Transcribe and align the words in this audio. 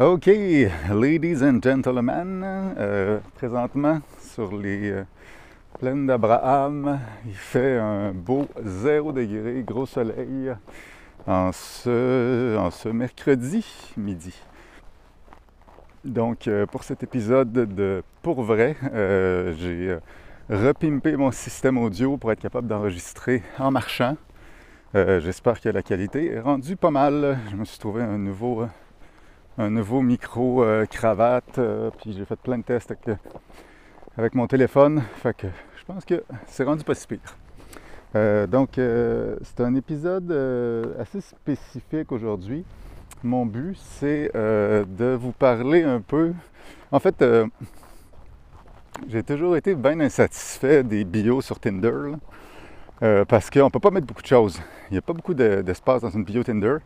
OK, 0.00 0.28
ladies 0.94 1.42
and 1.42 1.60
gentlemen, 1.62 2.42
euh, 2.78 3.18
présentement 3.34 4.00
sur 4.18 4.56
les 4.56 4.90
euh, 4.92 5.04
plaines 5.78 6.06
d'Abraham, 6.06 6.98
il 7.26 7.34
fait 7.34 7.76
un 7.76 8.10
beau 8.12 8.48
0 8.64 9.12
degré, 9.12 9.62
gros 9.62 9.84
soleil 9.84 10.54
en 11.26 11.52
ce, 11.52 12.88
mercredi 12.88 13.62
midi. 13.98 14.34
Donc, 16.02 16.48
euh, 16.48 16.64
pour 16.64 16.82
cet 16.82 17.02
épisode 17.02 17.52
de 17.52 18.02
Pour 18.22 18.42
vrai, 18.42 18.76
j'ai 19.58 19.98
repimpé 20.48 21.14
mon 21.14 21.30
système 21.30 21.76
audio 21.76 22.16
pour 22.16 22.32
être 22.32 22.40
capable 22.40 22.68
d'enregistrer 22.68 23.42
en 23.58 23.70
marchant. 23.70 24.16
J'espère 24.94 25.60
que 25.60 25.68
la 25.68 25.82
qualité 25.82 26.32
est 26.32 26.40
rendue 26.40 26.76
pas 26.76 26.90
mal. 26.90 27.38
Je 27.50 27.56
me 27.56 27.66
suis 27.66 27.78
trouvé 27.78 28.02
un 28.02 28.16
nouveau 28.16 28.64
nouveau 29.68 30.00
micro 30.00 30.64
euh, 30.64 30.86
cravate. 30.86 31.58
Euh, 31.58 31.90
puis 31.98 32.12
j'ai 32.12 32.24
fait 32.24 32.36
plein 32.36 32.58
de 32.58 32.62
tests 32.62 32.90
avec, 32.92 33.18
avec, 34.16 34.34
mon 34.34 34.46
téléphone. 34.46 35.02
Fait 35.16 35.36
que 35.36 35.48
je 35.76 35.84
pense 35.84 36.04
que 36.04 36.24
c'est 36.46 36.64
rendu 36.64 36.84
pas 36.84 36.94
si 36.94 37.06
pire. 37.06 37.18
Euh, 38.16 38.46
donc 38.46 38.70
c'est 38.76 39.60
un 39.60 39.74
épisode 39.74 40.32
assez 40.98 41.20
spécifique 41.20 42.10
aujourd'hui. 42.12 42.64
Mon 43.22 43.44
but 43.44 43.76
c'est 43.76 44.30
de 44.34 45.14
vous 45.20 45.32
parler 45.32 45.82
un 45.82 46.00
peu. 46.00 46.32
En 46.92 46.98
fait, 46.98 47.22
j'ai 49.08 49.22
toujours 49.22 49.56
été 49.56 49.74
bien 49.74 50.00
insatisfait 50.00 50.82
des 50.82 51.04
bios 51.04 51.42
sur 51.42 51.60
Tinder. 51.60 52.14
parce 53.28 53.50
qu'on 53.50 53.70
peut 53.70 53.80
pas 53.80 53.90
mettre 53.90 54.06
beaucoup 54.06 54.22
de 54.22 54.26
choses. 54.26 54.60
Il 54.90 54.94
n'y 54.94 54.98
a 54.98 55.02
pas 55.02 55.12
beaucoup 55.12 55.34
d'espace 55.34 56.02
dans 56.02 56.10
une 56.10 56.24
bio 56.24 56.42
Tinder. 56.42 56.78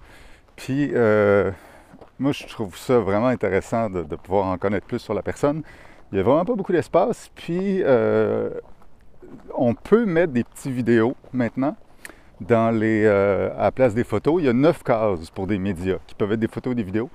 Puis 0.56 0.92
moi, 2.18 2.32
je 2.32 2.46
trouve 2.46 2.76
ça 2.76 2.98
vraiment 2.98 3.26
intéressant 3.26 3.90
de, 3.90 4.02
pouvoir 4.16 4.46
en 4.46 4.58
connaître 4.58 4.86
plus 4.86 5.00
sur 5.00 5.14
la 5.14 5.22
personne. 5.22 5.62
Il 6.12 6.16
n'y 6.16 6.20
a 6.20 6.22
vraiment 6.22 6.44
pas 6.44 6.54
beaucoup 6.54 6.72
d'espace. 6.72 7.30
Puis, 7.34 7.82
euh, 7.82 8.50
on 9.54 9.74
peut 9.74 10.04
mettre 10.04 10.32
des 10.32 10.44
petites 10.44 10.72
vidéos 10.72 11.16
maintenant 11.32 11.76
dans 12.40 12.70
les, 12.70 13.04
euh, 13.04 13.50
à 13.58 13.64
la 13.64 13.72
place 13.72 13.94
des 13.94 14.04
photos. 14.04 14.36
Il 14.40 14.46
y 14.46 14.48
a 14.48 14.52
neuf 14.52 14.82
cases 14.84 15.30
pour 15.30 15.46
des 15.46 15.58
médias 15.58 15.98
qui 16.06 16.14
peuvent 16.14 16.32
être 16.32 16.40
des 16.40 16.48
photos 16.48 16.76
des 16.76 16.84
vidéos. 16.84 17.10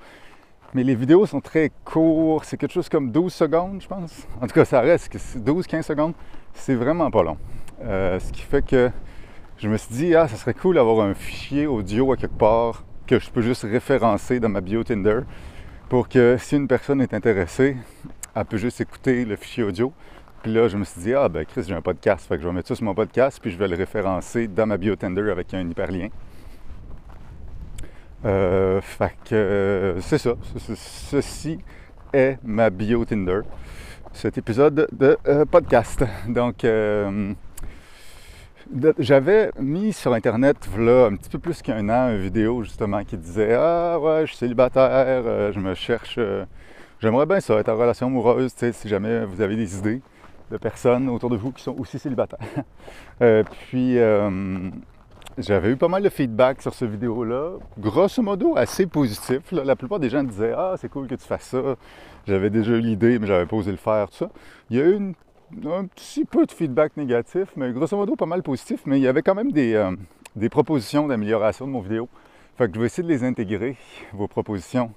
Mais 0.74 0.84
les 0.84 0.94
vidéos 0.94 1.24
sont 1.26 1.40
très 1.40 1.72
courtes. 1.84 2.44
C'est 2.44 2.56
quelque 2.56 2.72
chose 2.72 2.88
comme 2.88 3.10
12 3.10 3.32
secondes, 3.32 3.80
je 3.80 3.88
pense. 3.88 4.26
En 4.40 4.46
tout 4.46 4.54
cas, 4.54 4.64
ça 4.64 4.80
reste 4.80 5.16
12-15 5.36 5.82
secondes. 5.82 6.12
C'est 6.52 6.74
vraiment 6.74 7.10
pas 7.10 7.22
long. 7.22 7.38
Euh, 7.82 8.20
ce 8.20 8.30
qui 8.32 8.42
fait 8.42 8.64
que 8.64 8.90
je 9.56 9.68
me 9.68 9.78
suis 9.78 9.94
dit, 9.94 10.14
ah, 10.14 10.28
ça 10.28 10.36
serait 10.36 10.54
cool 10.54 10.74
d'avoir 10.74 11.06
un 11.06 11.14
fichier 11.14 11.66
audio 11.66 12.12
à 12.12 12.16
quelque 12.16 12.38
part 12.38 12.84
que 13.10 13.18
je 13.18 13.28
peux 13.28 13.42
juste 13.42 13.64
référencer 13.64 14.38
dans 14.38 14.48
ma 14.48 14.60
bio 14.60 14.84
Tinder 14.84 15.22
pour 15.88 16.08
que 16.08 16.36
si 16.38 16.54
une 16.54 16.68
personne 16.68 17.00
est 17.00 17.12
intéressée, 17.12 17.76
elle 18.36 18.44
peut 18.44 18.56
juste 18.56 18.80
écouter 18.80 19.24
le 19.24 19.34
fichier 19.34 19.64
audio. 19.64 19.92
Puis 20.44 20.54
là, 20.54 20.68
je 20.68 20.76
me 20.76 20.84
suis 20.84 21.00
dit, 21.00 21.12
ah 21.12 21.28
ben 21.28 21.44
Chris, 21.44 21.64
j'ai 21.66 21.74
un 21.74 21.82
podcast, 21.82 22.28
fait 22.28 22.36
que 22.36 22.42
je 22.42 22.46
vais 22.46 22.54
mettre 22.54 22.68
ça 22.68 22.76
sur 22.76 22.84
mon 22.84 22.94
podcast, 22.94 23.40
puis 23.42 23.50
je 23.50 23.58
vais 23.58 23.66
le 23.66 23.74
référencer 23.74 24.46
dans 24.46 24.64
ma 24.64 24.76
bio 24.76 24.94
Tinder 24.94 25.28
avec 25.28 25.52
un 25.54 25.68
hyperlien. 25.68 26.10
Euh, 28.24 28.80
fait 28.80 29.16
que 29.24 29.34
euh, 29.34 30.00
c'est 30.02 30.18
ça. 30.18 30.34
Ceci 30.76 31.58
est 32.12 32.38
ma 32.44 32.70
bio 32.70 33.04
Tinder. 33.04 33.40
Cet 34.12 34.38
épisode 34.38 34.86
de 34.92 35.18
euh, 35.26 35.44
podcast. 35.46 36.04
Donc, 36.28 36.62
euh, 36.62 37.32
j'avais 38.98 39.50
mis 39.58 39.92
sur 39.92 40.12
Internet, 40.12 40.56
un 40.78 41.16
petit 41.16 41.28
peu 41.30 41.38
plus 41.38 41.62
qu'un 41.62 41.88
an, 41.88 42.10
une 42.10 42.20
vidéo 42.20 42.62
justement 42.62 43.04
qui 43.04 43.16
disait 43.16 43.54
Ah 43.54 43.98
ouais, 43.98 44.22
je 44.22 44.26
suis 44.26 44.36
célibataire, 44.36 45.22
euh, 45.26 45.52
je 45.52 45.60
me 45.60 45.74
cherche. 45.74 46.16
Euh, 46.18 46.44
j'aimerais 47.00 47.26
bien 47.26 47.40
ça, 47.40 47.54
être 47.56 47.68
en 47.68 47.76
relation 47.76 48.06
amoureuse, 48.06 48.52
si 48.54 48.88
jamais 48.88 49.24
vous 49.24 49.40
avez 49.40 49.56
des 49.56 49.78
idées 49.78 50.02
de 50.50 50.56
personnes 50.56 51.08
autour 51.08 51.30
de 51.30 51.36
vous 51.36 51.52
qui 51.52 51.62
sont 51.62 51.76
aussi 51.78 51.98
célibataires. 51.98 52.38
Euh, 53.22 53.44
puis, 53.44 53.98
j'avais 55.36 55.72
eu 55.72 55.76
pas 55.76 55.88
mal 55.88 56.02
de 56.02 56.08
feedback 56.08 56.62
sur 56.62 56.72
cette 56.72 56.88
vidéo-là, 56.88 57.58
grosso 57.78 58.22
modo 58.22 58.56
assez 58.56 58.86
positif. 58.86 59.52
La 59.52 59.76
plupart 59.76 60.00
des 60.00 60.08
gens 60.08 60.24
disaient 60.24 60.54
Ah, 60.56 60.74
c'est 60.78 60.88
cool 60.88 61.06
que 61.06 61.16
tu 61.16 61.26
fasses 61.26 61.50
ça. 61.50 61.76
J'avais 62.26 62.48
déjà 62.48 62.72
eu 62.72 62.80
l'idée, 62.80 63.18
mais 63.18 63.26
j'avais 63.26 63.44
pas 63.44 63.56
osé 63.56 63.70
le 63.70 63.76
faire, 63.76 64.08
tout 64.08 64.16
ça. 64.16 64.30
Il 64.70 64.78
y 64.78 64.80
a 64.80 64.84
eu 64.84 64.94
une 64.94 65.12
un 65.66 65.86
petit 65.86 66.24
peu 66.24 66.46
de 66.46 66.52
feedback 66.52 66.96
négatif, 66.96 67.48
mais 67.56 67.72
grosso 67.72 67.96
modo 67.96 68.16
pas 68.16 68.26
mal 68.26 68.42
positif, 68.42 68.82
mais 68.86 68.98
il 68.98 69.02
y 69.02 69.08
avait 69.08 69.22
quand 69.22 69.34
même 69.34 69.52
des, 69.52 69.74
euh, 69.74 69.94
des 70.36 70.48
propositions 70.48 71.06
d'amélioration 71.06 71.66
de 71.66 71.72
mon 71.72 71.80
vidéo. 71.80 72.08
Fait 72.56 72.68
que 72.68 72.74
je 72.74 72.80
vais 72.80 72.86
essayer 72.86 73.02
de 73.02 73.08
les 73.08 73.24
intégrer, 73.24 73.76
vos 74.12 74.28
propositions, 74.28 74.92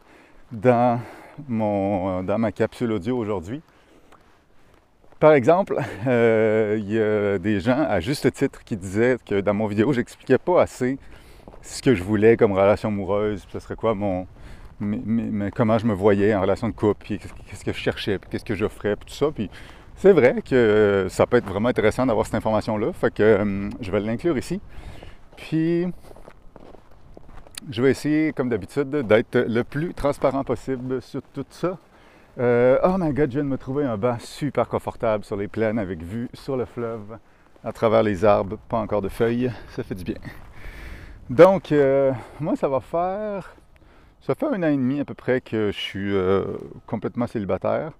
dans, 0.51 0.99
mon, 1.47 2.23
dans 2.23 2.37
ma 2.37 2.51
capsule 2.51 2.91
audio 2.91 3.17
aujourd'hui. 3.17 3.61
Par 5.19 5.33
exemple, 5.33 5.77
euh, 6.07 6.77
il 6.79 6.91
y 6.91 6.99
a 6.99 7.39
des 7.39 7.59
gens 7.59 7.79
à 7.87 7.99
juste 7.99 8.31
titre 8.33 8.63
qui 8.63 8.77
disaient 8.77 9.17
que 9.25 9.41
dans 9.41 9.53
mon 9.53 9.67
vidéo, 9.67 9.93
j'expliquais 9.93 10.37
pas 10.37 10.61
assez 10.61 10.97
ce 11.61 11.81
que 11.81 11.95
je 11.95 12.03
voulais 12.03 12.35
comme 12.35 12.51
relation 12.51 12.89
amoureuse, 12.89 13.45
ce 13.49 13.59
serait 13.59 13.75
quoi 13.75 13.95
mon, 13.95 14.27
mais, 14.79 15.51
comment 15.51 15.77
je 15.77 15.85
me 15.85 15.93
voyais 15.93 16.35
en 16.35 16.41
relation 16.41 16.67
de 16.67 16.73
couple, 16.73 17.05
puis 17.05 17.19
qu'est-ce 17.19 17.63
que 17.63 17.71
je 17.71 17.77
cherchais, 17.77 18.17
puis 18.19 18.29
qu'est-ce 18.29 18.45
que 18.45 18.55
j'offrais, 18.55 18.95
puis 18.95 19.05
tout 19.05 19.13
ça. 19.13 19.31
Puis 19.31 19.49
c'est 19.95 20.11
vrai 20.11 20.41
que 20.41 21.07
ça 21.09 21.25
peut 21.25 21.37
être 21.37 21.47
vraiment 21.47 21.69
intéressant 21.69 22.05
d'avoir 22.05 22.25
cette 22.25 22.35
information-là, 22.35 22.93
fait 22.93 23.13
que 23.13 23.23
euh, 23.23 23.69
je 23.79 23.91
vais 23.91 23.99
l'inclure 23.99 24.37
ici. 24.37 24.59
Puis, 25.37 25.87
je 27.69 27.81
vais 27.81 27.91
essayer, 27.91 28.33
comme 28.33 28.49
d'habitude, 28.49 28.89
d'être 28.89 29.37
le 29.37 29.63
plus 29.63 29.93
transparent 29.93 30.43
possible 30.43 31.01
sur 31.01 31.21
tout 31.33 31.45
ça. 31.49 31.77
Euh, 32.39 32.79
oh 32.83 32.95
my 32.97 33.13
god, 33.13 33.29
je 33.29 33.35
viens 33.35 33.43
de 33.43 33.49
me 33.49 33.57
trouver 33.57 33.85
un 33.85 33.97
banc 33.97 34.17
super 34.19 34.67
confortable 34.67 35.23
sur 35.23 35.37
les 35.37 35.47
plaines 35.47 35.79
avec 35.79 36.01
vue 36.01 36.29
sur 36.33 36.57
le 36.57 36.65
fleuve, 36.65 37.17
à 37.63 37.71
travers 37.71 38.03
les 38.03 38.25
arbres, 38.25 38.57
pas 38.67 38.79
encore 38.79 39.01
de 39.01 39.09
feuilles, 39.09 39.51
ça 39.69 39.83
fait 39.83 39.95
du 39.95 40.03
bien. 40.03 40.17
Donc, 41.29 41.71
euh, 41.71 42.11
moi, 42.39 42.55
ça 42.55 42.67
va 42.67 42.79
faire. 42.79 43.55
Ça 44.21 44.35
fait 44.35 44.45
un 44.47 44.63
an 44.63 44.67
et 44.67 44.77
demi 44.77 44.99
à 44.99 45.05
peu 45.05 45.13
près 45.13 45.41
que 45.41 45.71
je 45.71 45.77
suis 45.77 46.13
complètement 46.87 47.27
célibataire. 47.27 47.91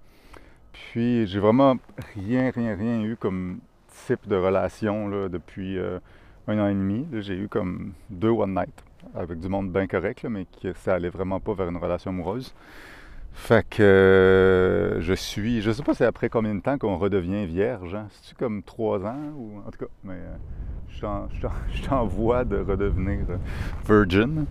Puis 0.74 1.28
j'ai 1.28 1.40
vraiment 1.40 1.78
rien, 2.16 2.52
rien, 2.52 2.76
rien 2.76 3.02
eu 3.02 3.16
comme 3.16 3.60
type 4.08 4.28
de 4.28 4.36
relation 4.36 5.08
là, 5.08 5.30
depuis 5.30 5.78
euh, 5.78 6.00
un 6.48 6.60
an 6.60 6.68
et 6.68 6.74
demi. 6.74 7.08
J'ai 7.14 7.36
eu 7.36 7.48
comme 7.48 7.94
deux 8.10 8.30
one 8.30 8.56
night 8.56 8.84
avec 9.16 9.40
du 9.40 9.48
monde 9.48 9.72
bien 9.72 9.88
correct, 9.88 10.26
mais 10.30 10.46
que 10.62 10.74
ça 10.74 10.96
allait 10.96 11.10
vraiment 11.10 11.40
pas 11.40 11.54
vers 11.54 11.70
une 11.70 11.78
relation 11.78 12.12
amoureuse. 12.12 12.54
Fait 13.36 13.68
que 13.68 13.82
euh, 13.82 15.02
je 15.02 15.14
suis, 15.14 15.62
je 15.62 15.72
sais 15.72 15.82
pas 15.82 15.96
c'est 15.96 16.06
après 16.06 16.30
combien 16.30 16.54
de 16.54 16.62
temps 16.62 16.78
qu'on 16.78 16.98
redevient 16.98 17.46
vierge. 17.46 17.96
Hein? 17.96 18.08
C'est-tu 18.12 18.36
comme 18.36 18.62
trois 18.62 19.06
ans 19.06 19.32
ou 19.36 19.60
en 19.66 19.72
tout 19.72 19.80
cas, 19.80 19.92
mais 20.04 20.14
euh, 20.14 20.36
je 20.90 20.96
suis 20.96 21.88
de 21.88 22.58
redevenir 22.58 23.26
virgin. 23.88 24.46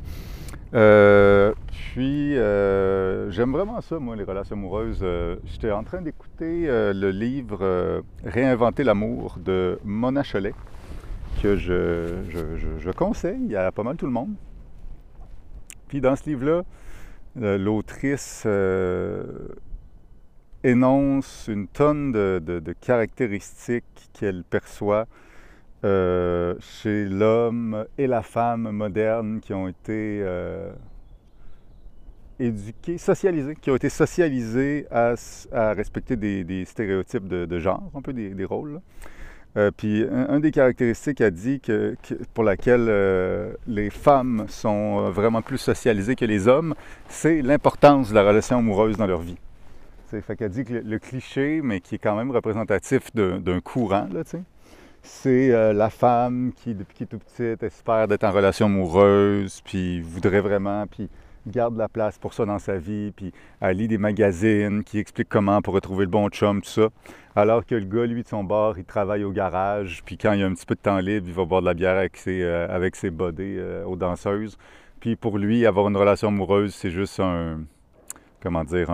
Euh, 0.75 1.53
puis, 1.69 2.37
euh, 2.39 3.31
j'aime 3.31 3.53
vraiment 3.53 3.81
ça, 3.81 3.99
moi, 3.99 4.17
les 4.17 4.25
relations 4.25 4.57
amoureuses. 4.57 5.01
Euh, 5.03 5.37
j'étais 5.45 5.71
en 5.71 5.85
train 5.85 6.01
d'écouter 6.01 6.67
le 6.67 7.11
livre 7.11 8.03
Réinventer 8.25 8.85
l'amour 8.85 9.39
de 9.39 9.79
Mona 9.85 10.23
Cholet, 10.23 10.55
que 11.43 11.57
je, 11.57 12.23
je, 12.79 12.91
conseille 12.91 13.55
à 13.57 13.71
pas 13.73 13.83
mal 13.83 13.97
tout 13.97 14.07
le 14.07 14.13
monde. 14.13 14.35
Puis, 15.89 16.01
dans 16.01 16.17
ce 16.17 16.25
livre-là, 16.31 16.63
l'autrice 17.37 18.47
énonce 20.65 21.49
une 21.49 21.69
tonne 21.69 22.13
de 22.13 22.73
caractéristiques 22.81 24.11
qu'elle 24.15 24.45
perçoit 24.45 25.07
euh, 25.85 26.55
chez 26.61 27.07
l'homme 27.07 27.87
et 27.99 28.07
la 28.07 28.23
femme 28.23 28.71
moderne 28.71 29.41
qui 29.41 29.53
ont 29.53 29.67
été 29.67 30.21
euh, 30.23 30.71
éduqués, 32.39 32.99
socialisés, 32.99 33.57
qui 33.61 33.69
ont 33.69 33.75
été 33.75 33.89
socialisés 33.89 34.87
à, 34.93 35.15
respecter 35.73 36.15
des, 36.15 36.65
stéréotypes 36.67 37.27
de, 37.27 37.59
genre, 37.59 37.83
un 37.97 38.01
peu 38.01 38.13
des, 38.13 38.45
rôles. 38.45 38.81
Euh, 39.57 39.73
puis, 39.77 40.07
un, 40.09 40.39
des 40.39 40.53
caractéristiques 40.53 41.21
a 41.21 41.31
dit 41.31 41.59
que, 41.59 41.97
pour 42.33 42.45
laquelle 42.45 43.57
les 43.67 43.91
femmes 43.91 44.45
sont 44.47 45.11
vraiment 45.11 45.43
plus 45.43 45.59
socialisées 45.59 46.15
que 46.15 46.25
les 46.25 46.47
hommes, 46.47 46.77
c'est 47.09 47.43
l'importance 47.43 48.11
de 48.11 48.15
la 48.15 48.23
relation 48.23 48.59
amoureuse 48.59 48.97
dans 48.97 49.09
leur 49.09 49.21
vie. 49.21 49.37
C'est 50.07 50.21
fait 50.21 50.37
qu'elle 50.37 50.51
dit 50.51 50.65
que 50.65 50.75
le, 50.75 50.81
le, 50.83 50.99
cliché, 51.01 51.61
mais 51.61 51.81
qui 51.81 51.97
est 51.97 51.99
quand 51.99 52.15
même 52.15 52.31
représentatif 52.31 53.13
d'un 53.15 53.61
courant, 53.61 54.07
là, 54.13 54.23
tu 54.23 54.31
sais, 54.31 54.43
c'est 55.03 55.51
euh, 55.53 55.73
la 55.73 55.91
femme 55.91 56.53
qui, 56.55 56.75
depuis 56.75 56.95
qu'elle 56.95 57.05
est 57.07 57.11
tout 57.11 57.19
petite, 57.19 57.63
espère 57.63 58.09
d'être 58.09 58.25
en 58.25 58.31
relation 58.31 58.67
amoureuse, 58.67 59.61
puis 59.65 60.01
voudrait 60.01 60.41
vraiment, 60.41 60.87
puis 60.87 61.09
garde 61.47 61.77
la 61.77 61.89
place 61.89 62.19
pour 62.19 62.35
ça 62.35 62.45
dans 62.45 62.59
sa 62.59 62.79
vie, 62.79 63.13
puis 63.15 63.33
elle 63.61 63.77
lit 63.77 63.89
des 63.89 63.99
magazines 63.99 64.85
qui 64.85 64.99
expliquent 64.99 65.29
comment 65.29 65.61
pour 65.61 65.75
retrouver 65.75 66.05
le 66.05 66.11
bon 66.11 66.29
chum, 66.29 66.63
tout 66.63 66.71
ça. 66.71 66.89
Alors 67.35 67.65
que 67.67 67.75
le 67.75 67.85
gars, 67.85 68.07
lui, 68.07 68.23
de 68.23 68.29
son 68.29 68.45
bord, 68.45 68.79
il 68.79 68.85
travaille 68.85 69.25
au 69.25 69.33
garage, 69.33 70.03
puis 70.05 70.17
quand 70.17 70.33
il 70.33 70.43
a 70.43 70.47
un 70.47 70.55
petit 70.55 70.67
peu 70.67 70.75
de 70.75 70.81
temps 70.81 70.99
libre, 70.99 71.27
il 71.27 71.35
va 71.35 71.45
boire 71.45 71.63
de 71.63 71.67
la 71.67 71.75
bière 71.75 71.97
avec 71.97 72.17
ses, 72.17 72.43
euh, 72.43 72.69
avec 72.69 72.95
ses 72.95 73.11
bodés 73.11 73.57
euh, 73.59 73.85
aux 73.85 73.97
danseuses. 73.97 74.57
Puis 75.01 75.17
pour 75.17 75.39
lui, 75.39 75.67
avoir 75.67 75.89
une 75.89 75.97
relation 75.97 76.29
amoureuse, 76.29 76.75
c'est 76.75 76.91
juste 76.91 77.19
un, 77.19 77.61
comment 78.41 78.65
dire, 78.65 78.89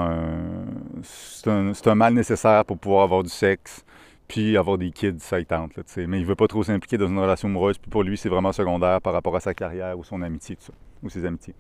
c'est 1.03 1.49
un, 1.89 1.95
mal 1.95 2.15
nécessaire 2.15 2.65
pour 2.65 2.79
pouvoir 2.79 3.05
avoir 3.05 3.23
du 3.23 3.29
sexe, 3.29 3.85
puis 4.29 4.57
avoir 4.57 4.79
des 4.79 4.91
kids, 4.91 5.19
ça 5.19 5.41
il 5.41 5.47
tente, 5.47 5.77
là, 5.77 5.83
mais 6.07 6.21
il 6.21 6.27
veut 6.27 6.37
pas 6.37 6.47
trop 6.47 6.63
s'impliquer 6.63 6.99
dans 6.99 7.09
une 7.09 7.19
relation 7.19 7.49
amoureuse, 7.49 7.79
puis 7.79 7.91
pour 7.91 8.03
lui, 8.03 8.17
c'est 8.17 8.29
vraiment 8.29 8.53
secondaire 8.53 9.01
par 9.01 9.15
rapport 9.15 9.35
à 9.35 9.41
sa 9.41 9.55
carrière 9.55 9.99
ou 9.99 10.05
son 10.05 10.21
amitié, 10.23 10.57
tout 10.57 10.65
ça, 10.67 10.73
ou 11.03 11.09
ses 11.09 11.25
amitiés. 11.25 11.55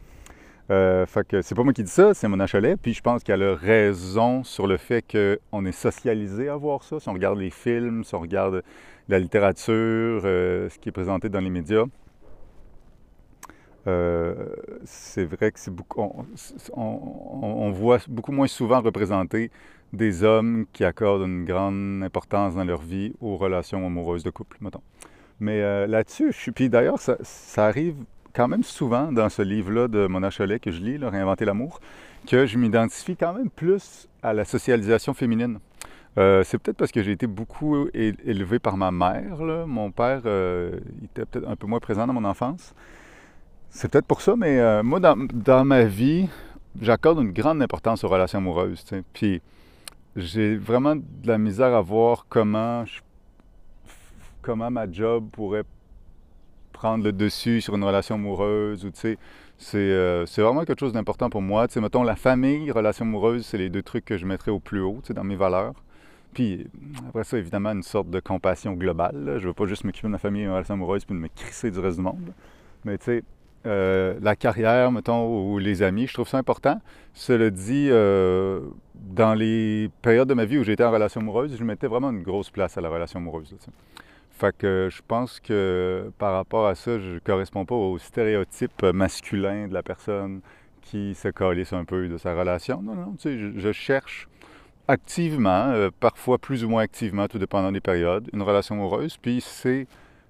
Euh, 0.71 1.07
fait 1.07 1.27
que 1.27 1.41
c'est 1.41 1.55
pas 1.55 1.65
moi 1.65 1.73
qui 1.73 1.83
dis 1.83 1.91
ça, 1.91 2.13
c'est 2.13 2.29
Mona 2.29 2.47
Cholet, 2.47 2.77
puis 2.77 2.93
je 2.93 3.01
pense 3.01 3.25
qu'elle 3.25 3.43
a 3.43 3.55
raison 3.55 4.45
sur 4.45 4.67
le 4.67 4.77
fait 4.77 5.03
qu'on 5.03 5.65
est 5.65 5.73
socialisé 5.73 6.51
à 6.51 6.57
voir 6.57 6.83
ça. 6.83 7.01
Si 7.01 7.09
on 7.09 7.15
regarde 7.15 7.39
les 7.39 7.51
films, 7.51 8.05
si 8.05 8.15
on 8.15 8.21
regarde 8.21 8.63
la 9.09 9.19
littérature, 9.19 10.23
euh, 10.25 10.69
ce 10.69 10.79
qui 10.79 10.91
est 10.91 10.93
présenté 10.93 11.31
dans 11.31 11.41
les 11.41 11.49
médias, 11.49 11.87
euh, 13.87 14.35
c'est 14.85 15.25
vrai 15.25 15.51
que 15.51 15.59
c'est 15.59 15.71
beaucoup. 15.71 16.13
On, 16.75 17.71
voit 17.71 17.99
beaucoup 18.07 18.33
moins 18.33 18.47
souvent 18.47 18.83
représenter 18.83 19.51
des 19.93 20.23
hommes 20.23 20.67
qui 20.73 20.85
accordent 20.85 21.23
une 21.23 21.45
grande 21.45 22.03
importance 22.03 22.55
dans 22.55 22.65
leur 22.65 22.83
vie 22.83 23.15
aux 23.21 23.37
relations 23.37 23.87
amoureuses 23.87 24.23
de 24.23 24.31
couple, 24.31 24.59
mettons. 24.61 24.83
Mais 25.41 25.63
euh, 25.63 25.87
là-dessus, 25.87 26.33
je 26.33 26.37
suis. 26.37 26.53
Puis 26.53 26.69
d'ailleurs, 26.69 26.99
ça, 26.99 27.17
arrive 27.67 27.95
quand 28.35 28.49
même 28.49 28.63
souvent 28.63 29.13
dans 29.13 29.29
ce 29.29 29.43
livre-là 29.43 29.89
de 29.89 30.07
Mona 30.07 30.31
Cholet 30.31 30.59
que 30.59 30.71
je 30.71 30.81
lis, 30.81 30.99
Réinventer 30.99 31.45
l'amour, 31.45 31.81
que 32.27 32.47
je 32.47 32.59
m'identifie 32.59 33.17
quand 33.17 33.33
même 33.33 33.51
plus 33.51 34.09
à 34.23 34.33
la 34.33 34.45
socialisation 34.45 35.15
féminine. 35.15 35.59
Euh, 36.19 36.43
c'est 36.43 36.59
peut-être 36.59 36.77
parce 36.77 36.91
que 36.91 37.03
j'ai 37.03 37.13
été 37.13 37.27
beaucoup 37.27 37.89
élevé 37.95 38.59
par 38.59 38.77
ma 38.77 38.91
mère. 38.91 39.39
Mon 39.67 39.91
père 39.93 40.19
était 41.05 41.25
peut-être 41.25 41.49
un 41.49 41.57
peu 41.57 41.67
moins 41.67 41.81
présent 41.81 42.07
dans 42.07 42.13
mon 42.13 42.25
enfance. 42.25 42.75
C'est 43.71 43.91
peut-être 43.91 44.07
pour 44.07 44.23
ça, 44.23 44.35
mais 44.37 44.59
euh, 44.59 44.83
moi, 44.83 44.99
dans, 45.01 45.65
ma 45.65 45.85
vie, 45.85 46.29
j'accorde 46.81 47.21
une 47.21 47.33
grande 47.33 47.63
importance 47.63 48.03
aux 48.03 48.09
relations 48.09 48.39
amoureuses. 48.39 48.85
Puis 49.13 49.43
j'ai 50.19 50.57
vraiment 50.57 50.97
de 50.97 51.03
la 51.25 51.39
misère 51.39 51.75
à 51.75 51.81
voir 51.81 52.27
comment, 52.29 52.85
comment 54.43 54.71
ma 54.71 54.91
job 54.91 55.29
pourrait 55.31 55.65
prendre 56.73 57.05
le 57.05 57.13
dessus 57.13 57.61
sur 57.61 57.77
une 57.77 57.85
relation 57.85 58.17
amoureuse. 58.17 58.85
Ou, 58.85 58.91
c'est, 58.93 59.17
euh, 59.75 60.27
c'est 60.27 60.43
vraiment 60.43 60.65
quelque 60.65 60.81
chose 60.81 60.93
d'important 60.93 61.31
pour 61.31 61.43
moi. 61.43 61.67
sais, 61.69 61.81
mettons, 61.81 62.03
la 62.03 62.17
famille, 62.17 62.71
relation 62.71 63.05
amoureuse, 63.05 63.47
c'est 63.47 63.59
les 63.59 63.71
deux 63.71 63.83
trucs 63.83 64.05
que 64.05 64.17
je 64.17 64.27
mettrais 64.27 64.51
au 64.51 64.61
plus 64.61 64.81
haut 64.81 65.01
dans 65.11 65.25
mes 65.25 65.37
valeurs. 65.37 65.75
Puis 66.35 66.67
après 67.09 67.25
ça, 67.25 67.39
évidemment, 67.39 67.71
une 67.71 67.83
sorte 67.83 68.11
de 68.11 68.21
compassion 68.21 68.75
globale. 68.75 69.37
Je 69.39 69.43
ne 69.43 69.47
veux 69.49 69.55
pas 69.55 69.67
juste 69.67 69.85
m'occuper 69.85 70.09
de 70.09 70.13
ma 70.13 70.19
famille 70.19 70.43
et 70.43 70.45
une 70.45 70.51
relation 70.51 70.75
amoureuse 70.75 71.05
puis 71.05 71.15
de 71.15 71.21
me 71.21 71.29
crisser 71.29 71.71
du 71.71 71.79
reste 71.79 71.97
du 71.97 72.03
monde. 72.03 72.33
Mais 72.85 72.99
tu 72.99 73.05
sais, 73.07 73.25
euh, 73.69 74.19
la 74.21 74.37
carrière, 74.37 74.91
mettons, 74.91 75.53
ou 75.53 75.59
les 75.59 75.83
amis, 75.83 76.07
je 76.07 76.15
trouve 76.15 76.29
ça 76.29 76.39
important. 76.39 76.81
Cela 77.15 77.51
dit, 77.51 77.89
euh, 77.91 78.61
dans 78.95 79.35
les 79.35 79.91
périodes 80.03 80.29
de 80.29 80.35
ma 80.35 80.45
vie 80.45 80.59
où 80.59 80.65
j'étais 80.65 80.85
en 80.85 80.91
relation 80.91 81.21
amoureuse, 81.21 81.57
je 81.57 81.65
mettais 81.65 81.87
vraiment 81.87 82.11
une 82.11 82.23
grosse 82.23 82.51
place 82.51 82.77
à 82.79 82.81
la 82.81 82.89
relation 82.89 83.21
amoureuse. 83.21 83.55
fait 84.31 84.57
que 84.57 84.89
je 84.91 85.03
pense 85.07 85.41
que 85.41 86.11
par 86.19 86.35
rapport 86.35 86.67
à 86.67 86.75
ça, 86.75 86.99
je 86.99 87.15
ne 87.15 87.19
corresponds 87.19 87.65
pas 87.65 87.75
au 87.75 87.99
stéréotype 87.99 88.83
masculin 88.83 89.69
de 89.69 89.75
la 89.75 89.83
personne 89.83 90.41
qui 90.83 91.15
se 91.15 91.29
calisse 91.29 91.73
un 91.73 91.85
peu 91.85 92.09
de 92.09 92.17
sa 92.17 92.35
relation. 92.35 92.83
Non, 92.83 92.95
non, 92.95 93.13
tu 93.13 93.23
sais, 93.23 93.39
je, 93.39 93.59
je 93.59 93.73
cherche 93.73 94.29
activement, 94.89 95.69
euh, 95.69 95.91
parfois 96.01 96.39
plus 96.39 96.65
ou 96.65 96.71
moins 96.71 96.83
activement, 96.83 97.29
tout 97.29 97.39
dépendant 97.39 97.71
des 97.71 97.81
périodes, 97.81 98.29
une 98.33 98.43
relation 98.43 98.75
amoureuse. 98.75 99.17
Puis 99.19 99.41
c'est 99.43 99.87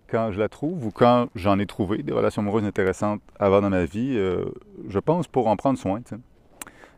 quand 0.08 0.32
je 0.32 0.38
la 0.38 0.48
trouve 0.48 0.86
ou 0.86 0.90
quand 0.90 1.28
j'en 1.34 1.58
ai 1.58 1.66
trouvé 1.66 2.02
des 2.02 2.12
relations 2.12 2.42
amoureuses 2.42 2.64
intéressantes 2.64 3.20
avant 3.38 3.60
dans 3.60 3.70
ma 3.70 3.84
vie, 3.84 4.14
euh, 4.16 4.46
je 4.88 4.98
pense 4.98 5.28
pour 5.28 5.46
en 5.46 5.56
prendre 5.56 5.78
soin. 5.78 6.00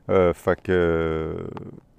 Euh, 0.09 0.33
fait 0.33 0.61
que 0.63 1.37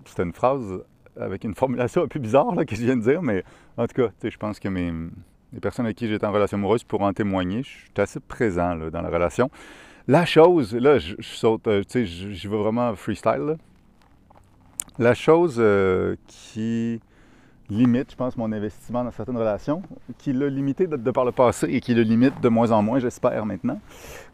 c'était 0.06 0.24
une 0.24 0.34
phrase 0.34 0.84
avec 1.19 1.44
une 1.44 1.56
formulation 1.56 2.04
un 2.04 2.08
peu 2.08 2.19
bizarre 2.19 2.56
là, 2.56 2.66
que 2.66 2.75
je 2.75 2.81
viens 2.81 2.96
de 2.96 3.02
dire, 3.02 3.22
mais 3.22 3.44
en 3.78 3.88
tout 3.88 3.96
cas, 3.96 4.10
je 4.24 4.38
pense 4.38 4.60
que 4.60 4.69
mes, 4.69 4.92
les 5.54 5.60
personnes 5.60 5.86
avec 5.86 5.98
qui 5.98 6.08
j'étais 6.08 6.25
en 6.25 6.31
relation 6.31 6.58
amoureuse 6.58 6.84
pourront 6.84 7.08
en 7.08 7.14
témoigner. 7.14 7.64
Je 7.64 7.69
suis 7.69 7.92
assez 7.98 8.19
présent 8.19 8.75
dans 8.75 9.02
la 9.02 9.10
relation. 9.10 9.50
La 10.07 10.25
chose, 10.25 10.74
là, 10.74 10.98
je, 10.98 11.16
saute, 11.22 11.68
euh, 11.68 11.84
tu 11.84 12.06
sais, 12.06 12.06
je 12.06 12.50
vais 12.50 12.57
vraiment 12.57 12.96
freestyle. 12.96 13.57
La 14.98 15.14
chose 15.14 15.62
qui 16.28 17.00
limite, 17.71 18.12
je 18.12 18.15
pense, 18.15 18.35
mon 18.38 18.51
investissement 18.51 19.03
dans 19.03 19.12
certaines 19.12 19.38
relations, 19.38 19.81
qui 20.18 20.33
l'a 20.33 20.50
limité 20.50 20.88
de, 20.88 21.12
par 21.12 21.25
le 21.25 21.31
passé 21.31 21.68
et 21.69 21.79
qui 21.79 21.94
le 21.94 22.03
limite 22.03 22.39
de 22.41 22.50
moins 22.50 22.71
en 22.71 22.83
moins, 22.83 23.00
j'espère 23.00 23.45
maintenant, 23.45 23.79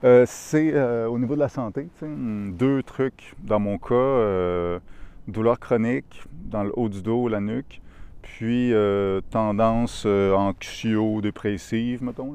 euh, 0.03 0.25
c'est 0.27 0.71
euh, 0.73 1.07
au 1.07 1.19
niveau 1.19 1.35
de 1.35 1.39
la 1.39 1.49
santé. 1.49 1.87
Deux 2.01 2.81
trucs 2.83 3.35
dans 3.43 3.59
mon 3.59 3.77
cas, 3.77 3.93
euh, 3.93 4.79
douleur 5.27 5.59
chronique 5.59 6.23
dans 6.31 6.63
le 6.63 6.71
haut 6.75 6.89
du 6.89 7.01
dos, 7.01 7.27
la 7.27 7.39
nuque, 7.39 7.81
puis 8.21 8.73
tendance 9.29 10.05
anxio-dépressive, 10.05 12.03
mettons. 12.03 12.33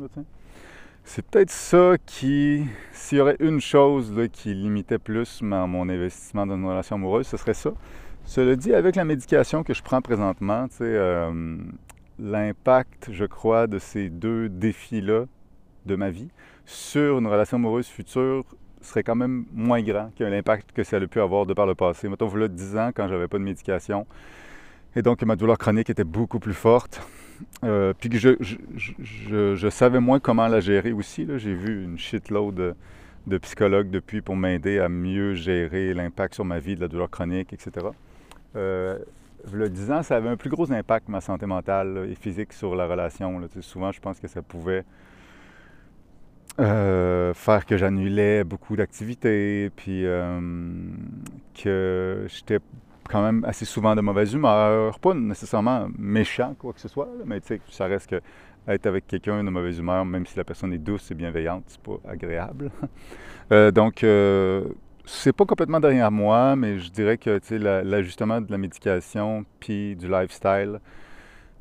C'est 1.04 1.26
peut-être 1.26 1.50
ça 1.50 1.94
qui, 2.06 2.64
s'il 2.92 3.18
y 3.18 3.20
aurait 3.20 3.36
une 3.40 3.60
chose 3.60 4.14
qui 4.32 4.54
limitait 4.54 4.98
plus 4.98 5.42
mon 5.42 5.88
investissement 5.88 6.46
dans 6.46 6.54
une 6.54 6.64
relation 6.64 6.94
amoureuse, 6.96 7.26
ce 7.26 7.36
serait 7.36 7.54
ça. 7.54 7.72
Cela 8.24 8.56
dit, 8.56 8.72
avec 8.72 8.96
la 8.96 9.04
médication 9.04 9.62
que 9.62 9.74
je 9.74 9.82
prends 9.82 10.00
présentement, 10.00 10.66
euh, 10.80 11.56
l'impact, 12.18 13.08
je 13.12 13.24
crois, 13.24 13.66
de 13.66 13.78
ces 13.78 14.08
deux 14.08 14.48
défis-là 14.48 15.24
de 15.86 15.96
ma 15.96 16.10
vie 16.10 16.28
sur 16.64 17.18
une 17.18 17.26
relation 17.26 17.56
amoureuse 17.56 17.88
future 17.88 18.44
serait 18.80 19.02
quand 19.02 19.14
même 19.16 19.44
moins 19.52 19.82
grand 19.82 20.10
que 20.16 20.24
l'impact 20.24 20.72
que 20.72 20.82
ça 20.82 20.96
a 20.96 21.06
pu 21.06 21.20
avoir 21.20 21.46
de 21.46 21.54
par 21.54 21.66
le 21.66 21.74
passé. 21.74 22.08
Mettons, 22.08 22.26
voilà 22.26 22.48
10 22.48 22.76
ans, 22.76 22.90
quand 22.94 23.08
j'avais 23.08 23.28
pas 23.28 23.38
de 23.38 23.44
médication, 23.44 24.06
et 24.96 25.02
donc 25.02 25.22
ma 25.22 25.36
douleur 25.36 25.58
chronique 25.58 25.90
était 25.90 26.04
beaucoup 26.04 26.38
plus 26.38 26.54
forte. 26.54 27.00
Euh, 27.64 27.92
puis 27.98 28.08
je, 28.12 29.68
savais 29.70 30.00
moins 30.00 30.20
comment 30.20 30.46
la 30.46 30.60
gérer 30.60 30.92
aussi. 30.92 31.26
J'ai 31.36 31.54
vu 31.54 31.84
une 31.84 31.98
shitload 31.98 32.54
de, 32.54 32.74
de 33.26 33.38
psychologues 33.38 33.90
depuis 33.90 34.20
pour 34.20 34.36
m'aider 34.36 34.78
à 34.78 34.88
mieux 34.88 35.34
gérer 35.34 35.92
l'impact 35.94 36.34
sur 36.34 36.44
ma 36.44 36.60
vie 36.60 36.76
de 36.76 36.80
la 36.80 36.88
douleur 36.88 37.10
chronique, 37.10 37.52
etc 37.52 37.88
euh, 38.56 38.98
le 39.52 39.68
10 39.68 39.90
ans, 39.90 40.02
ça 40.02 40.16
avait 40.16 40.28
un 40.28 40.36
plus 40.36 40.50
gros 40.50 40.70
impact, 40.70 41.08
ma 41.08 41.20
santé 41.20 41.46
mentale 41.46 42.08
et 42.10 42.14
physique, 42.14 42.52
sur 42.52 42.74
la 42.74 42.86
relation. 42.86 43.40
Souvent, 43.60 43.92
je 43.92 44.00
pense 44.00 44.20
que 44.20 44.28
ça 44.28 44.42
pouvait 44.42 44.84
euh, 46.60 47.34
faire 47.34 47.66
que 47.66 47.76
j'annulais 47.76 48.44
beaucoup 48.44 48.76
d'activités, 48.76 49.70
puis 49.74 50.06
euh, 50.06 50.40
que 51.54 52.26
j'étais 52.28 52.58
quand 53.08 53.22
même 53.22 53.44
assez 53.44 53.64
souvent 53.64 53.96
de 53.96 54.00
mauvaise 54.00 54.32
humeur. 54.32 54.98
Pas 55.00 55.14
nécessairement 55.14 55.88
méchant, 55.98 56.54
quoi 56.58 56.72
que 56.72 56.80
ce 56.80 56.88
soit, 56.88 57.08
mais 57.26 57.40
tu 57.40 57.48
sais, 57.48 57.60
ça 57.70 57.86
reste 57.86 58.10
que 58.10 58.20
être 58.68 58.86
avec 58.86 59.08
quelqu'un 59.08 59.42
de 59.42 59.50
mauvaise 59.50 59.80
humeur, 59.80 60.04
même 60.04 60.24
si 60.24 60.36
la 60.36 60.44
personne 60.44 60.72
est 60.72 60.78
douce 60.78 61.10
et 61.10 61.14
bienveillante, 61.16 61.64
c'est 61.66 61.80
pas 61.80 61.98
agréable. 62.08 62.70
donc, 63.72 64.04
c'est 65.04 65.32
pas 65.32 65.44
complètement 65.44 65.80
derrière 65.80 66.10
moi, 66.10 66.56
mais 66.56 66.78
je 66.78 66.90
dirais 66.90 67.18
que 67.18 67.40
l'ajustement 67.82 68.40
de 68.40 68.50
la 68.50 68.58
médication 68.58 69.44
puis 69.60 69.96
du 69.96 70.08
lifestyle 70.08 70.80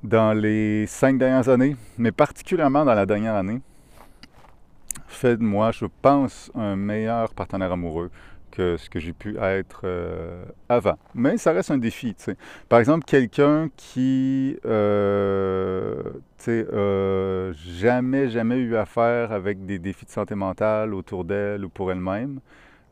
dans 0.03 0.33
les 0.33 0.88
cinq 0.88 1.17
dernières 1.17 1.50
années, 1.50 1.75
mais 1.98 2.12
particulièrement 2.12 2.86
dans 2.86 2.93
la 2.93 3.05
dernière 3.05 3.36
année, 3.36 3.62
fait 5.07 5.38
de 5.38 5.43
moi, 5.43 5.71
je 5.71 5.86
pense, 6.01 6.51
un 6.55 6.75
meilleur 6.75 7.33
partenaire 7.33 7.71
amoureux 7.71 8.10
que 8.51 8.77
ce 8.77 8.89
que 8.89 9.00
j'ai 9.00 9.13
pu 9.13 9.38
être 9.38 9.81
euh, 9.86 10.43
avant. 10.67 10.98
Mais 11.15 11.38
ça 11.38 11.53
reste 11.53 11.71
un 11.71 11.77
défi. 11.77 12.15
Par 12.67 12.79
exemple, 12.79 13.05
quelqu'un 13.05 13.69
qui 13.77 14.57
euh, 14.65 16.03
euh, 16.48 17.53
jamais, 17.53 18.29
jamais 18.29 18.57
eu 18.57 18.75
affaire 18.75 19.31
avec 19.31 19.65
des 19.65 19.79
défis 19.79 20.05
de 20.05 20.12
santé 20.12 20.36
mentale 20.36 20.93
autour 20.93 21.24
d'elle 21.24 21.63
ou 21.63 21.69
pour 21.69 21.91
elle-même, 21.91 22.39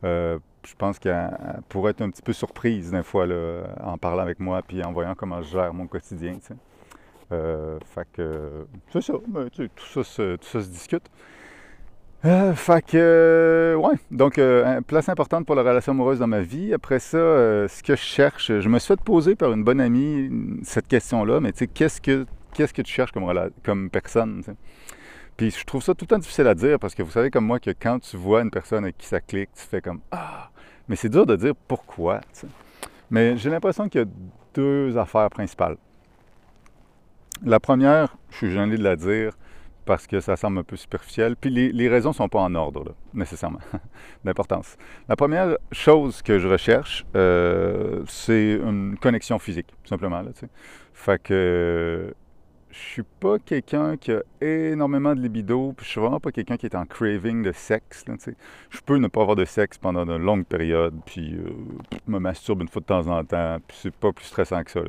euh, 0.04 0.38
je 0.66 0.74
pense 0.74 0.98
qu'elle 0.98 1.30
pourrait 1.68 1.92
être 1.92 2.02
un 2.02 2.10
petit 2.10 2.22
peu 2.22 2.32
surprise 2.32 2.90
d'un 2.90 3.02
fois 3.02 3.26
là, 3.26 3.62
en 3.82 3.98
parlant 3.98 4.22
avec 4.22 4.40
moi 4.40 4.62
puis 4.66 4.82
en 4.82 4.92
voyant 4.92 5.14
comment 5.14 5.42
je 5.42 5.50
gère 5.50 5.72
mon 5.74 5.86
quotidien. 5.86 6.38
Euh, 7.32 7.78
fait 7.94 8.06
que 8.12 8.66
c'est 8.92 9.02
ça, 9.02 9.12
tout, 9.14 9.86
ça 9.86 10.04
se, 10.04 10.36
tout 10.36 10.46
ça 10.46 10.60
se 10.60 10.68
discute. 10.68 11.04
Euh, 12.26 12.52
fait 12.52 12.84
que, 12.84 13.74
ouais, 13.78 13.94
donc 14.10 14.38
place 14.86 15.08
importante 15.08 15.46
pour 15.46 15.54
la 15.54 15.62
relation 15.62 15.92
amoureuse 15.92 16.18
dans 16.18 16.26
ma 16.26 16.40
vie. 16.40 16.74
Après 16.74 16.98
ça, 16.98 17.18
ce 17.18 17.82
que 17.82 17.96
je 17.96 18.02
cherche, 18.02 18.60
je 18.60 18.68
me 18.68 18.78
suis 18.78 18.88
fait 18.88 19.00
poser 19.00 19.36
par 19.36 19.52
une 19.52 19.64
bonne 19.64 19.80
amie 19.80 20.60
cette 20.62 20.88
question-là, 20.88 21.40
mais 21.40 21.52
tu 21.52 21.60
sais, 21.60 21.66
qu'est-ce 21.66 22.00
que, 22.00 22.26
qu'est-ce 22.52 22.74
que 22.74 22.82
tu 22.82 22.92
cherches 22.92 23.12
comme, 23.12 23.32
comme 23.64 23.88
personne? 23.88 24.42
Puis 25.40 25.52
je 25.52 25.64
trouve 25.64 25.82
ça 25.82 25.94
tout 25.94 26.04
le 26.04 26.08
temps 26.08 26.18
difficile 26.18 26.46
à 26.48 26.54
dire 26.54 26.78
parce 26.78 26.94
que 26.94 27.02
vous 27.02 27.12
savez 27.12 27.30
comme 27.30 27.46
moi 27.46 27.58
que 27.58 27.70
quand 27.70 27.98
tu 27.98 28.18
vois 28.18 28.42
une 28.42 28.50
personne 28.50 28.84
avec 28.84 28.98
qui 28.98 29.06
ça 29.06 29.22
clique, 29.22 29.48
tu 29.54 29.62
fais 29.62 29.80
comme 29.80 30.00
Ah! 30.10 30.50
Mais 30.86 30.96
c'est 30.96 31.08
dur 31.08 31.24
de 31.24 31.34
dire 31.34 31.54
pourquoi. 31.66 32.20
Mais 33.08 33.38
j'ai 33.38 33.48
l'impression 33.48 33.88
qu'il 33.88 34.02
y 34.02 34.04
a 34.04 34.06
deux 34.52 34.98
affaires 34.98 35.30
principales. 35.30 35.78
La 37.42 37.58
première, 37.58 38.18
je 38.28 38.36
suis 38.36 38.50
gêné 38.50 38.76
de 38.76 38.82
la 38.82 38.96
dire, 38.96 39.32
parce 39.86 40.06
que 40.06 40.20
ça 40.20 40.36
semble 40.36 40.58
un 40.58 40.62
peu 40.62 40.76
superficiel. 40.76 41.36
Puis 41.36 41.48
les, 41.48 41.88
raisons 41.88 42.10
ne 42.10 42.14
sont 42.16 42.28
pas 42.28 42.40
en 42.40 42.54
ordre, 42.54 42.94
nécessairement, 43.14 43.60
d'importance. 44.24 44.76
La 45.08 45.16
première 45.16 45.56
chose 45.72 46.20
que 46.20 46.38
je 46.38 46.48
recherche, 46.48 47.06
euh, 47.16 48.02
c'est 48.08 48.60
une 48.62 48.98
connexion 49.00 49.38
physique, 49.38 49.68
tout 49.68 49.88
simplement. 49.88 50.20
Là, 50.20 50.32
fait 50.92 51.22
que 51.22 52.14
je 52.70 52.78
suis 52.78 53.02
pas 53.02 53.38
quelqu'un 53.38 53.96
qui 53.96 54.12
a 54.12 54.22
énormément 54.40 55.14
de 55.14 55.20
libido, 55.20 55.72
puis 55.76 55.84
je 55.84 55.90
suis 55.90 56.00
vraiment 56.00 56.20
pas 56.20 56.30
quelqu'un 56.30 56.56
qui 56.56 56.66
est 56.66 56.76
en 56.76 56.86
craving 56.86 57.42
de 57.42 57.52
sexe. 57.52 58.04
Je 58.70 58.80
peux 58.80 58.96
ne 58.98 59.08
pas 59.08 59.22
avoir 59.22 59.36
de 59.36 59.44
sexe 59.44 59.78
pendant 59.78 60.04
une 60.04 60.16
longue 60.16 60.44
période, 60.44 60.94
puis 61.04 61.34
euh, 61.34 61.50
me 62.06 62.18
masturbe 62.18 62.62
une 62.62 62.68
fois 62.68 62.80
de 62.80 62.86
temps 62.86 63.06
en 63.08 63.24
temps, 63.24 63.58
puis 63.66 63.76
c'est 63.80 63.94
pas 63.94 64.12
plus 64.12 64.24
stressant 64.24 64.62
que 64.62 64.70
ça. 64.70 64.80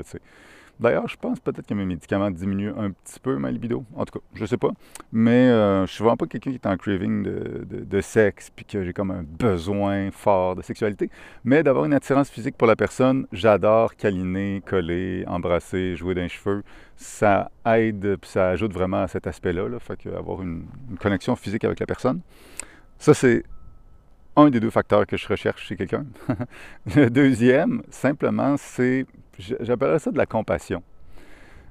D'ailleurs, 0.82 1.08
je 1.08 1.16
pense 1.16 1.40
peut-être 1.40 1.68
que 1.68 1.76
mes 1.76 1.86
médicaments 1.86 2.32
diminuent 2.32 2.74
un 2.76 2.90
petit 2.90 3.20
peu 3.20 3.38
ma 3.38 3.52
libido. 3.52 3.86
En 3.96 4.04
tout 4.04 4.18
cas, 4.18 4.26
je 4.34 4.46
sais 4.46 4.58
pas. 4.58 4.72
Mais 5.12 5.48
euh, 5.50 5.86
je 5.86 5.92
suis 5.92 6.04
vraiment 6.04 6.18
pas 6.18 6.26
quelqu'un 6.26 6.50
qui 6.50 6.56
est 6.56 6.66
en 6.66 6.76
craving 6.76 7.24
de, 7.24 8.02
sexe, 8.02 8.50
puis 8.50 8.66
que 8.66 8.84
j'ai 8.84 8.92
comme 8.92 9.12
un 9.12 9.22
besoin 9.22 10.10
fort 10.10 10.56
de 10.56 10.64
sexualité. 10.64 11.12
Mais 11.44 11.62
d'avoir 11.62 11.86
une 11.86 11.94
attirance 11.94 12.32
physique 12.32 12.58
pour 12.58 12.68
la 12.68 12.76
personne, 12.76 13.28
j'adore 13.32 13.96
câliner, 13.96 14.64
coller, 14.66 15.24
embrasser, 15.28 15.96
jouer 15.96 16.16
d'un 16.16 16.28
cheveu. 16.28 16.64
Ça 16.96 17.52
aide, 17.66 18.18
puis 18.20 18.32
ça 18.32 18.50
ajoute 18.50 18.74
vraiment 18.74 19.04
à 19.04 19.08
cet 19.08 19.28
aspect-là. 19.28 19.68
Là. 19.68 19.78
Fait 19.80 19.98
qu'avoir 19.98 20.42
une, 20.42 20.66
une 20.90 20.98
connexion 20.98 21.36
physique 21.36 21.64
avec 21.64 21.80
la 21.80 21.86
personne. 21.86 22.22
Ça, 22.98 23.14
c'est 23.14 23.44
un 24.36 24.50
des 24.50 24.60
deux 24.60 24.70
facteurs 24.70 25.06
que 25.06 25.18
je 25.18 25.28
recherche 25.28 25.68
chez 25.68 25.76
quelqu'un. 25.76 26.06
le 26.96 27.10
deuxième, 27.10 27.84
simplement, 27.90 28.56
c'est, 28.58 29.06
j'appellerais 29.60 30.00
ça 30.00 30.12
de 30.12 30.18
la 30.18 30.26
compassion. 30.26 30.84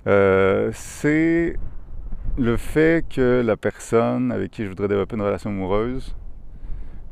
Euh, 0.07 0.71
c'est 0.73 1.57
le 2.39 2.57
fait 2.57 3.05
que 3.09 3.43
la 3.45 3.57
personne 3.57 4.33
avec 4.33 4.51
qui 4.51 4.65
je 4.65 4.69
voudrais 4.69 4.89
développer 4.89 5.17
une 5.17 5.23
relation 5.23 5.51
amoureuse, 5.51 6.15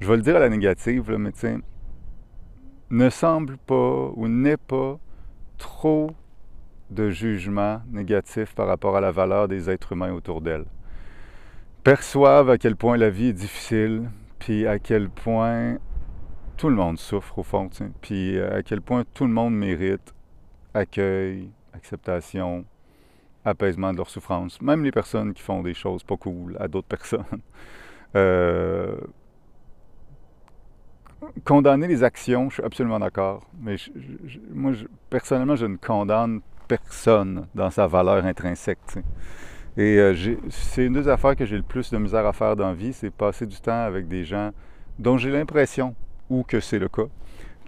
je 0.01 0.09
vais 0.09 0.17
le 0.17 0.23
dire 0.23 0.37
à 0.37 0.41
la 0.41 0.49
négative, 0.49 1.15
mais 1.19 1.33
tiens, 1.33 1.61
ne 2.91 3.11
semble 3.11 3.59
pas 3.59 4.11
ou 4.15 4.29
n'est 4.29 4.57
pas 4.57 4.99
trop 5.59 6.13
de 6.91 7.11
jugement 7.11 7.83
négatif 7.91 8.55
par 8.55 8.67
rapport 8.67 8.97
à 8.97 9.01
la 9.01 9.11
valeur 9.11 9.49
des 9.49 9.69
êtres 9.69 9.93
humains 9.93 10.13
autour 10.13 10.41
d'elle. 10.41 10.65
Perçoivent 11.85 12.51
à 12.51 12.59
quel 12.59 12.77
point 12.77 12.97
la 12.97 13.11
vie 13.11 13.29
est 13.29 13.33
difficile, 13.35 14.09
puis 14.39 14.67
à 14.67 14.79
quel 14.79 15.11
point 15.11 15.79
tout 16.57 16.69
le 16.69 16.77
monde 16.77 16.99
souffre 16.99 17.39
au 17.39 17.43
fond, 17.43 17.69
puis 18.01 18.41
à 18.41 18.63
quel 18.63 18.81
point 18.81 19.05
tout 19.15 19.25
le 19.25 19.33
monde 19.33 19.55
mérite 19.55 20.15
accueil, 20.75 21.51
acceptation, 21.73 22.65
apaisement 23.45 23.93
de 23.93 23.99
leur 23.99 24.11
souffrance. 24.11 24.61
Même 24.61 24.85
les 24.85 24.93
personnes 24.93 25.33
qui 25.35 25.43
font 25.43 25.63
des 25.63 25.75
choses 25.75 26.03
pas 26.03 26.17
cool 26.17 26.57
à 26.61 26.69
d'autres 26.69 26.89
personnes. 26.97 27.25
Euh, 28.17 28.97
condamner 31.45 31.89
les 31.89 32.03
actions, 32.03 32.49
je 32.49 32.55
suis 32.55 32.63
absolument 32.63 32.99
d'accord, 32.99 33.43
mais 33.61 33.77
moi, 34.51 34.73
personnellement, 35.11 35.57
je 35.57 35.67
ne 35.67 35.77
condamne 35.77 36.41
personne 36.67 37.47
dans 37.55 37.71
sa 37.71 37.87
valeur 37.87 38.25
intrinsèque. 38.25 38.79
Et 39.77 39.99
euh, 39.99 40.15
c'est 40.51 40.87
une 40.87 40.95
des 40.95 41.09
affaires 41.09 41.37
que 41.37 41.45
j'ai 41.45 41.57
le 41.57 41.63
plus 41.63 41.91
de 41.91 41.99
misère 41.99 42.27
à 42.27 42.33
faire 42.33 42.57
dans 42.57 42.69
la 42.69 42.75
vie, 42.75 42.93
c'est 42.93 43.11
passer 43.11 43.47
du 43.47 43.61
temps 43.61 43.85
avec 43.85 44.09
des 44.09 44.25
gens 44.25 44.51
dont 44.99 45.17
j'ai 45.17 45.31
l'impression, 45.31 45.95
ou 46.29 46.43
que 46.43 46.61
c'est 46.61 46.79
le 46.79 46.89
cas, 46.89 47.07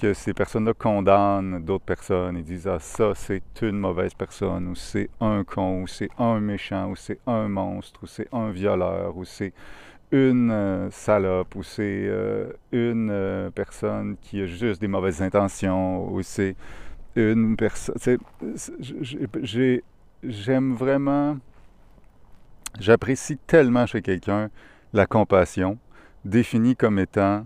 que 0.00 0.14
ces 0.14 0.32
personnes-là 0.32 0.72
condamnent 0.74 1.62
d'autres 1.62 1.84
personnes 1.84 2.36
et 2.36 2.42
disent 2.42 2.66
Ah, 2.66 2.78
ça, 2.78 3.12
c'est 3.14 3.42
une 3.62 3.78
mauvaise 3.78 4.14
personne, 4.14 4.68
ou 4.68 4.74
c'est 4.74 5.10
un 5.20 5.44
con, 5.44 5.82
ou 5.82 5.86
c'est 5.86 6.08
un 6.18 6.40
méchant, 6.40 6.88
ou 6.90 6.96
c'est 6.96 7.18
un 7.26 7.48
monstre, 7.48 8.00
ou 8.02 8.06
c'est 8.06 8.28
un 8.32 8.50
violeur, 8.50 9.16
ou 9.16 9.24
c'est 9.24 9.52
une 10.12 10.50
euh, 10.50 10.90
salope, 10.90 11.54
ou 11.54 11.62
c'est 11.62 12.06
euh, 12.06 12.52
une 12.72 13.50
personne 13.54 14.16
qui 14.22 14.40
a 14.40 14.46
juste 14.46 14.80
des 14.80 14.88
mauvaises 14.88 15.22
intentions, 15.22 16.10
ou 16.10 16.22
c'est 16.22 16.56
une 17.14 17.56
personne. 17.56 18.18
J'aime 20.22 20.74
vraiment 20.74 21.36
J'apprécie 22.78 23.36
tellement 23.36 23.86
chez 23.86 24.00
quelqu'un 24.00 24.48
la 24.92 25.06
compassion, 25.06 25.78
définie 26.24 26.76
comme 26.76 26.98
étant 26.98 27.44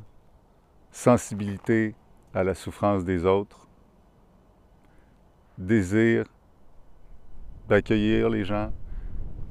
sensibilité 0.92 1.94
à 2.34 2.44
la 2.44 2.54
souffrance 2.54 3.04
des 3.04 3.24
autres, 3.24 3.68
désir 5.58 6.24
d'accueillir 7.68 8.28
les 8.28 8.44
gens, 8.44 8.72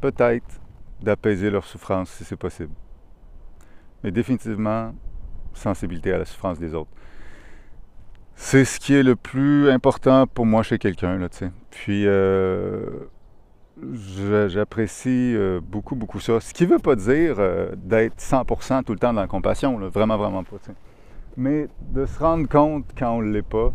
peut-être 0.02 0.62
d'apaiser 1.02 1.50
leur 1.50 1.66
souffrance 1.66 2.10
si 2.10 2.24
c'est 2.24 2.38
possible. 2.38 2.74
Mais 4.04 4.12
définitivement, 4.12 4.94
sensibilité 5.54 6.14
à 6.14 6.18
la 6.18 6.26
souffrance 6.26 6.60
des 6.60 6.74
autres. 6.74 6.92
C'est 8.36 8.66
ce 8.66 8.80
qui 8.80 8.94
est 8.94 9.04
le 9.04 9.16
plus 9.16 9.70
important 9.70 10.28
pour 10.28 10.46
moi 10.46 10.64
chez 10.64 10.78
quelqu'un, 10.78 11.18
là, 11.18 11.30
tu 11.30 11.38
sais. 11.38 11.52
Puis, 11.70 12.06
euh, 12.08 13.08
J'apprécie 14.48 15.34
euh, 15.36 15.60
beaucoup, 15.60 15.96
beaucoup 15.96 16.20
ça. 16.20 16.40
Ce 16.40 16.54
qui 16.54 16.64
ne 16.64 16.74
veut 16.74 16.80
pas 16.80 16.96
dire 16.96 17.36
euh, 17.40 17.72
d'être 17.76 18.20
100% 18.20 18.84
tout 18.84 18.94
le 18.94 19.00
temps 19.00 19.14
dans 19.14 19.22
la 19.22 19.28
compassion, 19.28 19.78
vraiment, 19.90 20.18
vraiment 20.18 20.44
pas. 20.44 20.58
Mais 21.38 21.68
de 21.82 22.06
se 22.06 22.20
rendre 22.20 22.48
compte 22.48 22.86
quand 22.98 23.18
on 23.18 23.22
ne 23.22 23.32
l'est 23.32 23.42
pas, 23.42 23.74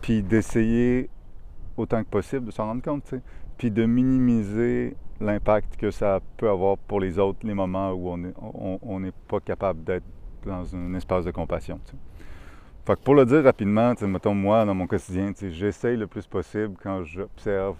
puis 0.00 0.22
d'essayer 0.22 1.10
autant 1.76 2.02
que 2.02 2.08
possible 2.08 2.46
de 2.46 2.50
s'en 2.50 2.66
rendre 2.66 2.82
compte, 2.82 3.14
puis 3.58 3.70
de 3.70 3.84
minimiser 3.84 4.96
l'impact 5.20 5.76
que 5.76 5.90
ça 5.90 6.20
peut 6.36 6.48
avoir 6.48 6.76
pour 6.78 7.00
les 7.00 7.18
autres, 7.18 7.38
les 7.42 7.54
moments 7.54 7.92
où 7.92 8.10
on 8.82 9.00
n'est 9.00 9.12
pas 9.28 9.40
capable 9.40 9.84
d'être 9.84 10.04
dans 10.44 10.74
un 10.76 10.94
espace 10.94 11.24
de 11.24 11.30
compassion. 11.30 11.80
Fait 12.86 12.94
que 12.94 13.00
pour 13.00 13.14
le 13.14 13.26
dire 13.26 13.42
rapidement, 13.42 13.94
mettons 14.02 14.34
moi, 14.34 14.64
dans 14.64 14.74
mon 14.74 14.86
quotidien, 14.86 15.32
j'essaye 15.50 15.96
le 15.96 16.06
plus 16.06 16.26
possible 16.26 16.74
quand 16.82 17.02
j'observe 17.02 17.76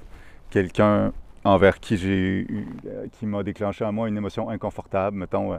quelqu'un 0.50 1.12
envers 1.44 1.78
qui 1.78 1.96
j'ai 1.96 2.44
euh, 2.86 3.06
qui 3.12 3.24
m'a 3.24 3.44
déclenché 3.44 3.84
à 3.84 3.92
moi 3.92 4.08
une 4.08 4.16
émotion 4.16 4.50
inconfortable. 4.50 5.16
Mettons, 5.16 5.52
euh, 5.52 5.58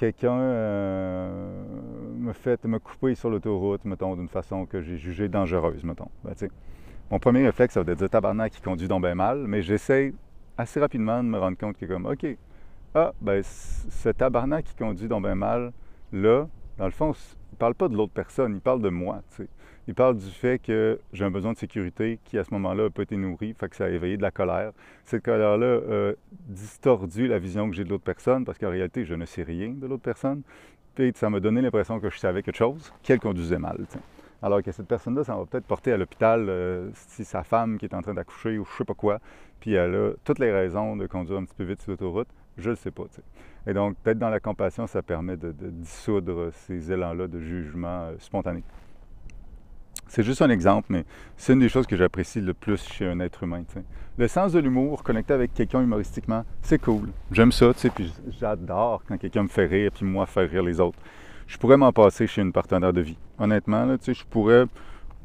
quelqu'un 0.00 0.32
euh, 0.32 1.62
me 2.16 2.32
fait 2.32 2.64
me 2.64 2.78
couper 2.78 3.14
sur 3.14 3.28
l'autoroute, 3.28 3.84
mettons, 3.84 4.16
d'une 4.16 4.30
façon 4.30 4.64
que 4.64 4.80
j'ai 4.80 4.96
jugée 4.96 5.28
dangereuse, 5.28 5.84
mettons. 5.84 6.08
Ben, 6.24 6.32
mon 7.10 7.18
premier 7.18 7.44
réflexe, 7.44 7.74
ça 7.74 7.82
va 7.82 7.92
être 7.92 8.00
de 8.00 8.06
tabarnak 8.06 8.50
qui 8.50 8.62
conduit 8.62 8.88
donc 8.88 9.02
bien 9.02 9.14
mal, 9.14 9.44
mais 9.46 9.60
j'essaie 9.60 10.14
assez 10.56 10.80
rapidement 10.80 11.22
de 11.22 11.28
me 11.28 11.38
rendre 11.38 11.58
compte 11.58 11.76
que 11.76 11.84
comme, 11.84 12.06
OK, 12.06 12.26
ah, 12.94 13.12
ben, 13.20 13.42
ce 13.42 14.08
tabarnak 14.08 14.64
qui 14.64 14.74
conduit 14.74 15.06
donc 15.06 15.24
bien 15.24 15.34
mal, 15.34 15.70
là, 16.12 16.48
dans 16.78 16.86
le 16.86 16.92
fond, 16.92 17.12
il 17.52 17.58
parle 17.58 17.74
pas 17.74 17.88
de 17.88 17.94
l'autre 17.94 18.14
personne, 18.14 18.54
il 18.54 18.62
parle 18.62 18.80
de 18.80 18.88
moi, 18.88 19.20
sais. 19.28 19.48
Il 19.90 19.94
parle 19.96 20.18
du 20.18 20.30
fait 20.30 20.60
que 20.62 21.00
j'ai 21.12 21.24
un 21.24 21.32
besoin 21.32 21.52
de 21.52 21.58
sécurité 21.58 22.20
qui, 22.22 22.38
à 22.38 22.44
ce 22.44 22.54
moment-là, 22.54 22.84
n'a 22.84 22.90
pas 22.90 23.02
été 23.02 23.16
nourri, 23.16 23.54
fait 23.58 23.68
que 23.68 23.74
ça 23.74 23.86
a 23.86 23.88
éveillé 23.88 24.16
de 24.16 24.22
la 24.22 24.30
colère. 24.30 24.70
Cette 25.04 25.24
colère-là 25.24 25.80
a 25.90 26.12
distordu 26.46 27.26
la 27.26 27.40
vision 27.40 27.68
que 27.68 27.74
j'ai 27.74 27.82
de 27.82 27.88
l'autre 27.88 28.04
personne, 28.04 28.44
parce 28.44 28.56
qu'en 28.56 28.70
réalité, 28.70 29.04
je 29.04 29.16
ne 29.16 29.24
sais 29.24 29.42
rien 29.42 29.70
de 29.70 29.88
l'autre 29.88 30.04
personne. 30.04 30.42
Puis 30.94 31.10
ça 31.16 31.28
m'a 31.28 31.40
donné 31.40 31.60
l'impression 31.60 31.98
que 31.98 32.08
je 32.08 32.18
savais 32.20 32.44
quelque 32.44 32.56
chose, 32.56 32.92
qu'elle 33.02 33.18
conduisait 33.18 33.58
mal. 33.58 33.84
Alors 34.42 34.62
que 34.62 34.70
cette 34.70 34.86
personne-là, 34.86 35.24
ça 35.24 35.34
va 35.34 35.44
peut-être 35.44 35.66
porter 35.66 35.90
à 35.90 35.96
l'hôpital 35.96 36.46
euh, 36.48 36.90
si 36.94 37.24
sa 37.24 37.42
femme 37.42 37.76
qui 37.76 37.86
est 37.86 37.94
en 37.94 38.00
train 38.00 38.14
d'accoucher 38.14 38.58
ou 38.58 38.64
je 38.64 38.76
sais 38.76 38.84
pas 38.84 38.94
quoi, 38.94 39.18
puis 39.58 39.72
elle 39.72 39.96
a 39.96 40.12
toutes 40.22 40.38
les 40.38 40.52
raisons 40.52 40.94
de 40.94 41.08
conduire 41.08 41.40
un 41.40 41.44
petit 41.46 41.56
peu 41.56 41.64
vite 41.64 41.82
sur 41.82 41.90
l'autoroute, 41.90 42.28
je 42.58 42.70
ne 42.70 42.76
sais 42.76 42.92
pas. 42.92 43.06
Et 43.66 43.74
donc, 43.74 43.96
peut-être 44.04 44.20
dans 44.20 44.30
la 44.30 44.38
compassion, 44.38 44.86
ça 44.86 45.02
permet 45.02 45.36
de, 45.36 45.50
dissoudre 45.50 46.52
ces 46.52 46.92
élans-là 46.92 47.26
de 47.26 47.40
jugement 47.40 48.02
euh, 48.04 48.14
spontané. 48.20 48.62
C'est 50.10 50.24
juste 50.24 50.42
un 50.42 50.50
exemple, 50.50 50.88
mais 50.90 51.04
c'est 51.36 51.52
une 51.52 51.60
des 51.60 51.68
choses 51.68 51.86
que 51.86 51.94
j'apprécie 51.94 52.40
le 52.40 52.52
plus 52.52 52.84
chez 52.84 53.06
un 53.06 53.20
être 53.20 53.44
humain. 53.44 53.62
Le 54.18 54.26
sens 54.26 54.50
de 54.50 54.58
l'humour, 54.58 55.04
connecté 55.04 55.32
avec 55.32 55.54
quelqu'un 55.54 55.82
humoristiquement, 55.82 56.44
c'est 56.62 56.80
cool. 56.80 57.10
J'aime 57.30 57.52
ça, 57.52 57.70
puis 57.94 58.12
j'adore 58.40 59.04
quand 59.06 59.16
quelqu'un 59.18 59.44
me 59.44 59.48
fait 59.48 59.66
rire, 59.66 59.92
puis 59.94 60.04
moi 60.04 60.26
faire 60.26 60.50
rire 60.50 60.64
les 60.64 60.80
autres. 60.80 60.98
Je 61.46 61.56
pourrais 61.58 61.76
m'en 61.76 61.92
passer 61.92 62.26
chez 62.26 62.42
une 62.42 62.50
partenaire 62.50 62.92
de 62.92 63.02
vie. 63.02 63.16
Honnêtement, 63.38 63.84
là, 63.84 63.98
je 64.04 64.24
pourrais 64.28 64.64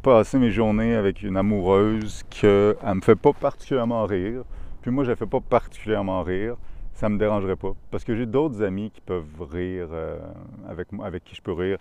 passer 0.04 0.38
mes 0.38 0.52
journées 0.52 0.94
avec 0.94 1.24
une 1.24 1.38
amoureuse 1.38 2.22
qu'elle 2.30 2.76
ne 2.86 2.94
me 2.94 3.02
fait 3.02 3.16
pas 3.16 3.34
particulièrement 3.34 4.06
rire, 4.06 4.44
puis 4.84 4.92
moi, 4.92 5.04
je 5.04 5.10
ne 5.10 5.16
fais 5.16 5.26
pas 5.26 5.40
particulièrement 5.40 6.22
rire. 6.22 6.58
Ça 6.94 7.10
ne 7.10 7.16
me 7.16 7.20
dérangerait 7.20 7.56
pas. 7.56 7.74
Parce 7.90 8.04
que 8.04 8.16
j'ai 8.16 8.28
d'autres 8.28 8.62
amis 8.62 8.92
qui 8.92 9.02
peuvent 9.02 9.26
rire, 9.52 9.88
euh, 9.92 10.20
avec, 10.70 10.90
avec 11.04 11.24
qui 11.26 11.36
je 11.36 11.42
peux 11.42 11.54
rire. 11.54 11.80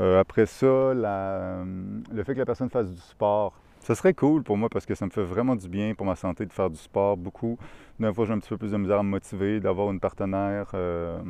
Euh, 0.00 0.20
après 0.20 0.46
ça, 0.46 0.66
euh, 0.66 1.64
le 2.12 2.24
fait 2.24 2.34
que 2.34 2.40
la 2.40 2.46
personne 2.46 2.70
fasse 2.70 2.90
du 2.90 3.00
sport, 3.00 3.54
ça 3.80 3.94
serait 3.94 4.14
cool 4.14 4.42
pour 4.42 4.56
moi 4.56 4.68
parce 4.68 4.86
que 4.86 4.94
ça 4.94 5.04
me 5.04 5.10
fait 5.10 5.22
vraiment 5.22 5.54
du 5.54 5.68
bien 5.68 5.94
pour 5.94 6.06
ma 6.06 6.16
santé 6.16 6.46
de 6.46 6.52
faire 6.52 6.70
du 6.70 6.78
sport 6.78 7.16
beaucoup. 7.16 7.58
D'un 8.00 8.12
fois, 8.12 8.24
j'ai 8.24 8.32
un 8.32 8.38
petit 8.38 8.48
peu 8.48 8.56
plus 8.56 8.72
de 8.72 8.76
misère 8.76 8.98
à 8.98 9.02
me 9.02 9.10
motiver, 9.10 9.60
d'avoir 9.60 9.90
une 9.90 10.00
partenaire 10.00 10.70
euh, 10.74 11.20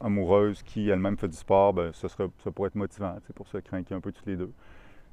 amoureuse 0.00 0.62
qui 0.62 0.88
elle-même 0.88 1.16
fait 1.16 1.28
du 1.28 1.36
sport, 1.36 1.74
ben, 1.74 1.92
ça, 1.92 2.08
serait, 2.08 2.28
pourrait 2.54 2.68
être 2.68 2.74
motivant 2.74 3.16
pour 3.34 3.46
se 3.46 3.58
craquer 3.58 3.94
un 3.94 4.00
peu 4.00 4.10
tous 4.10 4.26
les 4.26 4.36
deux. 4.36 4.50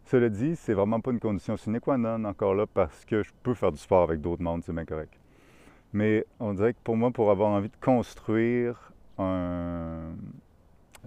Cela 0.06 0.30
dit, 0.30 0.56
c'est 0.56 0.74
vraiment 0.74 1.00
pas 1.02 1.12
une 1.12 1.20
condition 1.20 1.58
sine 1.58 1.80
qua 1.80 1.98
non 1.98 2.24
encore 2.26 2.56
là 2.56 2.66
parce 2.66 3.06
que 3.06 3.24
je 3.24 3.32
peux 3.44 3.56
faire 3.56 3.72
du 3.72 3.78
sport 3.78 4.04
avec 4.04 4.22
d'autres 4.22 4.42
mondes, 4.42 4.64
c'est 4.64 4.74
bien 4.74 4.86
correct. 4.86 5.14
Mais 5.94 6.26
on 6.40 6.54
dirait 6.54 6.74
que 6.74 6.80
pour 6.84 6.96
moi, 6.96 7.12
pour 7.12 7.30
avoir 7.30 7.50
envie 7.50 7.70
de 7.70 7.78
construire 7.82 8.92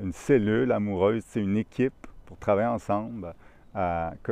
une 0.02 0.12
cellule 0.12 0.72
amoureuse, 0.72 1.22
c'est 1.26 1.40
une 1.40 1.56
équipe 1.56 2.06
pour 2.26 2.38
travailler 2.38 2.68
ensemble, 2.68 3.34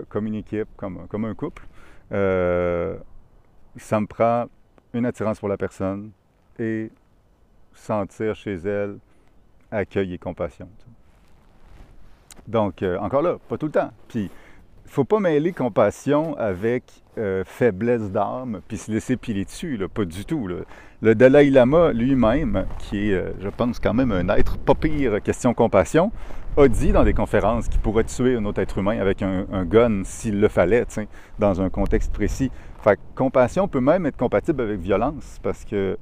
comme 0.09 0.27
une 0.27 0.35
équipe, 0.35 0.69
comme, 0.77 1.25
un 1.25 1.35
couple, 1.35 1.67
euh, 2.13 2.97
ça 3.77 4.01
me 4.01 4.07
prend 4.07 4.47
une 4.93 5.07
attirance 5.07 5.39
pour 5.39 5.49
la 5.49 5.57
personne 5.57 6.11
et 6.59 6.91
sentir 7.73 8.35
chez 8.35 8.55
elle 8.55 8.99
accueil 9.71 10.15
et 10.15 10.19
compassion. 10.19 10.69
Donc, 12.47 12.83
euh, 12.83 12.99
encore 12.99 13.23
là, 13.23 13.39
pas 13.49 13.59
tout 13.59 13.67
le 13.67 13.73
temps. 13.73 13.91
Puis, 14.09 14.31
faut 14.87 15.05
pas 15.05 15.21
mêler 15.21 15.53
compassion 15.53 16.37
avec 16.37 16.85
euh, 17.19 17.45
faiblesse 17.45 18.11
d'âme, 18.11 18.61
puis 18.69 18.77
se 18.77 18.91
laisser 18.91 19.17
piler 19.17 19.45
dessus, 19.45 19.77
là, 19.77 19.89
pas 19.89 20.05
du 20.05 20.25
tout. 20.25 20.49
Le 21.03 21.15
Dalai 21.15 21.51
Lama 21.51 21.93
lui-même, 21.93 22.67
qui 22.79 23.11
est, 23.11 23.15
euh, 23.15 23.33
je 23.41 23.49
pense, 23.49 23.79
quand 23.79 23.95
même 23.95 24.13
un 24.13 24.29
être 24.31 24.59
pas 24.59 24.75
pire 24.75 25.23
question 25.23 25.55
compassion, 25.55 26.13
a 26.57 26.69
dit 26.69 26.93
dans 26.93 27.05
des 27.05 27.15
conférences 27.15 27.69
qu'il 27.69 27.81
pourrait 27.81 28.05
tuer 28.05 28.37
un 28.37 28.45
autre 28.45 28.61
être 28.61 28.79
humain 28.79 28.99
avec 28.99 29.23
un, 29.23 29.65
gun 29.65 30.03
s'il 30.05 30.41
le 30.41 30.49
fallait, 30.49 30.87
dans 31.39 31.61
un 31.61 31.69
contexte 31.69 32.13
précis. 32.13 32.51
Fait 32.83 32.97
que 32.97 33.01
compassion 33.15 33.69
peut 33.69 33.81
même 33.81 34.07
être 34.07 34.17
compatible 34.17 34.63
avec 34.63 34.81
violence, 34.81 35.39
parce 35.43 35.65
que 35.65 35.99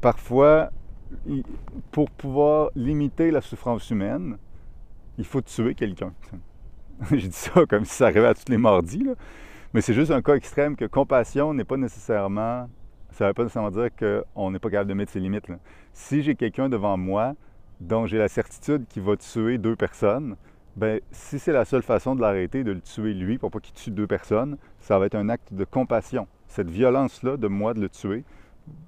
parfois, 0.00 0.70
pour 1.92 2.10
pouvoir 2.10 2.70
limiter 2.74 3.30
la 3.30 3.40
souffrance 3.40 3.90
humaine, 3.90 4.36
il 5.18 5.24
faut 5.24 5.40
tuer 5.40 5.74
quelqu'un. 5.74 6.12
Je 7.10 7.26
dis 7.26 7.32
ça 7.32 7.64
comme 7.66 7.84
si 7.84 7.94
ça 7.94 8.06
arrivait 8.06 8.26
à 8.26 8.34
tous 8.34 8.48
les 8.48 8.58
mardis, 8.58 9.06
mais 9.72 9.80
c'est 9.80 9.94
juste 9.94 10.10
un 10.10 10.22
cas 10.22 10.34
extrême 10.34 10.76
que 10.76 10.84
compassion 10.84 11.52
n'est 11.52 11.64
pas 11.64 11.76
nécessairement, 11.76 12.68
ça 13.10 13.24
ne 13.24 13.30
veut 13.30 13.34
pas 13.34 13.42
nécessairement 13.42 13.70
dire 13.70 13.88
qu'on 13.98 14.50
n'est 14.50 14.58
pas 14.58 14.70
capable 14.70 14.90
de 14.90 14.94
mettre 14.94 15.12
ses 15.12 15.20
limites. 15.20 15.46
Si 15.92 16.22
j'ai 16.22 16.34
quelqu'un 16.34 16.68
devant 16.68 16.96
moi 16.96 17.34
dont 17.80 18.06
j'ai 18.06 18.18
la 18.18 18.28
certitude 18.28 18.86
qu'il 18.88 19.02
va 19.02 19.16
tuer 19.16 19.58
deux 19.58 19.76
personnes, 19.76 20.36
ben 20.76 21.00
si 21.10 21.38
c'est 21.38 21.52
la 21.52 21.64
seule 21.64 21.82
façon 21.82 22.14
de 22.14 22.20
l'arrêter, 22.20 22.64
de 22.64 22.72
le 22.72 22.80
tuer 22.80 23.14
lui 23.14 23.38
pour 23.38 23.50
pas 23.50 23.60
qu'il 23.60 23.74
tue 23.74 23.90
deux 23.90 24.06
personnes, 24.06 24.56
ça 24.80 24.98
va 24.98 25.06
être 25.06 25.14
un 25.16 25.28
acte 25.28 25.52
de 25.52 25.64
compassion. 25.64 26.28
Cette 26.46 26.70
violence-là 26.70 27.36
de 27.36 27.48
moi 27.48 27.74
de 27.74 27.80
le 27.80 27.88
tuer, 27.88 28.24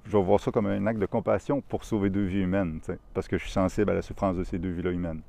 je 0.05 0.17
vais 0.17 0.23
voir 0.23 0.39
ça 0.39 0.51
comme 0.51 0.67
un 0.67 0.87
acte 0.87 0.99
de 0.99 1.05
compassion 1.05 1.61
pour 1.61 1.83
sauver 1.83 2.09
deux 2.09 2.25
vies 2.25 2.41
humaines, 2.41 2.79
parce 3.13 3.27
que 3.27 3.37
je 3.37 3.43
suis 3.43 3.51
sensible 3.51 3.91
à 3.91 3.93
la 3.93 4.01
souffrance 4.01 4.37
de 4.37 4.43
ces 4.43 4.57
deux 4.57 4.71
vies-là 4.71 4.91
humaines. 4.91 5.21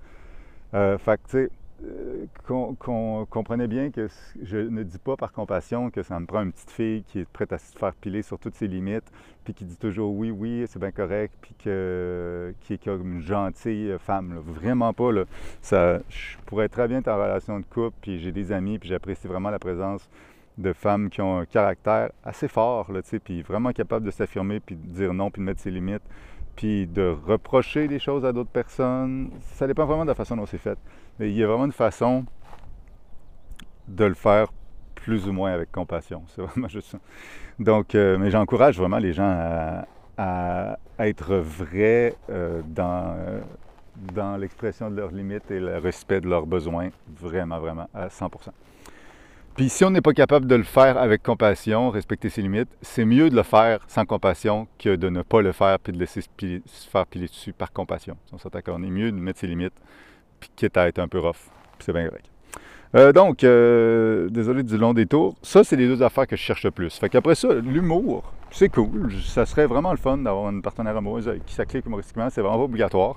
Euh, 0.75 0.99
fait 0.99 1.20
que, 1.23 1.28
tu 1.28 1.30
sais, 1.30 1.50
euh, 1.85 2.26
qu'on 2.44 3.26
comprenait 3.30 3.68
bien 3.68 3.90
que 3.90 4.08
je 4.42 4.58
ne 4.58 4.82
dis 4.82 4.99
pas 4.99 5.16
par 5.16 5.32
compassion 5.32 5.90
que 5.90 6.02
ça 6.02 6.18
me 6.18 6.26
prend 6.26 6.42
une 6.42 6.52
petite 6.52 6.70
fille 6.70 7.04
qui 7.04 7.20
est 7.20 7.28
prête 7.28 7.52
à 7.52 7.58
se 7.58 7.76
faire 7.76 7.94
piler 7.94 8.23
sur 8.23 8.38
toutes 8.38 8.56
ses 8.56 8.66
limites, 8.66 9.11
puis 9.44 9.54
qui 9.54 9.64
dit 9.64 9.76
toujours 9.76 10.12
oui, 10.12 10.30
oui, 10.30 10.64
c'est 10.66 10.80
bien 10.80 10.90
correct, 10.90 11.32
puis 11.40 11.54
que, 11.62 12.52
qui 12.62 12.75
est 12.75 12.85
comme 12.85 13.12
une 13.12 13.20
gentille 13.20 13.94
femme. 14.00 14.40
Vraiment 14.44 14.92
pas. 14.92 15.12
Là. 15.12 15.25
Ça, 15.62 16.00
je 16.08 16.37
pourrais 16.47 16.68
très 16.68 16.88
bien 16.88 16.99
être 16.99 17.08
en 17.08 17.16
relation 17.16 17.61
de 17.61 17.64
couple, 17.64 17.97
puis 18.00 18.18
j'ai 18.18 18.32
des 18.32 18.50
amis, 18.50 18.78
puis 18.78 18.88
j'apprécie 18.88 19.28
vraiment 19.28 19.50
la 19.50 19.61
présence 19.61 20.08
de 20.58 20.73
femmes 20.73 21.08
qui 21.08 21.23
ont 21.23 21.38
un 21.38 21.47
caractère 21.47 22.11
assez 22.25 22.49
fort, 22.49 22.90
là, 22.90 23.00
puis 23.23 23.42
vraiment 23.42 23.73
capable 23.73 24.04
de 24.04 24.11
s'affirmer, 24.11 24.58
puis 24.58 24.75
de 24.75 24.87
dire 24.87 25.14
non, 25.14 25.30
puis 25.30 25.40
de 25.40 25.47
mettre 25.47 25.61
ses 25.61 25.70
limites, 25.70 26.02
puis 26.56 26.88
de 26.88 27.16
reprocher 27.25 27.87
des 27.87 28.00
choses 28.00 28.25
à 28.25 28.32
d'autres 28.32 28.50
personnes. 28.50 29.30
Ça 29.42 29.68
dépend 29.68 29.87
vraiment 29.87 30.02
de 30.02 30.08
la 30.08 30.16
façon 30.16 30.35
dont 30.37 30.47
c'est 30.47 30.58
fait. 30.58 30.76
Mais 31.18 31.30
il 31.30 31.37
y 31.37 31.42
a 31.42 31.46
vraiment 31.46 31.66
une 31.66 31.72
façon 31.72 32.25
de 33.88 34.04
le 34.04 34.14
faire 34.14 34.48
plus 34.94 35.28
ou 35.28 35.32
moins 35.32 35.52
avec 35.52 35.72
compassion. 35.72 36.22
C'est 36.28 36.42
vraiment 36.42 36.68
juste 36.68 36.90
ça. 36.90 36.98
Donc, 37.58 37.94
euh, 37.94 38.18
mais 38.18 38.30
j'encourage 38.30 38.78
vraiment 38.78 38.98
les 38.98 39.12
gens 39.12 39.84
à, 40.16 40.76
être 40.98 41.37
vrais 41.37 42.16
euh, 42.28 42.61
dans, 42.66 43.14
euh, 43.16 43.40
dans 44.14 44.37
l'expression 44.37 44.90
de 44.90 44.96
leurs 44.96 45.12
limites 45.12 45.48
et 45.50 45.61
le 45.61 45.78
respect 45.78 46.20
de 46.20 46.28
leurs 46.28 46.46
besoins, 46.46 46.90
vraiment, 47.20 47.61
vraiment, 47.61 47.88
à 47.94 48.09
100% 48.09 48.50
puis 49.59 49.68
si 49.68 49.85
on 49.85 49.90
n'est 49.90 50.00
pas 50.00 50.12
capable 50.12 50.46
de 50.46 50.54
le 50.54 50.62
faire 50.62 50.96
avec 50.96 51.20
compassion, 51.24 51.90
respecter 51.90 52.28
ses 52.28 52.42
limites, 52.42 52.68
c'est 52.81 53.04
mieux 53.04 53.28
de 53.28 53.35
le 53.35 53.42
faire 53.42 53.81
sans 53.88 54.04
compassion 54.07 54.68
que 54.78 54.94
de 54.94 55.09
ne 55.09 55.22
pas 55.22 55.42
le 55.42 55.50
faire 55.50 55.81
puis 55.81 55.92
de 55.92 55.98
laisser 55.98 56.20
se, 56.20 56.28
faire 56.88 57.04
piler 57.09 57.26
dessus 57.26 57.52
par 57.52 57.72
compassion. 57.72 58.16
On 58.33 58.83
est 58.85 58.90
mieux 58.90 59.11
de 59.11 59.16
mettre 59.16 59.40
ses 59.40 59.48
limites, 59.48 59.74
puis 60.40 60.51
quitte 60.57 60.77
à 60.77 60.88
être 60.88 60.98
un 60.98 61.09
peu 61.09 61.18
rough. 61.18 61.51
C'est 61.79 61.92
bien 61.92 62.09
correct. 62.09 62.27
Euh, 62.94 63.12
donc, 63.12 63.44
euh, 63.44 64.29
désolé 64.31 64.62
du 64.62 64.79
long 64.79 64.94
détour. 64.94 65.35
Ça, 65.42 65.62
c'est 65.62 65.77
les 65.77 65.87
deux 65.87 66.03
affaires 66.03 66.27
que 66.27 66.37
je 66.37 66.40
cherche 66.40 66.64
le 66.64 66.70
plus. 66.70 66.96
Fait 66.98 67.09
qu'après 67.09 67.35
ça, 67.35 67.53
l'humour, 67.53 68.33
c'est 68.51 68.70
cool. 68.70 69.12
Ça 69.27 69.44
serait 69.44 69.66
vraiment 69.66 69.90
le 69.90 69.98
fun 69.98 70.16
d'avoir 70.16 70.48
une 70.51 70.62
partenaire 70.62 70.96
amoureuse 70.96 71.31
qui 71.44 71.55
ça 71.55 71.66
clique 71.66 71.85
humoristiquement. 71.85 72.31
C'est 72.31 72.40
vraiment 72.40 72.64
obligatoire. 72.64 73.16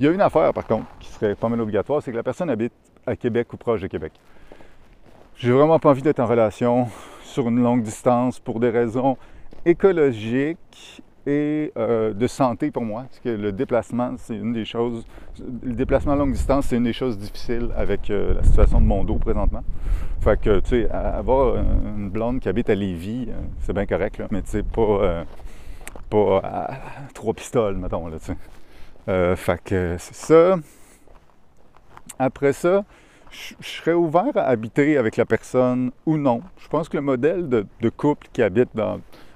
Il 0.00 0.06
y 0.06 0.08
a 0.08 0.12
une 0.12 0.20
affaire, 0.20 0.52
par 0.52 0.66
contre, 0.66 0.86
qui 0.98 1.08
serait 1.08 1.36
pas 1.36 1.48
mal 1.48 1.60
obligatoire, 1.60 2.02
c'est 2.02 2.10
que 2.10 2.16
la 2.16 2.24
personne 2.24 2.50
habite 2.50 2.72
à 3.06 3.14
Québec 3.14 3.52
ou 3.52 3.56
proche 3.56 3.80
de 3.80 3.86
Québec. 3.86 4.12
J'ai 5.36 5.52
vraiment 5.52 5.78
pas 5.78 5.90
envie 5.90 6.02
d'être 6.02 6.20
en 6.20 6.26
relation 6.26 6.88
sur 7.22 7.48
une 7.48 7.62
longue 7.62 7.82
distance 7.82 8.40
pour 8.40 8.58
des 8.58 8.70
raisons 8.70 9.16
écologiques 9.64 11.01
et 11.26 11.72
euh, 11.76 12.12
de 12.12 12.26
santé 12.26 12.70
pour 12.70 12.84
moi. 12.84 13.02
Parce 13.02 13.20
que 13.20 13.28
le 13.28 13.52
déplacement, 13.52 14.14
c'est 14.18 14.36
une 14.36 14.52
des 14.52 14.64
choses. 14.64 15.04
Le 15.62 15.74
déplacement 15.74 16.12
à 16.12 16.16
longue 16.16 16.32
distance, 16.32 16.66
c'est 16.66 16.76
une 16.76 16.84
des 16.84 16.92
choses 16.92 17.18
difficiles 17.18 17.70
avec 17.76 18.10
euh, 18.10 18.34
la 18.34 18.42
situation 18.42 18.80
de 18.80 18.86
mon 18.86 19.04
dos 19.04 19.16
présentement. 19.16 19.62
Fait 20.20 20.40
que, 20.40 20.60
tu 20.60 20.68
sais, 20.70 20.90
avoir 20.90 21.56
une 21.56 22.10
blonde 22.10 22.40
qui 22.40 22.48
habite 22.48 22.70
à 22.70 22.74
Lévis, 22.74 23.26
euh, 23.28 23.34
c'est 23.60 23.72
bien 23.72 23.86
correct, 23.86 24.18
là, 24.18 24.26
mais 24.30 24.42
tu 24.42 24.50
sais, 24.50 24.62
pas, 24.62 25.24
pas 26.10 26.38
à 26.38 26.70
trois 27.14 27.34
pistoles, 27.34 27.76
mettons, 27.76 28.08
là, 28.08 28.18
tu 28.18 28.32
sais. 29.06 29.36
fait 29.36 29.60
que 29.64 29.96
c'est 29.98 30.14
ça. 30.14 30.56
Après 32.18 32.52
ça, 32.52 32.84
je, 33.32 33.54
serais 33.60 33.94
ouvert 33.94 34.36
à 34.36 34.42
habiter 34.42 34.96
avec 34.96 35.16
la 35.16 35.24
personne 35.24 35.90
ou 36.06 36.16
non. 36.16 36.42
Je 36.58 36.68
pense 36.68 36.88
que 36.88 36.96
le 36.96 37.02
modèle 37.02 37.48
de, 37.48 37.88
couple 37.88 38.28
qui 38.32 38.42
habite 38.42 38.70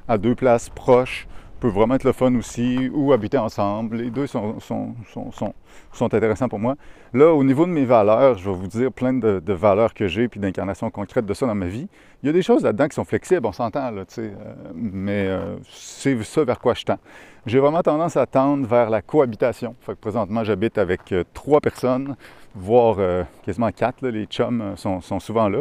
à 0.07 0.18
deux 0.18 0.35
places 0.35 0.68
proches 0.68 1.27
peut 1.61 1.69
vraiment 1.69 1.95
être 1.95 2.05
le 2.05 2.12
fun 2.12 2.35
aussi, 2.35 2.90
ou 2.92 3.12
habiter 3.12 3.38
ensemble. 3.38 3.97
Les 3.97 4.11
deux 4.11 4.27
sont, 4.27 4.61
sont, 4.61 4.95
sont, 5.33 6.14
intéressants 6.14 6.49
pour 6.49 6.59
moi. 6.59 6.77
Là, 7.14 7.33
au 7.33 7.42
niveau 7.45 7.64
de 7.64 7.71
mes 7.71 7.85
valeurs, 7.85 8.37
je 8.37 8.49
vais 8.49 8.55
vous 8.55 8.66
dire 8.66 8.92
plein 8.92 9.14
de, 9.14 9.53
valeurs 9.53 9.95
que 9.95 10.07
j'ai, 10.07 10.29
puis 10.29 10.38
d'incarnations 10.38 10.90
concrètes 10.90 11.27
de 11.27 11.35
ça 11.35 11.47
dans 11.47 11.55
ma 11.55 11.66
vie. 11.66 11.88
Il 12.23 12.27
y 12.27 12.31
a 12.31 12.33
des 12.33 12.42
choses 12.42 12.62
là-dedans 12.62 12.88
qui 12.88 12.95
sont 12.95 13.05
flexibles, 13.05 13.47
on 13.47 13.53
s'entend, 13.53 13.90
là, 13.90 14.05
tu 14.05 14.14
sais, 14.14 14.23
euh, 14.23 14.55
mais 14.75 15.27
euh, 15.27 15.57
c'est 15.69 16.23
ça 16.25 16.45
vers 16.45 16.59
quoi 16.59 16.75
je 16.75 16.85
tends. 16.85 16.99
J'ai 17.47 17.59
vraiment 17.59 17.83
tendance 17.83 18.16
à 18.16 18.27
tendre 18.27 18.66
vers 18.66 18.90
la 18.90 19.03
cohabitation. 19.03 19.75
Fait 19.81 19.92
que 19.92 19.99
présentement, 19.99 20.42
j'habite 20.45 20.79
avec 20.79 21.12
euh, 21.12 21.25
trois 21.33 21.61
personnes, 21.61 22.16
voire 22.55 22.97
quasiment 23.45 23.71
quatre. 23.71 24.07
les 24.07 24.25
chums 24.25 24.75
sont, 24.77 25.03
sont 25.03 25.21
souvent 25.21 25.49
là. 25.49 25.61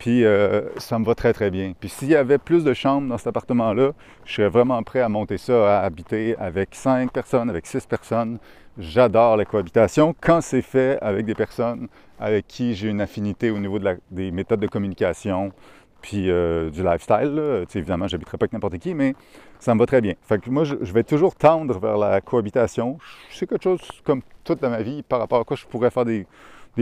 Puis 0.00 0.24
euh, 0.24 0.62
ça 0.78 0.98
me 0.98 1.04
va 1.04 1.14
très 1.14 1.34
très 1.34 1.50
bien. 1.50 1.74
Puis 1.78 1.90
s'il 1.90 2.08
y 2.08 2.16
avait 2.16 2.38
plus 2.38 2.64
de 2.64 2.72
chambres 2.72 3.06
dans 3.06 3.18
cet 3.18 3.26
appartement-là, 3.26 3.92
je 4.24 4.32
serais 4.32 4.48
vraiment 4.48 4.82
prêt 4.82 5.00
à 5.00 5.10
monter 5.10 5.36
ça, 5.36 5.78
à 5.78 5.84
habiter 5.84 6.34
avec 6.38 6.70
cinq 6.72 7.12
personnes, 7.12 7.50
avec 7.50 7.66
six 7.66 7.84
personnes. 7.84 8.38
J'adore 8.78 9.36
la 9.36 9.44
cohabitation 9.44 10.14
quand 10.18 10.40
c'est 10.40 10.62
fait 10.62 10.98
avec 11.02 11.26
des 11.26 11.34
personnes 11.34 11.88
avec 12.18 12.46
qui 12.48 12.74
j'ai 12.74 12.88
une 12.88 13.02
affinité 13.02 13.50
au 13.50 13.58
niveau 13.58 13.78
des 14.10 14.30
méthodes 14.30 14.60
de 14.60 14.66
communication, 14.66 15.52
puis 16.00 16.30
euh, 16.30 16.70
du 16.70 16.82
lifestyle. 16.82 17.66
Évidemment, 17.74 18.08
je 18.08 18.16
n'habiterai 18.16 18.38
pas 18.38 18.44
avec 18.44 18.54
n'importe 18.54 18.78
qui, 18.78 18.94
mais 18.94 19.14
ça 19.58 19.74
me 19.74 19.80
va 19.80 19.84
très 19.84 20.00
bien. 20.00 20.14
Fait 20.22 20.40
que 20.40 20.48
moi, 20.48 20.64
je, 20.64 20.76
vais 20.76 21.04
toujours 21.04 21.34
tendre 21.34 21.78
vers 21.78 21.98
la 21.98 22.22
cohabitation. 22.22 22.96
C'est 23.30 23.46
quelque 23.46 23.64
chose 23.64 23.82
comme 24.02 24.22
toute 24.44 24.62
ma 24.62 24.80
vie 24.80 25.02
par 25.02 25.18
rapport 25.18 25.42
à 25.42 25.44
quoi 25.44 25.58
je 25.58 25.66
pourrais 25.66 25.90
faire 25.90 26.06
des, 26.06 26.26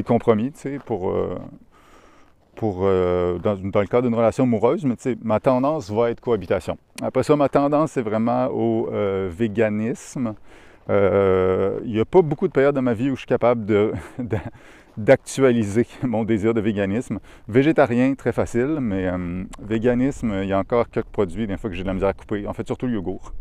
compromis, 0.04 0.52
pour... 0.86 1.10
Euh, 1.10 1.36
euh, 2.62 3.38
dans, 3.38 3.54
le 3.54 3.86
cadre 3.86 4.02
d'une 4.08 4.14
relation 4.14 4.44
amoureuse, 4.44 4.84
mais 4.84 4.96
ma 5.22 5.40
tendance 5.40 5.90
va 5.90 6.10
être 6.10 6.20
cohabitation. 6.20 6.76
Après 7.02 7.22
ça, 7.22 7.36
ma 7.36 7.48
tendance, 7.48 7.92
c'est 7.92 8.02
vraiment 8.02 8.46
au 8.46 8.88
euh, 8.92 9.28
véganisme. 9.30 10.34
Euh, 10.90 11.78
il 11.84 11.92
n'y 11.92 12.00
a 12.00 12.04
pas 12.04 12.22
beaucoup 12.22 12.48
de 12.48 12.52
périodes 12.52 12.74
dans 12.74 12.82
ma 12.82 12.94
vie 12.94 13.10
où 13.10 13.14
je 13.14 13.20
suis 13.20 13.26
capable 13.26 13.66
d'actualiser 14.96 15.86
mon 16.02 16.24
désir 16.24 16.54
de 16.54 16.60
véganisme. 16.60 17.18
Végétarien, 17.46 18.14
très 18.14 18.32
facile, 18.32 18.78
mais 18.80 19.06
véganisme, 19.62 20.40
il 20.42 20.48
y 20.48 20.52
a 20.52 20.58
encore 20.58 20.88
quelques 20.88 21.06
produits, 21.06 21.46
des 21.46 21.56
fois 21.56 21.70
que 21.70 21.76
j'ai 21.76 21.82
de 21.82 21.88
la 21.88 21.94
misère 21.94 22.08
à 22.08 22.14
couper. 22.14 22.46
En 22.46 22.54
fait, 22.54 22.66
surtout 22.66 22.86
le 22.86 22.94
yogourt. 22.94 23.32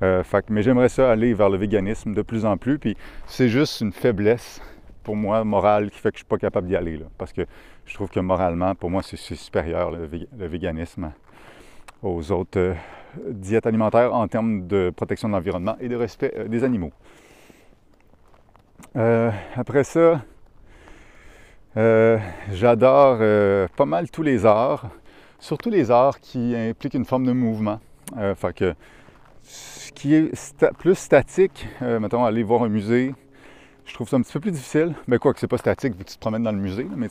mais 0.00 0.62
j'aimerais 0.62 0.88
ça 0.88 1.10
aller 1.10 1.34
vers 1.34 1.50
le 1.50 1.58
véganisme 1.58 2.14
de 2.14 2.22
plus 2.22 2.44
en 2.44 2.56
plus, 2.56 2.78
puis 2.78 2.96
c'est 3.26 3.48
juste 3.48 3.82
une 3.82 3.92
faiblesse 3.92 4.60
pour 5.10 5.16
moi 5.16 5.42
morale 5.42 5.90
qui 5.90 5.98
fait 5.98 6.12
que 6.12 6.18
je 6.18 6.22
ne 6.22 6.24
suis 6.24 6.28
pas 6.28 6.38
capable 6.38 6.68
d'y 6.68 6.76
aller. 6.76 6.96
Là, 6.96 7.06
parce 7.18 7.32
que 7.32 7.44
je 7.84 7.94
trouve 7.94 8.08
que 8.10 8.20
moralement, 8.20 8.76
pour 8.76 8.90
moi, 8.90 9.02
c'est 9.02 9.16
supérieur 9.16 9.90
le, 9.90 10.08
véganisme 10.46 11.10
aux 12.00 12.30
autres 12.30 12.60
euh, 12.60 12.74
diètes 13.28 13.66
alimentaires 13.66 14.14
en 14.14 14.28
termes 14.28 14.68
de 14.68 14.92
protection 14.94 15.26
de 15.26 15.32
l'environnement 15.32 15.74
et 15.80 15.88
de 15.88 15.96
respect 15.96 16.32
euh, 16.36 16.46
des 16.46 16.62
animaux. 16.62 16.92
Euh, 18.94 19.32
après 19.56 19.82
ça, 19.82 20.22
j'adore 21.74 23.18
pas 23.76 23.86
mal 23.86 24.08
tous 24.12 24.22
les 24.22 24.46
arts, 24.46 24.90
surtout 25.40 25.70
les 25.70 25.90
arts 25.90 26.20
qui 26.20 26.54
impliquent 26.54 26.94
une 26.94 27.04
forme 27.04 27.26
de 27.26 27.32
mouvement. 27.32 27.80
que 28.54 28.74
Ce 29.42 29.90
qui 29.90 30.14
est 30.14 30.32
plus 30.78 30.94
statique, 30.94 31.66
mettons, 31.80 32.24
aller 32.24 32.44
voir 32.44 32.62
un 32.62 32.68
musée, 32.68 33.12
je 33.90 33.94
trouve 33.96 34.08
ça 34.08 34.16
un 34.16 34.22
petit 34.22 34.32
peu 34.32 34.40
plus 34.40 34.52
difficile. 34.52 34.94
Mais 35.08 35.18
quoi 35.18 35.34
que 35.34 35.40
c'est 35.40 35.48
pas 35.48 35.58
statique 35.58 35.94
vu 35.96 36.04
que 36.04 36.10
tu 36.10 36.14
te 36.14 36.20
promènes 36.20 36.44
dans 36.44 36.52
le 36.52 36.58
musée, 36.58 36.86
mais 36.96 37.08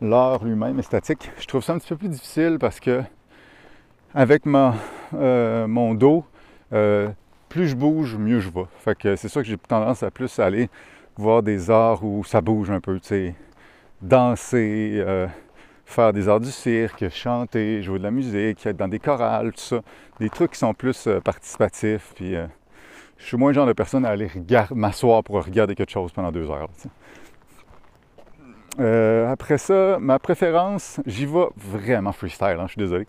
l'art 0.00 0.44
lui-même 0.44 0.78
est 0.80 0.82
statique. 0.82 1.30
Je 1.38 1.46
trouve 1.46 1.62
ça 1.62 1.72
un 1.72 1.78
petit 1.78 1.90
peu 1.90 1.96
plus 1.96 2.08
difficile 2.08 2.58
parce 2.60 2.80
que 2.80 3.02
avec 4.12 4.42
euh, 4.44 5.66
mon 5.68 5.94
dos, 5.94 6.24
euh, 6.72 7.08
plus 7.48 7.68
je 7.68 7.76
bouge, 7.76 8.16
mieux 8.16 8.40
je 8.40 8.50
vais. 8.50 9.16
C'est 9.16 9.28
ça 9.28 9.40
que 9.40 9.46
j'ai 9.46 9.56
tendance 9.56 10.02
à 10.02 10.10
plus 10.10 10.36
aller 10.40 10.68
voir 11.16 11.44
des 11.44 11.70
arts 11.70 12.04
où 12.04 12.24
ça 12.24 12.40
bouge 12.40 12.72
un 12.72 12.80
peu, 12.80 12.98
tu 12.98 13.06
sais, 13.06 13.34
danser, 14.02 14.94
euh, 14.96 15.28
faire 15.84 16.12
des 16.12 16.28
arts 16.28 16.40
du 16.40 16.50
cirque, 16.50 17.08
chanter, 17.10 17.84
jouer 17.84 18.00
de 18.00 18.04
la 18.04 18.10
musique, 18.10 18.66
être 18.66 18.76
dans 18.76 18.88
des 18.88 18.98
chorales, 18.98 19.52
tout 19.52 19.60
ça. 19.60 19.80
Des 20.18 20.28
trucs 20.28 20.52
qui 20.52 20.58
sont 20.58 20.74
plus 20.74 21.08
participatifs, 21.22 22.12
puis 22.16 22.34
je 23.18 23.26
suis 23.26 23.36
moins 23.36 23.50
le 23.50 23.54
genre 23.54 23.66
de 23.66 23.72
personne 23.72 24.04
à 24.04 24.10
aller 24.10 24.28
m'asseoir 24.74 25.22
pour 25.22 25.42
regarder 25.44 25.74
quelque 25.74 25.90
chose 25.90 26.12
pendant 26.12 26.32
deux 26.32 26.50
heures. 26.50 26.68
Euh, 28.80 29.30
après 29.30 29.58
ça, 29.58 29.98
ma 30.00 30.18
préférence, 30.18 31.00
j'y 31.06 31.26
vais 31.26 31.46
vraiment 31.56 32.12
freestyle, 32.12 32.56
hein, 32.58 32.64
je 32.66 32.72
suis 32.72 32.78
désolé. 32.78 33.06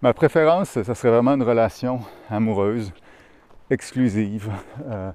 Ma 0.00 0.12
préférence, 0.12 0.80
ça 0.80 0.94
serait 0.94 1.10
vraiment 1.10 1.34
une 1.34 1.42
relation 1.42 2.00
amoureuse, 2.30 2.92
exclusive, 3.68 4.48
euh, 4.86 5.10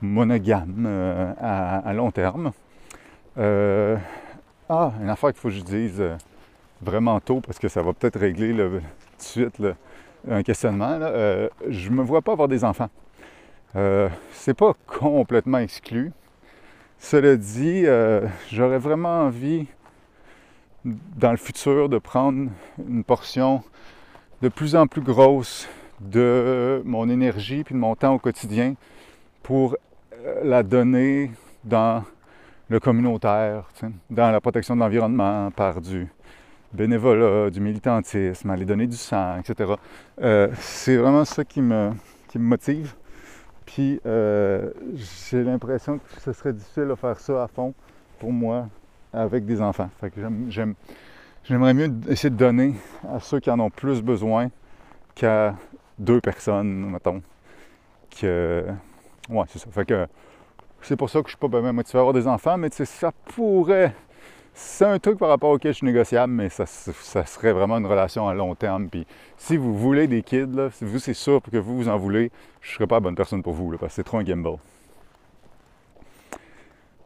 monogame, 0.00 0.84
euh, 0.86 1.32
à, 1.40 1.92
long 1.92 2.12
terme. 2.12 2.52
ah, 3.36 4.92
une 5.00 5.10
affaire 5.10 5.32
qu'il 5.32 5.40
faut 5.40 5.48
que 5.48 5.54
je 5.54 5.62
dise 5.62 6.02
vraiment 6.80 7.18
tôt 7.18 7.40
parce 7.40 7.58
que 7.58 7.68
ça 7.68 7.82
va 7.82 7.92
peut-être 7.92 8.18
régler 8.18 8.54
tout 8.54 8.68
de 8.68 8.80
suite 9.18 9.62
un 10.30 10.42
questionnement. 10.42 10.98
je 11.68 11.90
me 11.90 12.02
vois 12.02 12.22
pas 12.22 12.32
avoir 12.32 12.46
des 12.46 12.62
enfants. 12.62 12.90
Euh, 13.76 14.08
c'est 14.32 14.54
pas 14.54 14.72
complètement 14.86 15.58
exclu. 15.58 16.12
Cela 16.98 17.36
dit, 17.36 17.82
euh, 17.84 18.26
j'aurais 18.50 18.78
vraiment 18.78 19.24
envie 19.24 19.66
dans 20.84 21.30
le 21.30 21.36
futur 21.36 21.90
de 21.90 21.98
prendre 21.98 22.48
une 22.78 23.04
portion 23.04 23.62
de 24.40 24.48
plus 24.48 24.76
en 24.76 24.86
plus 24.86 25.02
grosse 25.02 25.68
de 26.00 26.80
mon 26.86 27.08
énergie 27.10 27.64
puis 27.64 27.74
de 27.74 27.78
mon 27.78 27.94
temps 27.96 28.14
au 28.14 28.18
quotidien 28.18 28.74
pour 29.42 29.76
euh, 30.24 30.40
la 30.42 30.62
donner 30.62 31.30
dans 31.64 32.02
le 32.68 32.80
communautaire, 32.80 33.68
dans 34.08 34.30
la 34.30 34.40
protection 34.40 34.74
de 34.74 34.80
l'environnement 34.80 35.50
par 35.50 35.80
du 35.82 36.08
bénévolat, 36.72 37.50
du 37.50 37.60
militantisme, 37.60 38.50
aller 38.50 38.64
donner 38.64 38.86
du 38.86 38.96
sang, 38.96 39.38
etc. 39.38 39.74
c'est 40.58 40.96
vraiment 40.96 41.24
ça 41.24 41.44
qui 41.44 41.60
me, 41.60 41.90
qui 42.28 42.38
me 42.38 42.44
motive. 42.44 42.94
Puis 43.66 44.00
euh, 44.06 44.70
j'ai 44.94 45.42
l'impression 45.42 45.98
que 45.98 46.20
ce 46.20 46.32
serait 46.32 46.52
difficile 46.52 46.86
de 46.88 46.94
faire 46.94 47.18
ça 47.18 47.42
à 47.42 47.48
fond 47.48 47.74
pour 48.18 48.32
moi 48.32 48.68
avec 49.12 49.44
des 49.44 49.60
enfants. 49.60 49.90
Fait 50.00 50.10
que 50.10 50.20
j'aimerais 50.48 51.74
mieux 51.74 51.92
essayer 52.08 52.30
de 52.30 52.36
donner 52.36 52.74
à 53.12 53.20
ceux 53.20 53.40
qui 53.40 53.50
en 53.50 53.58
ont 53.60 53.70
plus 53.70 54.00
besoin 54.02 54.48
qu'à 55.14 55.54
deux 55.98 56.20
personnes, 56.20 56.90
mettons. 56.90 57.22
Que... 58.18 58.64
Ouais, 59.28 59.44
c'est 59.48 59.58
ça. 59.58 59.66
Fait 59.70 59.84
que 59.84 60.06
c'est 60.82 60.96
pour 60.96 61.10
ça 61.10 61.20
que 61.20 61.26
je 61.26 61.36
suis 61.36 61.38
pas 61.38 61.48
bien 61.48 61.72
motivé 61.72 61.98
à 61.98 62.00
avoir 62.02 62.14
des 62.14 62.28
enfants, 62.28 62.56
mais 62.56 62.68
ça 62.70 63.10
pourrait 63.34 63.92
c'est 64.58 64.86
un 64.86 64.98
truc 64.98 65.18
par 65.18 65.28
rapport 65.28 65.50
auquel 65.50 65.72
je 65.72 65.76
suis 65.76 65.86
négociable, 65.86 66.32
mais 66.32 66.48
ça, 66.48 66.64
serait 66.64 67.52
vraiment 67.52 67.76
une 67.76 67.84
relation 67.84 68.26
à 68.26 68.32
long 68.32 68.54
terme. 68.54 68.88
Puis 68.88 69.06
si 69.36 69.58
vous 69.58 69.76
voulez 69.76 70.06
des 70.06 70.22
kids, 70.22 70.70
si 70.72 70.86
vous 70.86 70.98
c'est 70.98 71.12
sûr 71.14 71.42
que 71.42 71.58
vous 71.58 71.76
vous 71.76 71.88
en 71.88 71.98
voulez, 71.98 72.32
je 72.62 72.70
ne 72.70 72.74
serais 72.74 72.86
pas 72.86 72.96
la 72.96 73.00
bonne 73.00 73.14
personne 73.14 73.42
pour 73.42 73.52
vous, 73.52 73.76
parce 73.76 73.92
que 73.92 73.96
c'est 73.96 74.04
trop 74.04 74.16
un 74.16 74.22
gamble. 74.22 74.56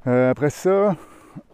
Euh, 0.07 0.31
après 0.31 0.51
ça, 0.51 0.95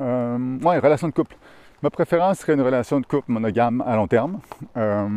euh, 0.02 0.58
ouais, 0.58 0.78
relation 0.78 1.08
de 1.08 1.14
couple. 1.14 1.34
Ma 1.82 1.88
préférence 1.88 2.40
serait 2.40 2.52
une 2.52 2.62
relation 2.62 3.00
de 3.00 3.06
couple 3.06 3.32
monogame 3.32 3.82
à 3.86 3.96
long 3.96 4.06
terme. 4.06 4.40
Euh, 4.76 5.08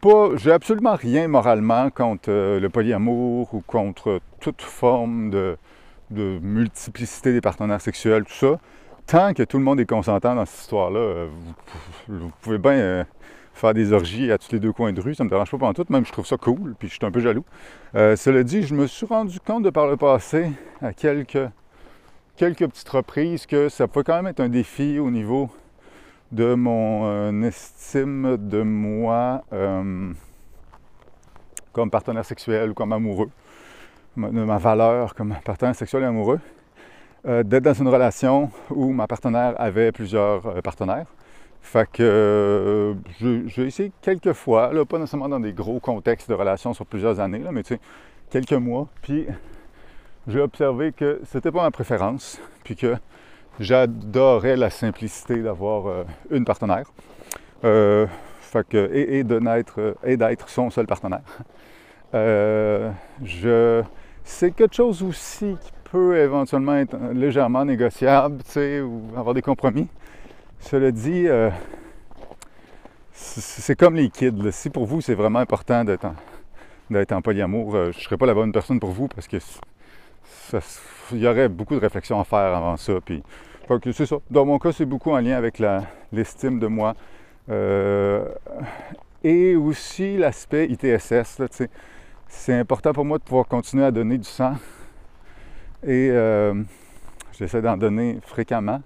pas, 0.00 0.30
j'ai 0.34 0.50
absolument 0.50 0.96
rien 0.96 1.28
moralement 1.28 1.90
contre 1.90 2.30
euh, 2.30 2.58
le 2.58 2.68
polyamour 2.68 3.54
ou 3.54 3.60
contre 3.60 4.20
toute 4.40 4.62
forme 4.62 5.30
de, 5.30 5.56
de 6.10 6.38
multiplicité 6.42 7.32
des 7.32 7.40
partenaires 7.40 7.80
sexuels, 7.80 8.24
tout 8.24 8.32
ça, 8.32 8.58
tant 9.06 9.34
que 9.34 9.42
tout 9.42 9.58
le 9.58 9.64
monde 9.64 9.80
est 9.80 9.86
consentant 9.86 10.34
dans 10.34 10.44
cette 10.44 10.60
histoire-là, 10.60 11.00
euh, 11.00 11.28
vous, 12.08 12.30
pouvez 12.40 12.58
bien 12.58 12.72
euh, 12.72 13.04
faire 13.54 13.74
des 13.74 13.92
orgies 13.92 14.30
à 14.30 14.38
tous 14.38 14.52
les 14.52 14.60
deux 14.60 14.72
coins 14.72 14.92
de 14.92 15.00
rue, 15.00 15.14
ça 15.14 15.24
me 15.24 15.30
dérange 15.30 15.50
pas 15.50 15.58
pendant 15.58 15.74
tout, 15.74 15.86
même 15.88 16.06
je 16.06 16.12
trouve 16.12 16.26
ça 16.26 16.36
cool, 16.36 16.74
puis 16.78 16.88
je 16.88 16.94
suis 16.94 17.04
un 17.04 17.10
peu 17.10 17.20
jaloux. 17.20 17.44
Euh, 17.94 18.16
cela 18.16 18.42
dit, 18.42 18.62
je 18.62 18.74
me 18.74 18.86
suis 18.86 19.06
rendu 19.06 19.40
compte 19.40 19.62
de 19.62 19.70
par 19.70 19.86
le 19.86 19.96
passé, 19.96 20.50
à 20.82 20.92
quelques, 20.92 21.48
quelques 22.36 22.66
petites 22.66 22.88
reprises, 22.88 23.46
que 23.46 23.68
ça 23.68 23.88
peut 23.88 24.02
quand 24.02 24.16
même 24.16 24.26
être 24.26 24.40
un 24.40 24.48
défi 24.48 24.98
au 24.98 25.10
niveau 25.10 25.50
de 26.30 26.54
mon 26.54 27.42
estime 27.42 28.36
de 28.36 28.60
moi 28.60 29.42
comme 31.72 31.90
partenaire 31.90 32.26
sexuel 32.26 32.70
ou 32.70 32.74
comme 32.74 32.92
amoureux 32.92 33.30
de 34.18 34.44
ma 34.44 34.58
valeur 34.58 35.14
comme 35.14 35.34
partenaire 35.44 35.74
sexuel 35.74 36.02
et 36.02 36.06
amoureux, 36.06 36.40
euh, 37.26 37.42
d'être 37.42 37.64
dans 37.64 37.74
une 37.74 37.88
relation 37.88 38.50
où 38.70 38.92
ma 38.92 39.06
partenaire 39.06 39.54
avait 39.58 39.92
plusieurs 39.92 40.46
euh, 40.46 40.60
partenaires. 40.60 41.06
Fait 41.60 41.88
que 41.90 42.02
euh, 42.02 42.94
j'ai 43.20 43.66
essayé 43.66 43.92
quelques 44.00 44.32
fois, 44.32 44.72
là, 44.72 44.84
pas 44.84 44.98
nécessairement 44.98 45.28
dans 45.28 45.40
des 45.40 45.52
gros 45.52 45.80
contextes 45.80 46.28
de 46.28 46.34
relations 46.34 46.74
sur 46.74 46.86
plusieurs 46.86 47.20
années, 47.20 47.40
là, 47.40 47.50
mais 47.52 47.62
tu 47.62 47.74
sais, 47.74 47.80
quelques 48.30 48.52
mois, 48.52 48.88
puis 49.02 49.26
j'ai 50.26 50.40
observé 50.40 50.92
que 50.92 51.20
c'était 51.26 51.50
pas 51.50 51.62
ma 51.62 51.70
préférence, 51.70 52.40
puis 52.64 52.76
que 52.76 52.94
j'adorais 53.58 54.56
la 54.56 54.70
simplicité 54.70 55.42
d'avoir 55.42 56.04
une 56.30 56.44
partenaire. 56.44 56.86
et, 57.64 59.24
d'être 59.24 60.48
son 60.48 60.70
seul 60.70 60.86
partenaire. 60.86 61.22
C'est 64.28 64.50
quelque 64.52 64.76
chose 64.76 65.02
aussi 65.02 65.56
qui 65.60 65.72
peut 65.90 66.16
éventuellement 66.18 66.76
être 66.76 66.96
légèrement 67.14 67.64
négociable, 67.64 68.42
tu 68.44 68.50
sais, 68.50 68.80
ou 68.80 69.02
avoir 69.16 69.34
des 69.34 69.40
compromis. 69.40 69.88
Cela 70.60 70.90
dit, 70.92 71.26
euh, 71.26 71.50
c'est 73.12 73.74
comme 73.74 73.96
les 73.96 74.10
kids. 74.10 74.52
Si 74.52 74.68
pour 74.68 74.84
vous, 74.84 75.00
c'est 75.00 75.14
vraiment 75.14 75.38
important 75.38 75.82
d'être 75.82 76.04
en, 76.04 77.22
polyamour, 77.22 77.74
euh, 77.74 77.90
je 77.90 77.98
ne 77.98 78.02
serais 78.02 78.18
pas 78.18 78.26
la 78.26 78.34
bonne 78.34 78.52
personne 78.52 78.78
pour 78.78 78.90
vous 78.90 79.08
parce 79.08 79.26
que 79.26 79.38
il 81.12 81.18
y 81.18 81.26
aurait 81.26 81.48
beaucoup 81.48 81.74
de 81.74 81.80
réflexions 81.80 82.20
à 82.20 82.24
faire 82.24 82.54
avant 82.54 82.76
ça. 82.76 82.92
Puis, 83.04 83.22
c'est 83.92 84.06
ça. 84.06 84.16
Dans 84.30 84.44
mon 84.44 84.58
cas, 84.58 84.72
c'est 84.72 84.86
beaucoup 84.86 85.10
en 85.10 85.20
lien 85.20 85.36
avec 85.36 85.60
l'estime 86.12 86.60
de 86.60 86.66
moi. 86.66 86.94
Euh, 87.50 88.26
et 89.24 89.56
aussi 89.56 90.18
l'aspect 90.18 90.66
ITSS, 90.66 91.36
tu 91.38 91.46
sais 91.50 91.70
c'est 92.28 92.54
important 92.54 92.92
pour 92.92 93.04
moi 93.04 93.18
de 93.18 93.22
pouvoir 93.22 93.46
continuer 93.46 93.84
à 93.84 93.90
donner 93.90 94.18
du 94.18 94.28
sang. 94.28 94.54
Et 95.82 96.10
euh, 96.10 96.54
j'essaie 97.38 97.62
d'en 97.62 97.76
donner 97.76 98.18
fréquemment. 98.22 98.82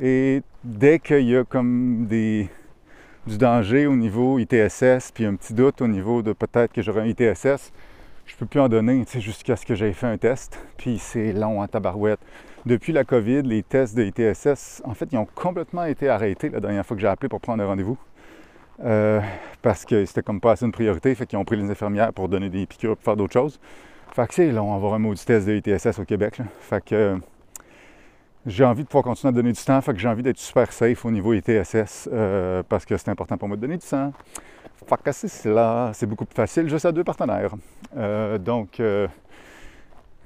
Et 0.00 0.42
dès 0.64 0.98
qu'il 0.98 1.28
y 1.28 1.36
a 1.36 1.44
comme 1.44 2.06
du 2.06 2.48
danger 3.26 3.86
au 3.86 3.96
niveau 3.96 4.38
ITSS, 4.38 5.12
puis 5.12 5.26
un 5.26 5.34
petit 5.34 5.54
doute 5.54 5.80
au 5.82 5.88
niveau 5.88 6.22
de 6.22 6.32
peut-être 6.32 6.72
que 6.72 6.82
j'aurai 6.82 7.02
un 7.02 7.06
ITSS, 7.06 7.72
je 8.26 8.36
peux 8.36 8.46
plus 8.46 8.60
en 8.60 8.68
donner 8.68 9.04
jusqu'à 9.18 9.56
ce 9.56 9.66
que 9.66 9.74
j'aie 9.74 9.92
fait 9.92 10.06
un 10.06 10.16
test. 10.16 10.58
Puis 10.76 10.98
c'est 10.98 11.32
long 11.32 11.60
en 11.60 11.66
tabarouette. 11.66 12.20
Depuis 12.66 12.92
la 12.92 13.04
COVID, 13.04 13.42
les 13.42 13.62
tests 13.62 13.96
de 13.96 14.04
ITSS, 14.04 14.82
en 14.84 14.94
fait, 14.94 15.08
ils 15.12 15.18
ont 15.18 15.26
complètement 15.34 15.84
été 15.84 16.08
arrêtés 16.08 16.50
la 16.50 16.60
dernière 16.60 16.84
fois 16.84 16.94
que 16.96 17.00
j'ai 17.00 17.08
appelé 17.08 17.28
pour 17.28 17.40
prendre 17.40 17.62
un 17.62 17.66
rendez-vous. 17.66 17.98
Euh, 18.84 19.20
parce 19.62 19.84
que 19.84 20.04
c'était 20.06 20.22
comme 20.22 20.40
pas 20.40 20.52
assez 20.52 20.64
une 20.64 20.72
priorité, 20.72 21.14
fait 21.14 21.26
qu'ils 21.26 21.38
ont 21.38 21.44
pris 21.44 21.56
les 21.56 21.70
infirmières 21.70 22.12
pour 22.12 22.28
donner 22.28 22.48
des 22.48 22.66
piqûres 22.66 22.96
pour 22.96 23.04
faire 23.04 23.16
d'autres 23.16 23.32
choses. 23.32 23.60
Fait 24.14 24.26
que 24.26 24.34
c'est 24.34 24.50
long 24.50 24.74
avoir 24.74 24.94
un 24.94 24.98
maudit 24.98 25.24
test 25.24 25.46
de 25.46 25.54
ITSS 25.54 25.98
au 25.98 26.04
Québec. 26.04 26.40
Fait 26.60 26.82
que 26.84 26.94
euh, 26.94 27.16
j'ai 28.46 28.64
envie 28.64 28.82
de 28.82 28.88
pouvoir 28.88 29.04
continuer 29.04 29.30
à 29.30 29.32
donner 29.32 29.52
du 29.52 29.62
temps, 29.62 29.80
fait 29.82 29.92
que 29.92 29.98
j'ai 29.98 30.08
envie 30.08 30.22
d'être 30.22 30.38
super 30.38 30.72
safe 30.72 31.04
au 31.04 31.10
niveau 31.10 31.34
ITSS 31.34 32.08
euh, 32.12 32.62
parce 32.68 32.86
que 32.86 32.96
c'est 32.96 33.10
important 33.10 33.36
pour 33.36 33.48
moi 33.48 33.56
de 33.56 33.62
donner 33.62 33.76
du 33.76 33.86
sang. 33.86 34.12
Fait 34.86 34.96
que 35.02 35.12
c'est 35.12 35.44
là, 35.50 35.92
c'est 35.92 36.06
beaucoup 36.06 36.24
plus 36.24 36.34
facile 36.34 36.68
juste 36.68 36.86
à 36.86 36.90
deux 36.90 37.04
partenaires. 37.04 37.54
donc 38.40 38.80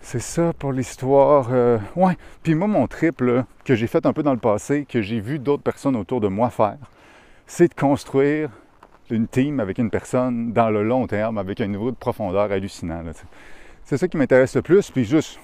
c'est 0.01 0.21
ça 0.21 0.53
pour 0.59 0.73
l'histoire. 0.73 1.51
ouais. 1.97 2.17
Puis 2.43 2.55
moi, 2.55 2.69
mon 2.69 2.87
triple 2.87 3.45
que 3.65 3.75
j'ai 3.75 3.89
fait 3.89 4.07
un 4.07 4.13
peu 4.13 4.23
dans 4.23 4.33
le 4.33 4.39
passé, 4.39 4.87
que 4.89 5.03
j'ai 5.03 5.21
vu 5.21 5.39
d'autres 5.39 5.63
personnes 5.65 5.97
autour 5.97 6.21
de 6.21 6.29
moi 6.29 6.51
faire, 6.51 6.79
c'est 7.47 7.69
de 7.69 7.75
construire 7.75 8.51
une 9.11 9.29
team 9.29 9.61
avec 9.61 9.79
une 9.79 9.91
personne 9.91 10.53
dans 10.53 10.71
le 10.71 10.83
long 10.83 11.07
terme, 11.07 11.39
avec 11.39 11.61
un 11.61 11.67
niveau 11.67 11.91
de 11.91 11.97
profondeur 11.97 12.51
hallucinant. 12.51 13.03
C'est 13.85 13.97
ça 13.97 14.09
qui 14.09 14.17
m'intéresse 14.17 14.55
le 14.57 14.63
plus. 14.63 14.91
Puis 14.91 15.05
juste, 15.05 15.39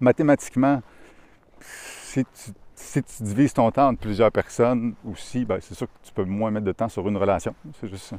mathématiquement, 0.00 0.82
si 1.60 2.24
tu, 2.24 2.52
divises 3.20 3.54
ton 3.54 3.70
temps 3.70 3.88
entre 3.88 4.00
plusieurs 4.00 4.30
personnes 4.30 4.94
aussi, 5.08 5.44
ben, 5.44 5.58
c'est 5.60 5.74
sûr 5.74 5.86
que 5.86 6.06
tu 6.06 6.12
peux 6.12 6.24
moins 6.24 6.50
mettre 6.50 6.66
de 6.66 6.72
temps 6.72 6.88
sur 6.88 7.08
une 7.08 7.16
relation. 7.16 7.54
C'est 7.80 7.88
juste 7.88 8.04
ça. 8.04 8.18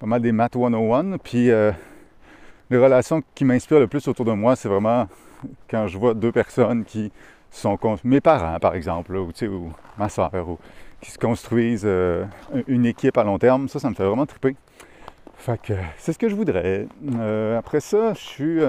pas 0.00 0.06
mal 0.06 0.20
des 0.20 0.32
maths 0.32 0.54
101. 0.54 1.18
Puis 1.18 1.50
euh, 1.50 1.70
les 2.70 2.78
relations 2.78 3.22
qui 3.34 3.44
m'inspirent 3.44 3.80
le 3.80 3.86
plus 3.86 4.08
autour 4.08 4.24
de 4.24 4.32
moi, 4.32 4.56
c'est 4.56 4.68
vraiment 4.68 5.06
quand 5.70 5.86
je 5.86 5.98
vois 5.98 6.14
deux 6.14 6.32
personnes 6.32 6.84
qui 6.84 7.12
sont 7.50 7.78
mes 8.02 8.20
parents, 8.20 8.58
par 8.58 8.74
exemple, 8.74 9.14
ou, 9.14 9.30
ou 9.42 9.72
ma 9.96 10.08
soeur, 10.08 10.32
qui 11.06 11.12
se 11.12 11.18
construisent 11.18 11.82
euh, 11.84 12.24
une 12.66 12.84
équipe 12.84 13.16
à 13.16 13.24
long 13.24 13.38
terme. 13.38 13.68
Ça, 13.68 13.78
ça 13.78 13.88
me 13.88 13.94
fait 13.94 14.04
vraiment 14.04 14.26
triper. 14.26 14.56
Fait 15.36 15.60
que 15.60 15.74
c'est 15.98 16.12
ce 16.12 16.18
que 16.18 16.28
je 16.28 16.34
voudrais. 16.34 16.88
Euh, 17.18 17.58
après 17.58 17.80
ça, 17.80 18.12
je 18.14 18.20
suis. 18.20 18.60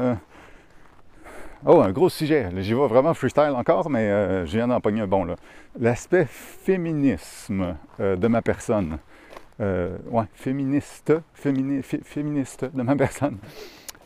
Oh, 1.65 1.81
un 1.81 1.91
gros 1.91 2.09
sujet. 2.09 2.49
J'y 2.57 2.73
vais 2.73 2.87
vraiment 2.87 3.13
freestyle 3.13 3.53
encore, 3.55 3.89
mais 3.89 4.45
je 4.45 4.51
viens 4.51 4.67
d'en 4.67 4.79
pogner 4.79 5.01
un 5.01 5.07
bon. 5.07 5.25
L'aspect 5.79 6.27
féminisme 6.29 7.75
de 7.99 8.27
ma 8.27 8.41
personne. 8.43 8.99
ouais, 9.59 10.25
féministe, 10.35 11.13
féministe 11.33 12.65
de 12.71 12.81
ma 12.83 12.95
personne. 12.95 13.39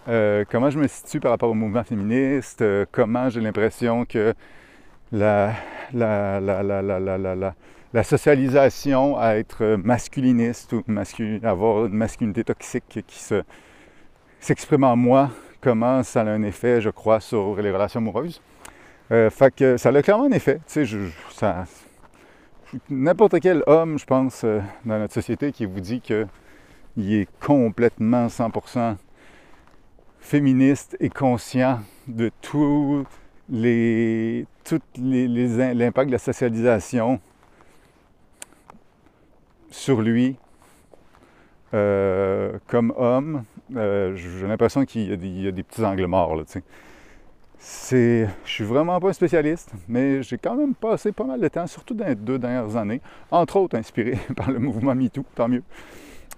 Euh, 0.08 0.46
comment 0.50 0.70
je 0.70 0.80
me 0.80 0.88
situe 0.88 1.20
par 1.20 1.32
rapport 1.32 1.50
au 1.50 1.54
mouvement 1.54 1.84
féministe, 1.84 2.64
euh, 2.64 2.86
comment 2.92 3.30
j'ai 3.30 3.40
l'impression 3.40 4.06
que 4.06 4.34
la, 5.12 5.54
la, 5.94 6.40
la, 6.40 7.56
socialisation 8.04 9.18
à 9.18 9.36
être 9.36 9.76
masculiniste 9.76 10.74
ou 10.74 10.84
avoir 11.44 11.86
une 11.86 11.94
masculinité 11.94 12.44
toxique 12.44 13.04
qui 13.06 13.20
se, 13.20 13.44
s'exprime 14.40 14.84
en 14.86 14.96
moi, 14.96 15.30
comment 15.60 16.02
ça 16.04 16.22
a 16.22 16.26
un 16.26 16.44
effet, 16.44 16.82
je 16.82 16.90
crois, 16.90 17.20
sur 17.20 17.62
les 17.62 17.72
relations 17.72 18.00
amoureuses. 18.00 18.42
Euh, 19.12 19.30
fait 19.30 19.54
que 19.54 19.78
ça 19.78 19.90
a 19.90 20.02
clairement 20.02 20.26
un 20.26 20.32
effet. 20.32 20.60
Tu 20.68 20.86
sais, 20.86 21.48
n'importe 22.90 23.40
quel 23.42 23.62
homme, 23.68 24.00
je 24.00 24.06
pense, 24.06 24.46
dans 24.46 25.00
notre 25.00 25.14
société 25.14 25.52
qui 25.52 25.66
vous 25.66 25.82
dit 25.82 26.00
qu'il 26.00 26.28
est 26.98 27.28
complètement 27.46 28.28
100% 28.28 28.96
féministe 30.22 30.96
et 31.00 31.10
conscient 31.10 31.80
de 32.08 32.32
tous 32.42 33.06
les, 33.50 34.46
l'impact 34.98 36.08
de 36.08 36.12
la 36.14 36.20
socialisation 36.20 37.20
sur 39.72 40.02
lui 40.02 40.38
euh, 41.74 42.58
comme 42.68 42.94
homme, 42.98 43.44
euh, 43.76 44.14
j'ai 44.16 44.46
l'impression 44.46 44.84
qu'il 44.84 45.10
y, 45.42 45.48
a 45.48 45.52
des 45.52 45.64
petits 45.64 45.84
angles 45.84 46.06
morts. 46.06 46.36
Là, 46.36 46.44
c'est, 47.58 48.28
je 48.44 48.52
suis 48.52 48.64
vraiment 48.64 49.00
pas 49.00 49.10
un 49.10 49.14
spécialiste, 49.14 49.72
mais 49.88 50.22
j'ai 50.22 50.38
quand 50.38 50.56
même 50.56 50.76
passé 50.76 51.12
pas 51.12 51.24
mal 51.24 51.40
de 51.40 51.48
temps, 51.48 51.68
surtout 51.68 51.94
dans 51.94 52.08
les 52.08 52.16
deux 52.16 52.40
dernières 52.40 52.76
années, 52.76 53.00
entre 53.30 53.58
autres 53.58 53.78
inspiré 53.78 54.18
par 54.36 54.52
le 54.52 54.60
mouvement 54.60 54.96
MeToo, 54.96 55.24
tant 55.36 55.48
mieux, 55.48 55.64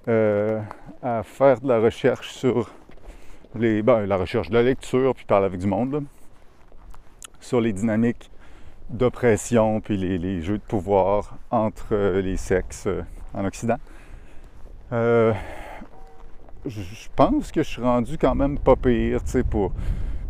euh, 0.07 0.61
à 1.01 1.23
faire 1.23 1.61
de 1.61 1.67
la 1.67 1.79
recherche 1.79 2.31
sur 2.31 2.69
ben, 3.55 4.05
la 4.05 4.17
recherche 4.17 4.49
de 4.49 4.55
la 4.55 4.63
lecture, 4.63 5.15
puis 5.15 5.25
parler 5.25 5.45
avec 5.45 5.59
du 5.59 5.67
monde, 5.67 6.03
sur 7.39 7.59
les 7.59 7.73
dynamiques 7.73 8.29
d'oppression, 8.89 9.81
puis 9.81 9.97
les, 9.97 10.41
jeux 10.41 10.57
de 10.57 10.63
pouvoir 10.63 11.37
entre 11.49 12.19
les 12.19 12.37
sexes 12.37 12.87
en 13.33 13.45
Occident. 13.45 13.77
Euh, 14.91 15.33
je 16.65 17.07
pense 17.15 17.51
que 17.51 17.63
je 17.63 17.67
suis 17.67 17.81
rendu 17.81 18.17
quand 18.17 18.35
même 18.35 18.57
pas 18.57 18.75
pire, 18.75 19.21
pour 19.49 19.71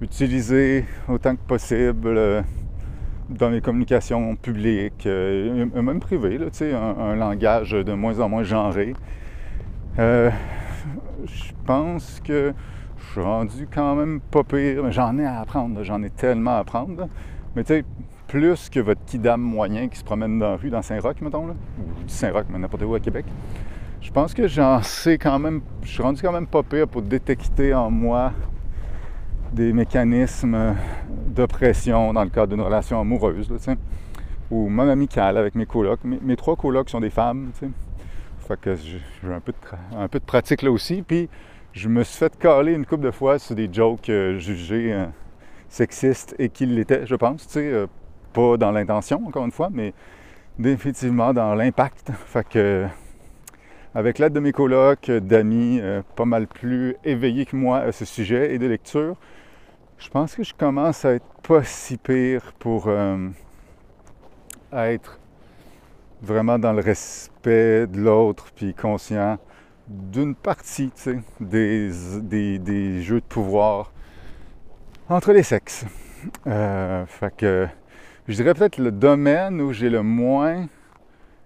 utiliser 0.02 0.86
autant 1.08 1.36
que 1.36 1.42
possible 1.42 2.44
dans 3.30 3.50
les 3.50 3.62
communications 3.62 4.36
publiques, 4.36 5.06
même 5.06 6.00
privées, 6.00 6.40
un, 6.62 6.76
un, 6.76 7.16
langage 7.16 7.72
de 7.72 7.94
moins 7.94 8.20
en 8.20 8.30
moins 8.30 8.44
genré. 8.44 8.94
je 9.98 10.32
pense 11.66 12.20
que 12.24 12.54
je 12.98 13.12
suis 13.12 13.22
rendu 13.22 13.68
quand 13.72 13.96
même 13.96 14.20
pas 14.20 14.44
pire. 14.44 14.92
J'en 14.92 15.18
ai 15.18 15.26
à 15.26 15.42
apprendre, 15.42 15.84
j'en 15.84 16.02
ai 16.04 16.10
tellement 16.10 16.56
à 16.56 16.60
apprendre. 16.60 17.08
Mais 17.56 17.64
tu 17.64 17.74
sais, 17.74 17.86
plus 18.34 18.68
que 18.68 18.80
votre 18.80 19.06
kidam 19.06 19.40
moyen 19.40 19.88
qui 19.90 20.00
se 20.00 20.04
promène 20.04 20.40
dans 20.40 20.50
la 20.50 20.56
rue 20.56 20.72
dans 20.72 20.82
Saint-Roch, 20.82 21.22
mettons, 21.22 21.46
là, 21.46 21.54
ou 21.78 21.84
Saint-Roch, 22.08 22.46
mais 22.50 22.58
n'importe 22.58 22.82
où 22.82 22.96
à 22.96 23.00
Québec. 23.00 23.26
Je 24.02 24.12
pense 24.12 24.34
que 24.34 24.48
j'en 24.48 24.82
sais 24.82 25.20
quand 25.20 25.38
même, 25.38 25.62
je 25.84 25.90
suis 25.90 26.02
rendu 26.02 26.20
quand 26.20 26.32
même 26.32 26.48
pas 26.48 26.64
pire 26.64 26.88
pour 26.88 27.04
détecter 27.04 27.76
en 27.76 27.92
moi 27.92 28.34
des 29.52 29.72
mécanismes 29.72 30.74
d'oppression 31.28 32.12
dans 32.12 32.24
le 32.24 32.32
cadre 32.32 32.56
d'une 32.56 32.66
relation 32.66 33.00
amoureuse, 33.00 33.54
ou 34.50 34.68
même 34.68 34.90
amicale 34.90 35.38
avec 35.38 35.54
mes 35.54 35.68
colocs. 35.68 36.04
Mes, 36.04 36.36
trois 36.36 36.56
colocs 36.56 36.90
sont 36.90 37.02
des 37.02 37.12
femmes, 37.12 37.52
tu 37.60 37.68
sais. 37.68 37.72
Fait 38.48 38.60
que 38.60 38.76
j'ai 38.76 39.00
un 39.32 39.42
peu, 39.42 39.54
de, 40.12 40.26
pratique 40.26 40.64
là 40.64 40.72
aussi. 40.72 41.04
Puis 41.04 41.30
je 41.72 41.88
me 41.88 42.04
suis 42.04 42.18
fait 42.18 42.36
caler 42.40 42.74
une 42.74 42.88
couple 42.88 43.04
de 43.04 43.12
fois 43.12 43.38
sur 43.38 43.54
des 43.54 43.72
jokes 43.72 44.10
euh, 44.10 44.40
jugés 44.40 44.92
euh, 44.92 45.06
sexistes 45.70 46.36
et 46.40 46.50
qu'ils 46.50 46.74
l'étaient, 46.74 47.06
je 47.06 47.14
pense. 47.14 47.46
Tu 47.46 47.54
sais, 47.54 47.72
euh, 47.72 47.86
pas 48.34 48.58
dans 48.58 48.72
l'intention, 48.72 49.22
encore 49.28 49.46
une 49.46 49.52
fois, 49.52 49.70
mais 49.72 49.94
définitivement 50.60 51.34
dans 51.34 51.56
l'impact. 51.56 52.12
Fait 52.26 52.48
que, 52.48 52.86
avec 53.96 54.20
l'aide 54.20 54.34
de 54.34 54.40
mes 54.40 54.52
colocs, 54.52 55.10
d'amis 55.10 55.82
pas 56.16 56.26
mal 56.26 56.48
plus 56.48 56.96
éveillés 57.04 57.46
que 57.46 57.56
moi 57.56 57.80
à 57.80 57.92
ce 57.92 58.06
sujet 58.06 58.54
et 58.54 58.60
de 58.60 58.68
lecture, 58.68 59.16
je 60.00 60.10
pense 60.10 60.36
que 60.36 60.44
je 60.44 60.54
commence 60.54 61.06
à 61.06 61.14
être 61.14 61.26
pas 61.44 61.64
si 61.64 61.98
pire 61.98 62.54
pour 62.60 62.90
être 64.74 65.20
vraiment 66.22 66.58
dans 66.58 66.74
le 66.74 66.82
respect 66.82 67.86
de 67.88 68.00
l'autre, 68.00 68.48
puis 68.56 68.74
conscient 68.74 69.38
d'une 69.88 70.34
partie 70.34 70.92
des, 71.40 71.92
des, 72.60 73.02
jeux 73.02 73.20
de 73.20 73.26
pouvoir 73.26 73.92
entre 75.10 75.34
les 75.34 75.44
sexes. 75.44 75.86
Euh, 76.48 77.06
fait 77.06 77.36
que 77.36 77.68
je 78.28 78.36
dirais 78.36 78.54
peut-être 78.54 78.78
le 78.78 78.92
domaine 78.92 79.62
où 79.62 79.74
j'ai 79.74 79.90
le 79.90 80.04
moins 80.04 80.68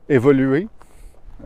évolué 0.10 0.68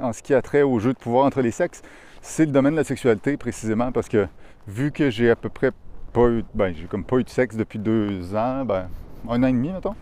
en 0.02 0.14
ce 0.14 0.22
qui 0.22 0.34
a 0.34 0.42
trait 0.42 0.62
aux 0.62 0.80
jeux 0.80 0.94
de 0.94 0.98
pouvoir 0.98 1.26
entre 1.26 1.42
les 1.42 1.52
sexes, 1.52 1.82
c'est 2.22 2.46
le 2.46 2.52
domaine 2.52 2.74
de 2.74 2.78
la 2.78 2.84
sexualité 2.84 3.38
précisément 3.38 3.92
parce 3.92 4.08
que 4.08 4.28
vu 4.68 4.92
que 4.92 5.10
j'ai 5.10 5.30
à 5.30 5.36
peu 5.36 5.50
près 5.50 5.72
pas 6.14 6.28
eu, 6.28 6.44
ben, 6.54 6.74
j'ai 6.76 6.86
comme 6.86 7.04
pas 7.04 7.18
eu 7.18 7.24
de 7.24 7.30
sexe 7.30 7.56
depuis 7.56 7.80
deux 7.80 8.36
ans, 8.36 8.66
ben, 8.66 8.90
un 9.30 9.44
an 9.44 9.48
et 9.48 9.54
demi, 9.54 9.72
mettons, 9.72 9.96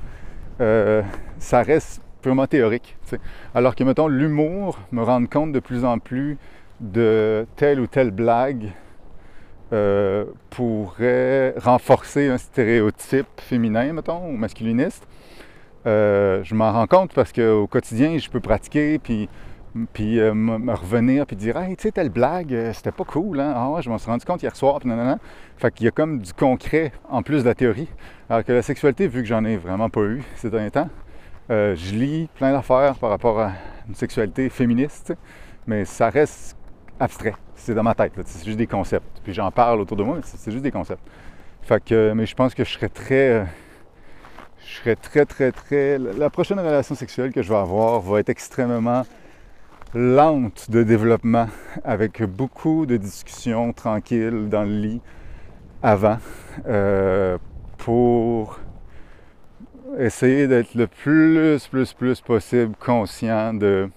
euh, 0.62 1.02
ça 1.39 1.62
reste 1.62 2.02
purement 2.22 2.48
théorique. 2.48 2.98
Alors 3.56 3.76
que, 3.76 3.84
mettons, 3.84 4.08
l'humour, 4.08 4.80
me 4.92 5.04
rendre 5.04 5.30
compte 5.30 5.52
de 5.52 5.60
plus 5.60 5.86
en 5.86 6.00
plus 6.00 6.38
de 6.80 7.46
telle 7.56 7.80
ou 7.80 7.88
telle 7.88 8.12
blague 8.12 8.72
euh, 9.72 10.26
pourrait 10.50 11.54
renforcer 11.58 12.28
un 12.30 12.38
stéréotype 12.38 13.28
féminin, 13.38 13.94
mettons, 13.94 14.28
ou 14.28 14.36
masculiniste. 14.36 15.08
Euh, 15.86 16.44
je 16.44 16.56
m'en 16.56 16.72
rends 16.72 16.88
compte 16.88 17.13
parce 17.13 17.32
qu'au 17.32 17.68
quotidien, 17.68 18.18
je 18.18 18.30
peux 18.30 18.39
pratiquer, 18.39 19.00
puis, 19.00 19.30
puis 19.94 20.20
euh, 20.20 20.34
me 20.34 20.74
revenir, 20.74 21.26
puis 21.26 21.36
dire 21.36 21.58
Hey, 21.58 21.76
tu 21.76 21.84
sais, 21.84 21.92
telle 21.92 22.10
blague, 22.10 22.72
c'était 22.74 22.92
pas 22.92 23.04
cool, 23.06 23.39
hein? 23.39 23.54
Ah, 23.56 23.82
je 23.82 23.89
m'en 23.89 23.98
suis 23.98 24.10
rendu 24.10 24.26
compte 24.26 24.42
hier 24.42 24.56
soir, 24.56 24.80
puis 24.80 24.89
nanana. 24.89 25.20
Fait 25.58 25.74
qu'il 25.74 25.86
y 25.86 25.88
a 25.88 25.92
comme 25.92 26.20
du 26.20 26.34
concret 26.34 26.92
en 27.10 27.24
plus 27.24 27.44
de 27.44 27.48
la 27.48 27.56
théorie. 27.56 27.89
Alors 28.30 28.44
que 28.44 28.52
la 28.52 28.62
sexualité, 28.62 29.08
vu 29.08 29.22
que 29.22 29.28
j'en 29.28 29.44
ai 29.46 29.58
vraiment 29.58 29.89
pas 29.89 30.02
eu 30.02 30.24
ces 30.36 30.50
derniers 30.50 30.72
temps, 30.72 30.89
je 31.50 31.96
lis 31.96 32.30
plein 32.36 32.52
d'affaires 32.52 32.96
par 32.96 33.10
rapport 33.10 33.39
à 33.39 33.54
une 33.88 33.96
sexualité 33.96 34.50
féministe, 34.50 35.15
mais 35.65 35.86
ça 35.86 36.10
reste 36.10 36.56
abstrait. 37.00 37.36
C'est 37.56 37.74
dans 37.74 37.84
ma 37.84 37.96
tête. 37.96 38.13
C'est 38.26 38.46
juste 38.46 38.58
des 38.58 38.68
concepts. 38.68 39.22
Puis 39.24 39.34
j'en 39.34 39.52
parle 39.52 39.82
autour 39.82 39.98
de 39.98 40.04
moi, 40.04 40.15
mais 40.18 40.22
c'est 40.24 40.52
juste 40.52 40.63
des 40.63 40.72
concepts. 40.72 41.02
Fait 41.62 41.84
que, 41.84 42.13
mais 42.13 42.26
je 42.26 42.36
pense 42.36 42.54
que 42.54 42.63
je 42.63 42.72
serais 42.72 42.89
très. 42.89 43.46
Je 44.69 44.75
serais 44.75 44.95
très, 44.95 45.25
très, 45.25 45.51
très. 45.51 45.97
La 45.97 46.29
prochaine 46.29 46.60
relation 46.60 46.93
sexuelle 46.93 47.32
que 47.32 47.41
je 47.41 47.49
vais 47.49 47.58
avoir 47.58 48.01
va 48.01 48.19
être 48.19 48.29
extrêmement 48.29 49.03
lente 49.95 50.69
de 50.69 50.84
développement, 50.84 51.47
avec 51.84 52.21
beaucoup 52.21 52.86
de 52.86 52.95
discussions 52.95 53.73
tranquilles 53.73 54.47
dans 54.47 54.62
le 54.62 54.79
lit 54.79 55.01
avant, 55.82 56.19
euh, 56.67 57.39
pour 57.77 58.60
essayer 59.97 60.47
d'être 60.47 60.75
le 60.75 60.86
plus, 60.86 61.67
plus, 61.67 61.93
plus 61.93 62.21
possible 62.21 62.75
conscient 62.79 63.55
de 63.55 63.89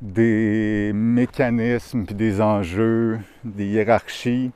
des 0.00 0.92
mécanismes, 0.94 2.04
des 2.04 2.40
enjeux, 2.40 3.18
des 3.44 3.66
hiérarchies 3.66 4.52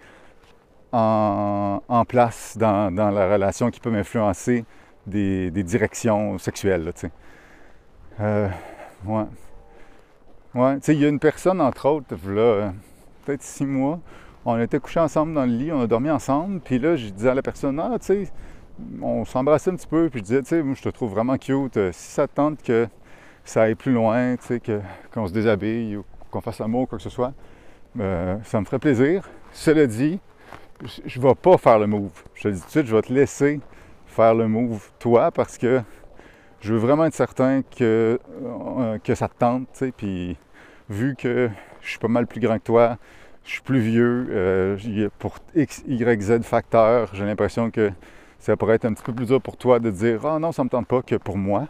en, 0.92 2.05
place 2.09 2.57
dans, 2.59 2.94
la 2.94 3.33
relation 3.33 3.70
qui 3.70 3.81
peut 3.81 3.90
m'influencer 3.90 4.64
des, 5.07 5.50
directions 5.50 6.38
sexuelles. 6.38 6.92
Euh, 8.20 8.48
ouais. 9.07 9.24
Ouais, 10.55 10.74
tu 10.76 10.87
sais, 10.87 10.94
il 10.94 11.00
y 11.00 11.05
a 11.05 11.09
une 11.09 11.20
personne, 11.20 11.61
entre 11.61 11.88
autres, 11.88 12.14
là, 12.29 12.72
peut-être 13.24 13.42
six 13.42 13.64
mois, 13.64 14.00
on 14.44 14.59
était 14.59 14.81
couchés 14.81 14.98
ensemble 15.00 15.35
dans 15.35 15.44
le 15.44 15.53
lit, 15.53 15.70
on 15.70 15.81
a 15.81 15.87
dormi 15.87 16.11
ensemble, 16.11 16.61
puis 16.61 16.79
là, 16.79 16.96
je 16.96 17.09
disais 17.09 17.29
à 17.29 17.35
la 17.35 17.42
personne, 17.42 17.79
ah, 17.79 17.96
tu 18.00 18.07
sais, 18.07 18.33
on 19.00 19.24
s'embrassait 19.24 19.70
un 19.70 19.76
petit 19.76 19.87
peu, 19.87 20.09
puis 20.11 20.18
je 20.18 20.24
disais, 20.24 20.42
tu 20.42 20.48
sais, 20.48 20.62
moi, 20.62 20.74
je 20.76 20.83
te 20.83 20.88
trouve 20.88 21.12
vraiment 21.12 21.37
cute, 21.38 21.79
si 21.92 22.11
ça 22.12 22.26
te 22.26 22.35
tente 22.35 22.62
que 22.62 22.88
ça 23.44 23.62
aille 23.62 23.76
plus 23.76 23.92
loin, 23.92 24.37
tu 24.37 24.46
sais, 24.46 24.62
qu'on 25.14 25.26
se 25.29 25.33
déshabille 25.33 25.96
ou 25.96 26.05
qu'on 26.31 26.40
fasse 26.40 26.59
l'amour, 26.59 26.88
quoi 26.88 26.98
que 26.98 27.05
ce 27.05 27.11
soit, 27.11 27.33
euh, 27.98 28.37
ça 28.44 28.61
me 28.61 28.64
ferait 28.64 28.79
plaisir. 28.79 29.29
Cela 29.53 29.87
dit, 29.87 30.20
je 31.06 31.18
ne 31.20 31.28
vais 31.28 31.34
pas 31.34 31.58
faire 31.58 31.78
le 31.78 31.86
move. 31.86 32.10
Je 32.34 32.42
te 32.42 32.48
dis 32.48 32.60
tout 32.60 32.66
de 32.66 32.70
suite, 32.70 32.86
je 32.86 32.96
vais 32.96 33.02
te 33.02 33.12
laisser 33.12 33.60
faire 34.06 34.34
le 34.34 34.48
move 34.48 34.90
toi 34.98 35.30
parce 35.30 35.58
que 35.58 35.82
je 36.60 36.72
veux 36.74 36.78
vraiment 36.78 37.04
être 37.06 37.14
certain 37.14 37.62
que, 37.62 38.18
euh, 38.42 38.98
que 38.98 39.14
ça 39.14 39.28
te 39.28 39.38
tente, 39.38 39.82
puis 39.96 40.36
vu 40.88 41.14
que 41.16 41.48
je 41.80 41.88
suis 41.88 41.98
pas 41.98 42.08
mal 42.08 42.26
plus 42.26 42.40
grand 42.40 42.58
que 42.58 42.64
toi, 42.64 42.98
je 43.44 43.52
suis 43.52 43.62
plus 43.62 43.80
vieux, 43.80 44.26
euh, 44.30 45.08
pour 45.18 45.36
X, 45.54 45.82
Y, 45.86 46.20
Z 46.20 46.42
facteurs, 46.42 47.10
j'ai 47.14 47.24
l'impression 47.24 47.70
que 47.70 47.90
ça 48.38 48.56
pourrait 48.56 48.74
être 48.76 48.84
un 48.84 48.92
petit 48.92 49.02
peu 49.02 49.12
plus 49.12 49.26
dur 49.26 49.40
pour 49.40 49.56
toi 49.56 49.78
de 49.78 49.90
dire 49.90 50.24
Ah 50.26 50.38
non, 50.38 50.52
ça 50.52 50.64
me 50.64 50.68
tente 50.68 50.86
pas 50.86 51.02
que 51.02 51.16
pour 51.16 51.38
moi 51.38 51.66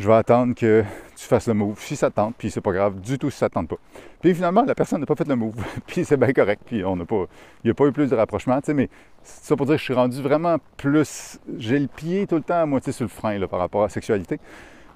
je 0.00 0.06
vais 0.06 0.14
attendre 0.14 0.54
que 0.54 0.82
tu 1.20 1.26
fasses 1.26 1.48
le 1.48 1.54
move 1.54 1.78
si 1.78 1.96
ça 1.96 2.08
te 2.08 2.16
tente, 2.16 2.34
puis 2.38 2.50
c'est 2.50 2.62
pas 2.62 2.72
grave 2.72 2.98
du 2.98 3.18
tout 3.18 3.30
si 3.30 3.36
ça 3.36 3.50
te 3.50 3.54
tente 3.54 3.68
pas. 3.68 3.76
Puis 4.22 4.34
finalement, 4.34 4.62
la 4.62 4.74
personne 4.74 5.00
n'a 5.00 5.06
pas 5.06 5.14
fait 5.14 5.28
le 5.28 5.36
move, 5.36 5.54
puis 5.86 6.04
c'est 6.06 6.16
bien 6.16 6.32
correct, 6.32 6.62
puis 6.64 6.82
on 6.82 6.96
n'a 6.96 7.04
pas, 7.04 7.26
il 7.62 7.66
n'y 7.66 7.70
a 7.70 7.74
pas 7.74 7.86
eu 7.86 7.92
plus 7.92 8.08
de 8.08 8.16
rapprochement, 8.16 8.58
tu 8.60 8.66
sais, 8.66 8.74
mais 8.74 8.88
c'est 9.22 9.48
ça 9.48 9.56
pour 9.56 9.66
dire 9.66 9.74
que 9.74 9.80
je 9.80 9.84
suis 9.84 9.94
rendu 9.94 10.22
vraiment 10.22 10.56
plus, 10.78 11.38
j'ai 11.58 11.78
le 11.78 11.88
pied 11.88 12.26
tout 12.26 12.36
le 12.36 12.42
temps 12.42 12.62
à 12.62 12.66
moitié 12.66 12.94
sur 12.94 13.04
le 13.04 13.10
frein 13.10 13.38
là, 13.38 13.46
par 13.48 13.58
rapport 13.58 13.82
à 13.82 13.86
la 13.86 13.90
sexualité. 13.90 14.40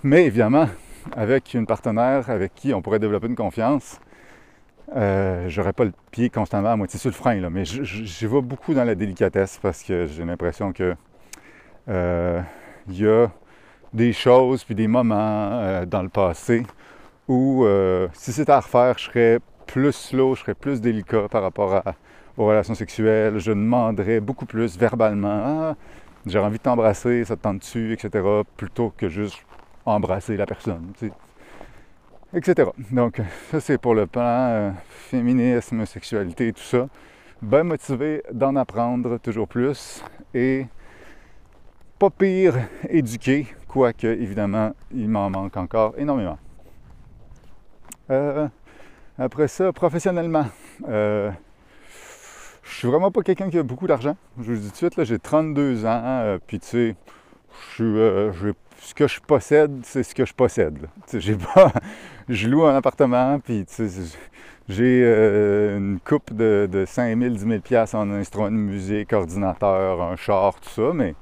Mais 0.03 0.25
évidemment, 0.25 0.67
avec 1.15 1.53
une 1.53 1.67
partenaire 1.67 2.31
avec 2.31 2.55
qui 2.55 2.73
on 2.73 2.81
pourrait 2.81 3.01
développer 3.01 3.27
une 3.27 3.37
confiance, 3.37 4.01
euh, 4.97 5.47
j'aurais 5.51 5.75
pas 5.75 5.85
le 5.85 5.93
pied 6.11 6.31
constamment 6.31 6.71
à 6.71 6.77
moitié 6.77 6.99
sur 6.99 7.11
le 7.11 7.15
frein, 7.15 7.39
là, 7.39 7.51
mais 7.51 7.67
je, 7.67 8.27
vais 8.27 8.41
beaucoup 8.41 8.73
dans 8.73 8.85
la 8.85 8.95
délicatesse 8.95 9.59
parce 9.61 9.83
que 9.83 10.07
j'ai 10.07 10.25
l'impression 10.25 10.73
que 10.73 10.95
euh, 11.89 12.41
il 12.89 12.99
y 12.99 13.07
a 13.07 13.29
des 13.95 14.13
choses 14.13 14.65
puis 14.65 14.75
des 14.75 14.89
moments 14.89 15.17
euh, 15.53 15.87
dans 15.87 16.03
le 16.03 16.09
passé 16.11 16.65
où 17.29 17.65
euh, 17.65 18.09
si 18.13 18.33
c'était 18.33 18.53
à 18.53 18.61
refaire, 18.61 18.99
je 18.99 19.05
serais 19.05 19.39
plus 19.67 19.93
slow, 19.93 20.35
je 20.35 20.41
serais 20.41 20.55
plus 20.55 20.81
délicat 20.81 21.29
par 21.31 21.43
rapport 21.43 21.83
aux 22.37 22.47
relations 22.47 22.75
sexuelles. 22.75 23.39
Je 23.39 23.53
demanderais 23.53 24.21
beaucoup 24.21 24.45
plus 24.45 24.77
verbalement 24.77 25.43
ah, 25.45 25.77
j'ai 26.27 26.39
envie 26.39 26.57
de 26.59 26.63
t'embrasser, 26.63 27.25
ça 27.25 27.37
te 27.37 27.43
tente 27.43 27.59
dessus, 27.59 27.93
etc. 27.93 28.25
plutôt 28.57 28.93
que 28.97 29.09
juste 29.09 29.45
embrasser 29.85 30.37
la 30.37 30.47
personne. 30.47 30.93
Etc. 32.33 32.71
Donc, 32.91 33.21
ça 33.51 33.61
c'est 33.61 33.79
pour 33.79 33.95
le 33.95 34.07
plan 34.07 34.23
euh, 34.25 34.71
féminisme, 34.89 35.85
sexualité, 35.87 36.53
tout 36.53 36.63
ça. 36.63 36.89
Bien 37.43 37.65
motivé 37.65 38.23
d'en 38.33 38.57
apprendre 38.57 39.19
toujours 39.19 39.47
plus 39.47 40.03
et 40.33 40.67
pas 41.99 42.11
pire 42.11 42.55
éduqué 42.89 43.47
quoique 43.75 44.07
évidemment 44.07 44.73
il 44.95 45.09
m'en 45.09 45.29
manque 45.31 45.57
encore 45.57 45.95
énormément. 45.99 46.39
Euh, 48.09 48.47
après 49.19 49.49
ça, 49.49 49.73
professionnellement, 49.73 50.47
euh, 50.89 51.33
je 52.63 52.73
suis 52.73 52.87
vraiment 52.87 53.11
pas 53.11 53.23
quelqu'un 53.23 53.51
qui 53.51 53.59
a 53.59 53.65
beaucoup 53.65 53.89
d'argent. 53.89 54.17
Je 54.39 54.53
vous 54.53 54.59
dis 54.59 54.67
tout 54.69 54.87
de 54.87 54.93
suite, 54.93 55.05
j'ai 55.05 55.19
32 55.19 55.87
ans, 55.87 56.03
euh, 56.05 56.39
puis 56.47 56.61
tu 56.61 56.67
sais, 56.69 56.97
ce 57.77 58.95
que 58.95 59.09
je 59.09 59.21
possède, 59.21 59.81
c'est 59.83 60.05
ce 60.05 60.15
que 60.15 60.25
je 60.25 60.35
possède. 60.35 60.79
J'ai 61.13 61.35
pas, 61.35 61.73
je 62.29 62.47
loue 62.47 62.65
un 62.67 62.77
appartement, 62.77 63.41
puis 63.41 63.67
j'ai 64.69 65.03
une 65.77 65.99
coupe 65.99 66.33
de, 66.33 66.69
de 66.71 66.85
5 66.85 67.19
000, 67.19 67.35
10 67.35 67.61
000 67.69 67.85
en 67.95 68.13
instrument 68.13 68.53
de 68.53 68.57
musique, 68.57 69.13
ordinateur, 69.13 70.01
un 70.01 70.15
char, 70.15 70.61
tout 70.61 70.69
ça, 70.69 70.93
mais 70.95 71.17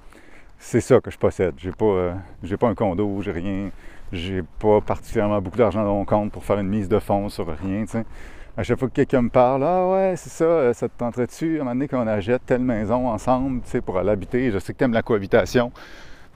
c'est 0.62 0.81
ça 0.81 1.01
que 1.01 1.11
je 1.11 1.18
possède. 1.18 1.55
J'ai 1.59 1.72
pas, 1.72 1.85
euh, 1.85 2.14
j'ai 2.42 2.57
pas 2.57 2.68
un 2.68 2.75
condo, 2.75 3.20
j'ai 3.20 3.33
rien. 3.33 3.70
J'ai 4.12 4.42
pas 4.61 4.81
particulièrement 4.81 5.40
beaucoup 5.40 5.59
d'argent 5.59 5.83
dans 5.85 5.94
mon 5.94 6.05
compte 6.05 6.31
pour 6.31 6.44
faire 6.44 6.59
une 6.61 6.68
mise 6.68 6.88
de 6.88 6.98
fonds 7.01 7.29
sur 7.29 7.46
rien. 7.48 7.85
sais. 7.87 8.05
À 8.57 8.62
chaque 8.62 8.79
fois 8.79 8.88
que 8.88 8.94
quelqu'un 8.94 9.22
me 9.22 9.29
parle, 9.29 9.64
ah 9.64 9.88
ouais, 9.88 10.14
c'est 10.16 10.31
ça, 10.31 10.44
euh, 10.44 10.72
ça 10.72 10.88
te 10.88 10.96
tenterait-tu 10.96 11.59
à 11.59 11.62
un 11.62 11.64
moment 11.64 11.75
donné 11.75 11.88
qu'on 11.88 12.07
achète 12.07 12.42
telle 12.46 12.61
maison 12.61 13.09
ensemble 13.09 13.62
pour 13.85 14.01
l'habiter? 14.03 14.53
Je 14.53 14.59
sais 14.61 14.72
que 14.72 14.79
tu 14.79 14.85
aimes 14.85 14.92
la 14.92 15.03
cohabitation. 15.03 15.72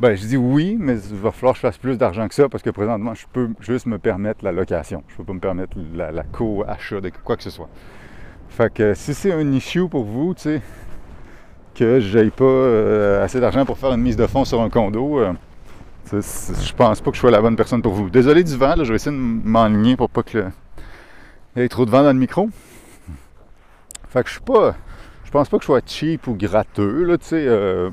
Ben, 0.00 0.16
je 0.16 0.26
dis 0.26 0.36
oui, 0.36 0.76
mais 0.78 0.98
il 0.98 1.16
va 1.16 1.30
falloir 1.30 1.54
que 1.54 1.58
je 1.58 1.62
fasse 1.62 1.78
plus 1.78 1.96
d'argent 1.96 2.26
que 2.26 2.34
ça 2.34 2.48
parce 2.48 2.64
que 2.64 2.70
présentement, 2.70 3.14
je 3.14 3.26
peux 3.32 3.50
juste 3.60 3.86
me 3.86 3.98
permettre 3.98 4.44
la 4.44 4.50
location. 4.50 5.04
Je 5.08 5.16
peux 5.16 5.24
pas 5.24 5.34
me 5.34 5.40
permettre 5.40 5.76
la, 5.94 6.10
la 6.10 6.24
co-achat 6.24 7.00
de 7.00 7.10
quoi 7.22 7.36
que 7.36 7.44
ce 7.44 7.50
soit. 7.50 7.68
Fait 8.48 8.72
que 8.72 8.92
si 8.94 9.14
c'est 9.14 9.32
un 9.32 9.52
issue 9.52 9.88
pour 9.88 10.04
vous, 10.04 10.34
tu 10.34 10.42
sais, 10.42 10.62
que 11.76 12.00
j'aille 12.00 12.30
pas 12.30 12.44
euh, 12.44 13.24
assez 13.24 13.40
d'argent 13.40 13.64
pour 13.64 13.78
faire 13.78 13.92
une 13.92 14.00
mise 14.00 14.16
de 14.16 14.26
fonds 14.26 14.44
sur 14.44 14.60
un 14.60 14.70
condo, 14.70 15.20
euh, 15.20 15.32
je 16.12 16.72
pense 16.72 17.00
pas 17.00 17.10
que 17.10 17.16
je 17.16 17.20
sois 17.20 17.30
la 17.30 17.40
bonne 17.40 17.56
personne 17.56 17.82
pour 17.82 17.92
vous. 17.92 18.08
Désolé 18.08 18.42
du 18.44 18.56
vent, 18.56 18.74
je 18.76 18.88
vais 18.88 18.96
essayer 18.96 19.14
de 19.14 19.20
m'enligner 19.20 19.96
pour 19.96 20.08
pas 20.08 20.22
que 20.22 20.44
il 21.54 21.62
y 21.62 21.64
ait 21.64 21.68
trop 21.68 21.84
de 21.84 21.90
vent 21.90 22.02
dans 22.02 22.12
le 22.12 22.18
micro. 22.18 22.48
Fait 24.10 24.22
que 24.22 24.28
je 24.28 24.34
suis 24.34 24.42
pas. 24.42 24.74
Je 25.24 25.30
pense 25.30 25.48
pas 25.48 25.56
que 25.56 25.62
je 25.62 25.66
sois 25.66 25.80
cheap 25.84 26.26
ou 26.26 26.34
gratteux, 26.34 27.04
là. 27.04 27.16
Euh, 27.32 27.90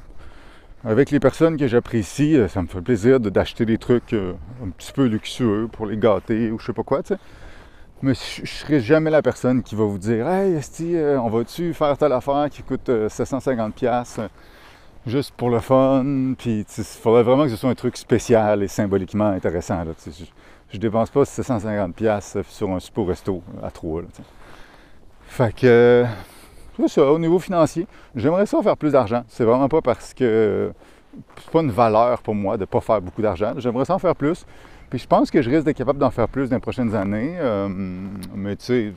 avec 0.85 1.11
les 1.11 1.19
personnes 1.19 1.55
que 1.55 1.65
j'apprécie, 1.65 2.37
ça 2.49 2.61
me 2.61 2.67
fait 2.67 2.81
plaisir 2.81 3.19
d'acheter 3.19 3.65
des 3.65 3.77
trucs 3.77 4.13
un 4.13 4.69
petit 4.77 4.91
peu 4.91 5.05
luxueux 5.05 5.69
pour 5.71 5.85
les 5.85 5.97
gâter 5.97 6.51
ou 6.51 6.59
je 6.59 6.65
sais 6.65 6.73
pas 6.73 6.83
quoi. 6.83 7.01
Mais 8.03 8.15
je 8.15 8.41
ne 8.41 8.45
serai 8.45 8.81
jamais 8.81 9.09
la 9.09 9.21
personne 9.21 9.63
qui 9.63 9.75
va 9.75 9.85
vous 9.85 9.97
dire 9.97 10.27
Hey, 10.27 10.55
Esti, 10.55 10.93
euh, 10.97 11.17
on 11.21 11.29
va-tu 11.29 11.73
faire 11.73 11.97
telle 11.97 12.11
affaire 12.11 12.49
qui 12.51 12.61
coûte 12.61 12.89
750$ 12.89 14.19
euh, 14.19 14.27
juste 15.07 15.33
pour 15.37 15.49
le 15.49 15.61
fun? 15.61 16.33
Puis 16.37 16.65
il 16.77 16.83
faudrait 16.83 17.23
vraiment 17.23 17.45
que 17.45 17.49
ce 17.49 17.55
soit 17.55 17.69
un 17.69 17.75
truc 17.75 17.95
spécial 17.95 18.61
et 18.61 18.67
symboliquement 18.67 19.27
intéressant. 19.29 19.85
je, 20.05 20.25
ne 20.73 20.79
dépense 20.81 21.11
pas 21.11 21.23
750$ 21.23 22.43
sur 22.49 22.71
un 22.71 22.81
super 22.81 23.05
resto 23.05 23.41
à 23.63 23.71
trois. 23.71 24.01
fait 25.25 25.55
que 25.55 26.05
ça, 26.87 27.05
au 27.05 27.19
niveau 27.19 27.39
financier, 27.39 27.87
j'aimerais 28.17 28.47
ça 28.47 28.61
faire 28.61 28.75
plus 28.75 28.91
d'argent. 28.91 29.23
C'est 29.29 29.45
vraiment 29.45 29.69
pas 29.69 29.81
parce 29.81 30.13
que 30.13 30.73
c'est 31.37 31.51
pas 31.51 31.61
une 31.61 31.71
valeur 31.71 32.21
pour 32.21 32.35
moi 32.35 32.57
de 32.57 32.63
ne 32.63 32.65
pas 32.65 32.81
faire 32.81 33.01
beaucoup 33.01 33.21
d'argent. 33.21 33.53
J'aimerais 33.59 33.85
ça 33.85 33.95
en 33.95 33.99
faire 33.99 34.15
plus. 34.17 34.45
Puis 34.93 34.99
je 34.99 35.07
pense 35.07 35.31
que 35.31 35.41
je 35.41 35.49
risque 35.49 35.65
d'être 35.65 35.75
capable 35.75 35.97
d'en 35.97 36.11
faire 36.11 36.27
plus 36.27 36.51
dans 36.51 36.57
les 36.57 36.61
prochaines 36.61 36.93
années. 36.93 37.33
Euh, 37.39 37.67
mais 38.35 38.55
tu 38.55 38.65
sais, 38.65 38.93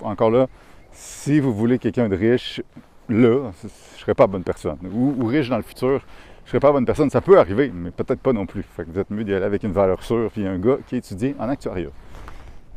encore 0.00 0.30
là, 0.30 0.46
si 0.90 1.38
vous 1.38 1.52
voulez 1.52 1.78
quelqu'un 1.78 2.08
de 2.08 2.16
riche, 2.16 2.62
là, 3.10 3.50
je 3.60 3.66
ne 3.66 3.70
serais 3.98 4.14
pas 4.14 4.22
la 4.22 4.28
bonne 4.28 4.42
personne. 4.42 4.78
Ou, 4.90 5.26
riche 5.26 5.50
dans 5.50 5.58
le 5.58 5.62
futur, 5.62 6.00
je 6.00 6.46
ne 6.46 6.48
serais 6.48 6.60
pas 6.60 6.68
la 6.68 6.72
bonne 6.72 6.86
personne. 6.86 7.10
Ça 7.10 7.20
peut 7.20 7.38
arriver, 7.38 7.70
mais 7.74 7.90
peut-être 7.90 8.20
pas 8.20 8.32
non 8.32 8.46
plus. 8.46 8.62
Fait 8.62 8.84
que 8.84 8.90
vous 8.90 8.98
êtes 8.98 9.10
mieux 9.10 9.22
d'y 9.22 9.34
aller 9.34 9.44
avec 9.44 9.64
une 9.64 9.72
valeur 9.72 10.02
sûre, 10.02 10.30
puis 10.30 10.46
un 10.46 10.56
gars 10.58 10.78
qui 10.86 10.96
étudie 10.96 11.34
en 11.38 11.50
actuariat. 11.50 11.90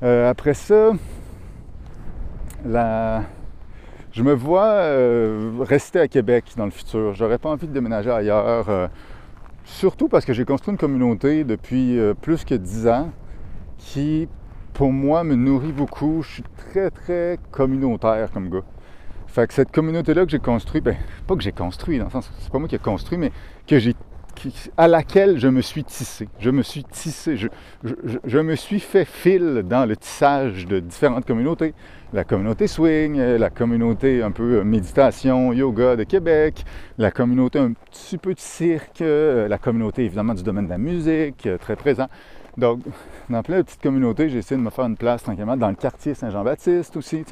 Euh, 0.04 0.30
après 0.30 0.54
ça, 0.54 0.92
je 2.66 4.24
me 4.24 4.34
vois 4.34 4.68
euh, 4.68 5.52
rester 5.62 6.02
à 6.02 6.10
Québec 6.10 6.44
dans 6.58 6.66
le 6.66 6.72
futur. 6.72 7.14
J'aurais 7.14 7.38
pas 7.38 7.48
envie 7.48 7.68
de 7.68 7.72
déménager 7.72 8.12
ailleurs. 8.12 8.90
Surtout 9.68 10.08
parce 10.08 10.24
que 10.24 10.34
j'ai 10.34 10.46
construit 10.46 10.72
une 10.72 10.78
communauté 10.78 11.44
depuis 11.44 12.00
euh, 12.00 12.14
plus 12.14 12.46
que 12.46 12.56
dix 12.56 12.88
ans 12.88 13.12
qui, 13.78 14.28
pour 14.74 14.92
moi, 14.92 15.26
me 15.26 15.36
nourrit 15.36 15.74
beaucoup. 15.74 16.24
Je 16.24 16.36
suis 16.36 16.44
très, 16.56 16.90
très 16.90 17.38
communautaire 17.52 18.32
comme 18.32 18.50
gars. 18.50 18.64
Fait 19.28 19.46
que 19.46 19.54
cette 19.54 19.72
communauté-là 19.72 20.26
que 20.26 20.32
j'ai 20.32 20.40
construite, 20.40 20.86
ben, 20.86 20.96
pas 21.28 21.36
que 21.36 21.44
j'ai 21.44 21.52
construit, 21.52 22.00
dans 22.00 22.06
le 22.06 22.12
sens, 22.12 22.32
c'est 22.40 22.50
pas 22.50 22.60
moi 22.60 22.70
qui 22.70 22.76
ai 22.76 22.80
construit, 22.80 23.18
mais 23.18 23.32
que 23.68 23.78
j'ai 23.78 23.94
à 24.78 24.88
laquelle 24.88 25.38
je 25.38 25.48
me 25.48 25.62
suis 25.62 25.84
tissé. 25.84 26.30
Je 26.40 26.50
me 26.50 26.62
suis 26.62 26.84
tissé, 26.84 27.38
je, 27.38 28.38
me 28.40 28.56
suis 28.56 28.80
fait 28.80 29.06
fil 29.06 29.64
dans 29.68 29.86
le 29.86 29.98
tissage 29.98 30.66
de 30.66 30.80
différentes 30.80 31.26
communautés. 31.26 31.74
La 32.14 32.24
communauté 32.24 32.68
swing, 32.68 33.18
la 33.18 33.50
communauté 33.50 34.24
un 34.24 34.32
peu 34.32 34.64
méditation, 34.64 35.52
yoga 35.52 35.96
de 35.96 36.04
Québec, 36.04 36.64
la 36.98 37.12
communauté 37.12 37.60
un 37.60 37.74
petit 37.74 38.18
peu 38.18 38.34
de 38.34 38.40
cirque, 38.40 39.02
la 39.02 39.58
communauté 39.58 40.06
évidemment 40.06 40.34
du 40.34 40.44
domaine 40.44 40.66
de 40.66 40.70
la 40.70 40.78
musique, 40.78 41.48
très 41.60 41.76
présent. 41.76 42.08
Donc, 42.56 42.80
dans 43.30 43.44
plein 43.44 43.58
de 43.58 43.64
petites 43.64 43.82
communautés, 43.82 44.30
j'ai 44.30 44.38
essayé 44.40 44.58
de 44.58 44.66
me 44.66 44.70
faire 44.70 44.86
une 44.86 44.96
place 44.96 45.24
tranquillement 45.24 45.58
dans 45.58 45.70
le 45.70 45.76
quartier 45.76 46.14
Saint-Jean-Baptiste 46.14 46.96
aussi. 46.96 47.26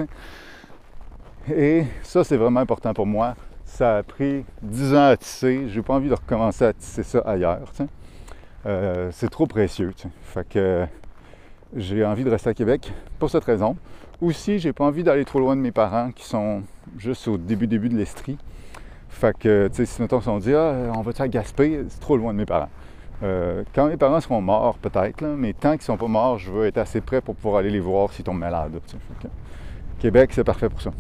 Et 1.56 1.84
ça, 2.04 2.24
c'est 2.24 2.38
vraiment 2.38 2.60
important 2.60 2.94
pour 2.94 3.06
moi 3.06 3.36
ça 3.66 3.98
a 3.98 4.04
pris 4.04 4.46
10 4.62 4.96
ans 4.96 5.08
à 5.08 5.18
tisser. 5.18 5.68
J'ai 5.68 5.82
pas 5.82 5.96
envie 5.96 6.10
de 6.10 6.14
recommencer 6.14 6.66
à 6.66 6.74
tisser 6.74 7.04
ça 7.04 7.20
ailleurs. 7.20 7.72
Euh, 8.66 9.10
c'est 9.12 9.30
trop 9.30 9.48
précieux. 9.48 9.94
Fait 10.24 10.48
que 10.48 10.86
j'ai 11.76 12.06
envie 12.06 12.24
de 12.24 12.30
rester 12.30 12.50
à 12.50 12.54
Québec 12.54 12.94
pour 13.20 13.30
cette 13.30 13.44
raison. 13.44 13.76
Aussi, 14.22 14.60
j'ai 14.60 14.72
pas 14.72 14.86
envie 14.86 15.04
d'aller 15.04 15.26
trop 15.26 15.40
loin 15.40 15.56
de 15.56 15.62
mes 15.62 15.72
parents 15.72 16.12
qui 16.12 16.26
sont 16.26 16.64
juste 16.98 17.28
au 17.28 17.38
début 17.38 17.68
début 17.68 17.90
de 17.90 17.98
l'estrie. 17.98 18.38
Fait 19.10 19.38
que, 19.38 19.68
tu 19.68 19.76
sais, 19.76 19.86
si 19.86 20.02
mettons, 20.02 20.22
on 20.28 20.40
dit, 20.40 20.54
ah, 20.54 20.92
on 20.96 21.02
va-tu 21.02 21.22
à 21.22 21.28
Gaspé, 21.28 21.84
c'est 21.90 22.00
trop 22.00 22.16
loin 22.18 22.34
de 22.34 22.38
mes 22.38 22.46
parents. 22.46 22.70
Euh, 23.24 23.64
quand 23.74 23.88
mes 23.88 23.98
parents 23.98 24.20
seront 24.20 24.42
morts, 24.42 24.78
peut-être, 24.78 25.24
mais 25.24 25.54
tant 25.54 25.74
qu'ils 25.74 25.84
sont 25.84 25.98
pas 25.98 26.08
morts, 26.08 26.38
je 26.38 26.52
veux 26.52 26.66
être 26.66 26.78
assez 26.78 27.02
prêt 27.02 27.22
pour 27.22 27.36
pouvoir 27.36 27.58
aller 27.58 27.70
les 27.70 27.80
voir 27.80 28.12
s'ils 28.12 28.26
tombent 28.26 28.40
malades. 28.40 28.80
Québec, 30.00 30.32
c'est 30.34 30.44
parfait 30.44 30.70
pour 30.70 30.82
ça. 30.82 30.92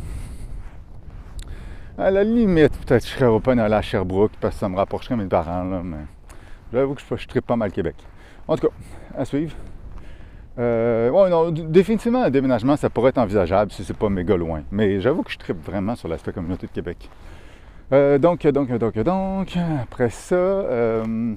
À 1.97 2.11
la 2.11 2.23
limite, 2.23 2.77
peut-être 2.85 3.03
que 3.03 3.09
je 3.09 3.15
serais 3.15 3.25
open 3.25 3.59
à 3.59 3.69
la 3.69 3.81
Sherbrooke 3.81 4.33
parce 4.41 4.55
que 4.55 4.59
ça 4.59 4.69
me 4.69 4.75
rapprocherait 4.75 5.15
mes 5.15 5.27
parents, 5.27 5.63
mais 5.63 6.05
j'avoue 6.73 6.95
que 6.95 7.01
je, 7.01 7.15
je 7.15 7.39
pas 7.39 7.55
mal 7.55 7.71
Québec. 7.71 7.95
En 8.47 8.55
tout 8.55 8.67
cas, 8.67 8.73
à 9.17 9.25
suivre. 9.25 9.55
Euh, 10.57 11.29
non, 11.29 11.51
définitivement, 11.51 12.23
un 12.23 12.29
déménagement, 12.29 12.77
ça 12.77 12.89
pourrait 12.89 13.09
être 13.09 13.17
envisageable 13.17 13.71
si 13.71 13.83
c'est 13.83 13.97
pas 13.97 14.09
méga 14.09 14.35
loin. 14.37 14.63
Mais 14.71 15.01
j'avoue 15.01 15.23
que 15.23 15.31
je 15.31 15.37
tripe 15.37 15.63
vraiment 15.63 15.95
sur 15.95 16.07
l'aspect 16.07 16.31
communauté 16.31 16.67
de 16.67 16.71
Québec. 16.71 17.09
Euh, 17.91 18.17
donc, 18.17 18.47
donc, 18.47 18.71
donc, 18.71 18.97
donc, 18.97 19.57
après 19.83 20.09
ça, 20.09 20.35
euh, 20.35 21.35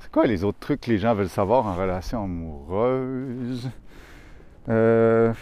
c'est 0.00 0.10
quoi 0.10 0.26
les 0.26 0.42
autres 0.42 0.58
trucs 0.58 0.80
que 0.82 0.90
les 0.90 0.98
gens 0.98 1.14
veulent 1.14 1.28
savoir 1.28 1.66
en 1.66 1.74
relation 1.74 2.24
amoureuse? 2.24 3.70
Euh, 4.68 5.32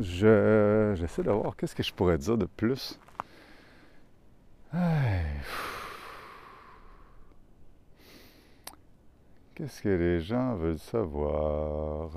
je, 0.00 0.94
j'essaie 0.96 1.22
de 1.22 1.30
voir 1.30 1.54
qu'est-ce 1.56 1.74
que 1.76 1.82
je 1.82 1.92
pourrais 1.92 2.18
dire 2.18 2.36
de 2.38 2.46
plus. 2.46 2.98
Qu'est-ce 9.56 9.80
que 9.80 9.88
les 9.88 10.20
gens 10.20 10.54
veulent 10.54 10.78
savoir? 10.78 12.10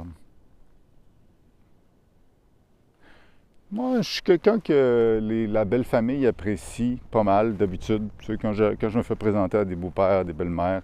Moi, 3.72 4.02
je 4.02 4.10
suis 4.10 4.22
quelqu'un 4.22 4.60
que 4.60 5.22
la 5.50 5.64
belle 5.64 5.86
famille 5.86 6.28
apprécie 6.28 7.00
pas 7.10 7.24
mal 7.24 7.56
d'habitude. 7.56 8.10
Quand, 8.42 8.52
je, 8.52 8.76
quand 8.76 8.90
je 8.90 8.98
me 8.98 9.04
fais 9.04 9.16
présenter 9.16 9.56
à 9.56 9.64
des 9.64 9.78
beaux-pères, 9.78 10.26
des 10.26 10.34
belles-mères, 10.34 10.82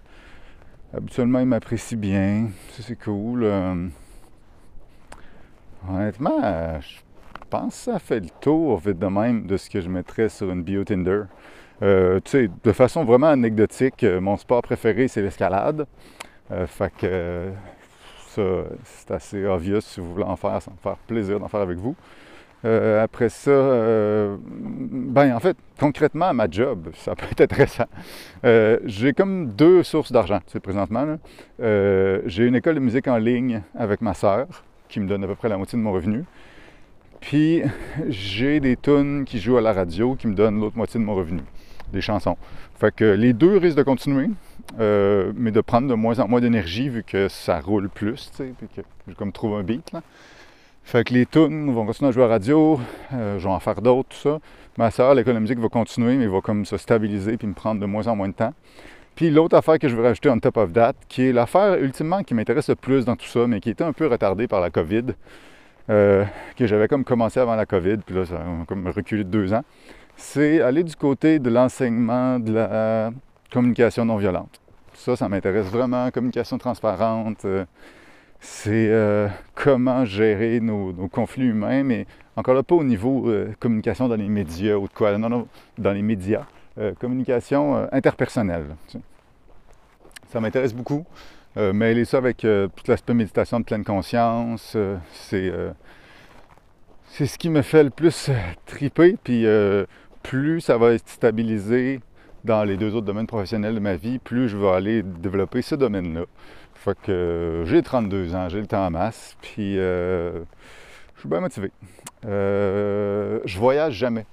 habituellement, 0.94 1.40
ils 1.40 1.46
m'apprécient 1.46 1.98
bien. 1.98 2.48
C'est 2.70 2.98
cool. 3.04 3.44
Euh, 3.44 3.88
honnêtement, 5.86 6.80
je 6.80 6.96
pense 7.50 7.74
que 7.74 7.92
ça 7.92 7.98
fait 7.98 8.20
le 8.20 8.30
tour, 8.40 8.78
vite 8.78 8.98
de 8.98 9.08
même, 9.08 9.46
de 9.46 9.58
ce 9.58 9.68
que 9.68 9.82
je 9.82 9.90
mettrais 9.90 10.30
sur 10.30 10.50
une 10.50 10.62
bio 10.62 10.84
Tinder. 10.84 11.24
Euh, 11.82 12.18
tu 12.24 12.30
sais, 12.30 12.50
de 12.64 12.72
façon 12.72 13.04
vraiment 13.04 13.26
anecdotique, 13.26 14.04
euh, 14.04 14.22
mon 14.22 14.38
sport 14.38 14.62
préféré, 14.62 15.06
c'est 15.06 15.20
l'escalade. 15.20 15.86
Fait 16.66 16.92
que 16.98 17.50
ça, 18.28 18.42
c'est 18.84 19.10
assez 19.10 19.46
obvious 19.46 19.80
si 19.80 20.00
vous 20.00 20.12
voulez 20.12 20.24
en 20.24 20.36
faire, 20.36 20.60
ça 20.60 20.70
me 20.70 20.76
faire 20.76 20.96
plaisir 21.06 21.40
d'en 21.40 21.48
faire 21.48 21.60
avec 21.60 21.78
vous. 21.78 21.96
Euh, 22.64 23.02
après 23.04 23.28
ça, 23.28 23.50
euh, 23.50 24.36
ben 24.40 25.34
en 25.34 25.40
fait, 25.40 25.56
concrètement, 25.78 26.32
ma 26.34 26.48
job, 26.50 26.88
ça 26.94 27.14
peut 27.14 27.26
être 27.30 27.42
intéressant. 27.42 27.86
Euh, 28.44 28.78
j'ai 28.84 29.12
comme 29.12 29.52
deux 29.52 29.82
sources 29.82 30.10
d'argent, 30.10 30.38
tu 30.46 30.52
sais, 30.52 30.60
présentement. 30.60 31.18
j'ai 31.58 32.46
une 32.46 32.56
école 32.56 32.74
de 32.74 32.80
musique 32.80 33.08
en 33.08 33.18
ligne 33.18 33.62
avec 33.74 34.00
ma 34.00 34.14
sœur, 34.14 34.46
qui 34.88 35.00
me 35.00 35.08
donne 35.08 35.24
à 35.24 35.26
peu 35.26 35.34
près 35.34 35.48
la 35.48 35.56
moitié 35.56 35.78
de 35.78 35.82
mon 35.82 35.92
revenu. 35.92 36.24
Puis 37.20 37.62
j'ai 38.08 38.60
des 38.60 38.76
tunes 38.76 39.24
qui 39.24 39.38
jouent 39.38 39.58
à 39.58 39.62
la 39.62 39.72
radio, 39.72 40.14
qui 40.14 40.26
me 40.26 40.34
donnent 40.34 40.60
l'autre 40.60 40.76
moitié 40.76 40.98
de 40.98 41.04
mon 41.04 41.14
revenu, 41.14 41.42
des 41.92 42.00
chansons. 42.00 42.36
Fait 42.78 42.94
que 42.94 43.04
les 43.04 43.32
deux 43.32 43.58
risquent 43.58 43.78
de 43.78 43.82
continuer, 43.82 44.28
mais 44.78 45.50
de 45.50 45.60
prendre 45.60 45.88
de 45.88 45.94
moins 45.94 46.18
en 46.20 46.28
moins 46.28 46.40
d'énergie 46.40 46.88
vu 46.88 47.02
que 47.02 47.28
ça 47.28 47.60
roule 47.60 47.88
plus, 47.88 48.30
tu 48.30 48.36
sais, 48.36 48.52
puis 48.58 48.68
que 48.74 48.82
je 49.08 49.14
comme 49.14 49.32
trouve 49.32 49.54
un 49.54 49.62
beat. 49.62 49.92
Là. 49.92 50.02
Fait 50.86 51.02
que 51.02 51.12
les 51.12 51.26
tunes 51.26 51.72
vont 51.72 51.84
continuer 51.84 52.10
à 52.10 52.12
jouer 52.12 52.22
à 52.22 52.28
radio, 52.28 52.78
euh, 53.12 53.40
je 53.40 53.44
vais 53.44 53.52
en 53.52 53.58
faire 53.58 53.82
d'autres, 53.82 54.08
tout 54.10 54.18
ça. 54.18 54.38
Ma 54.78 54.92
soeur, 54.92 55.16
l'école 55.16 55.34
de 55.34 55.40
musique 55.40 55.58
va 55.58 55.68
continuer, 55.68 56.14
mais 56.14 56.28
va 56.28 56.40
comme 56.40 56.64
se 56.64 56.76
stabiliser 56.76 57.36
puis 57.36 57.48
me 57.48 57.54
prendre 57.54 57.80
de 57.80 57.86
moins 57.86 58.06
en 58.06 58.14
moins 58.14 58.28
de 58.28 58.34
temps. 58.34 58.54
Puis 59.16 59.30
l'autre 59.30 59.56
affaire 59.56 59.80
que 59.80 59.88
je 59.88 59.96
veux 59.96 60.04
rajouter 60.04 60.30
on 60.30 60.38
top 60.38 60.58
of 60.58 60.72
that, 60.72 60.92
qui 61.08 61.26
est 61.26 61.32
l'affaire 61.32 61.74
ultimement 61.82 62.22
qui 62.22 62.34
m'intéresse 62.34 62.68
le 62.68 62.76
plus 62.76 63.04
dans 63.04 63.16
tout 63.16 63.26
ça, 63.26 63.48
mais 63.48 63.58
qui 63.58 63.70
était 63.70 63.82
un 63.82 63.92
peu 63.92 64.06
retardée 64.06 64.46
par 64.46 64.60
la 64.60 64.70
COVID, 64.70 65.06
euh, 65.90 66.24
que 66.56 66.68
j'avais 66.68 66.86
comme 66.86 67.02
commencé 67.02 67.40
avant 67.40 67.56
la 67.56 67.66
COVID, 67.66 67.96
puis 68.06 68.14
là, 68.14 68.24
ça 68.24 68.36
a 68.36 68.64
comme 68.68 68.86
reculé 68.86 69.24
de 69.24 69.28
deux 69.28 69.52
ans, 69.54 69.64
c'est 70.16 70.60
aller 70.60 70.84
du 70.84 70.94
côté 70.94 71.40
de 71.40 71.50
l'enseignement 71.50 72.38
de 72.38 72.52
la 72.52 73.10
communication 73.56 74.04
non 74.04 74.18
violente. 74.18 74.60
Ça, 74.92 75.16
ça 75.16 75.30
m'intéresse 75.30 75.64
vraiment, 75.68 76.10
communication 76.10 76.58
transparente. 76.58 77.46
Euh, 77.46 77.64
c'est 78.38 78.88
euh, 78.90 79.28
comment 79.54 80.04
gérer 80.04 80.60
nos, 80.60 80.92
conflits 81.08 81.46
humains, 81.46 81.82
mais 81.82 82.06
encore 82.36 82.54
là, 82.54 82.62
pas 82.62 82.74
au 82.74 82.84
niveau 82.84 83.30
euh, 83.30 83.54
communication 83.58 84.08
dans 84.08 84.16
les 84.16 84.28
médias 84.28 84.74
ou 84.74 84.88
de 84.88 84.92
quoi, 84.92 85.16
non, 85.16 85.30
non, 85.30 85.48
dans 85.78 85.92
les 85.92 86.02
médias, 86.02 86.44
communication 87.00 87.88
interpersonnelle. 87.90 88.66
Ça 90.28 90.38
m'intéresse 90.38 90.74
beaucoup. 90.74 91.06
mêler 91.56 92.04
ça 92.04 92.18
avec 92.18 92.40
tout 92.40 92.84
l'aspect 92.86 93.14
méditation 93.14 93.60
de 93.60 93.64
pleine 93.64 93.84
conscience, 93.84 94.76
c'est, 95.14 95.50
c'est 97.06 97.24
ce 97.24 97.38
qui 97.38 97.48
me 97.48 97.62
fait 97.62 97.84
le 97.84 97.88
plus 97.88 98.30
triper, 98.66 99.16
puis 99.24 99.46
plus 100.22 100.60
ça 100.60 100.76
va 100.76 100.92
être 100.92 101.08
stabilisé 101.08 102.00
dans 102.46 102.64
les 102.64 102.76
deux 102.76 102.94
autres 102.94 103.06
domaines 103.06 103.26
professionnels 103.26 103.74
de 103.74 103.80
ma 103.80 103.96
vie, 103.96 104.18
plus 104.18 104.48
je 104.48 104.56
vais 104.56 104.70
aller 104.70 105.02
développer 105.02 105.60
ce 105.60 105.74
domaine-là. 105.74 106.24
Fait 106.74 106.96
que 107.02 107.10
euh, 107.10 107.66
j'ai 107.66 107.82
32 107.82 108.34
ans, 108.34 108.48
j'ai 108.48 108.60
le 108.60 108.66
temps 108.66 108.86
en 108.86 108.90
masse, 108.90 109.36
puis 109.42 109.78
euh, 109.78 110.44
je 111.14 111.20
suis 111.20 111.28
bien 111.28 111.40
motivé. 111.40 111.72
Euh, 112.24 113.40
je 113.44 113.58
voyage 113.58 113.94
jamais. 113.94 114.24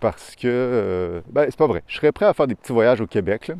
parce 0.00 0.34
que, 0.34 1.22
ben, 1.30 1.46
c'est 1.48 1.56
pas 1.56 1.66
vrai. 1.66 1.82
Je 1.86 1.96
serais 1.96 2.12
prêt 2.12 2.26
à 2.26 2.32
faire 2.32 2.46
des 2.46 2.54
petits 2.54 2.72
voyages 2.72 3.00
au 3.00 3.06
Québec, 3.06 3.52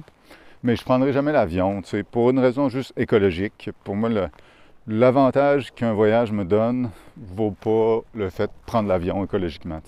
mais 0.62 0.76
je 0.76 0.82
prendrai 0.82 1.12
jamais 1.12 1.32
l'avion, 1.32 1.82
tu 1.82 1.90
sais, 1.90 2.02
pour 2.02 2.30
une 2.30 2.38
raison 2.38 2.68
juste 2.68 2.92
écologique. 2.96 3.70
Pour 3.84 3.94
moi, 3.94 4.08
l'avantage 4.86 5.70
qu'un 5.72 5.92
voyage 5.92 6.32
me 6.32 6.44
donne 6.44 6.90
vaut 7.16 7.52
pas 7.52 8.00
le 8.14 8.30
fait 8.30 8.46
de 8.46 8.52
prendre 8.66 8.88
l'avion 8.88 9.22
écologiquement. 9.24 9.80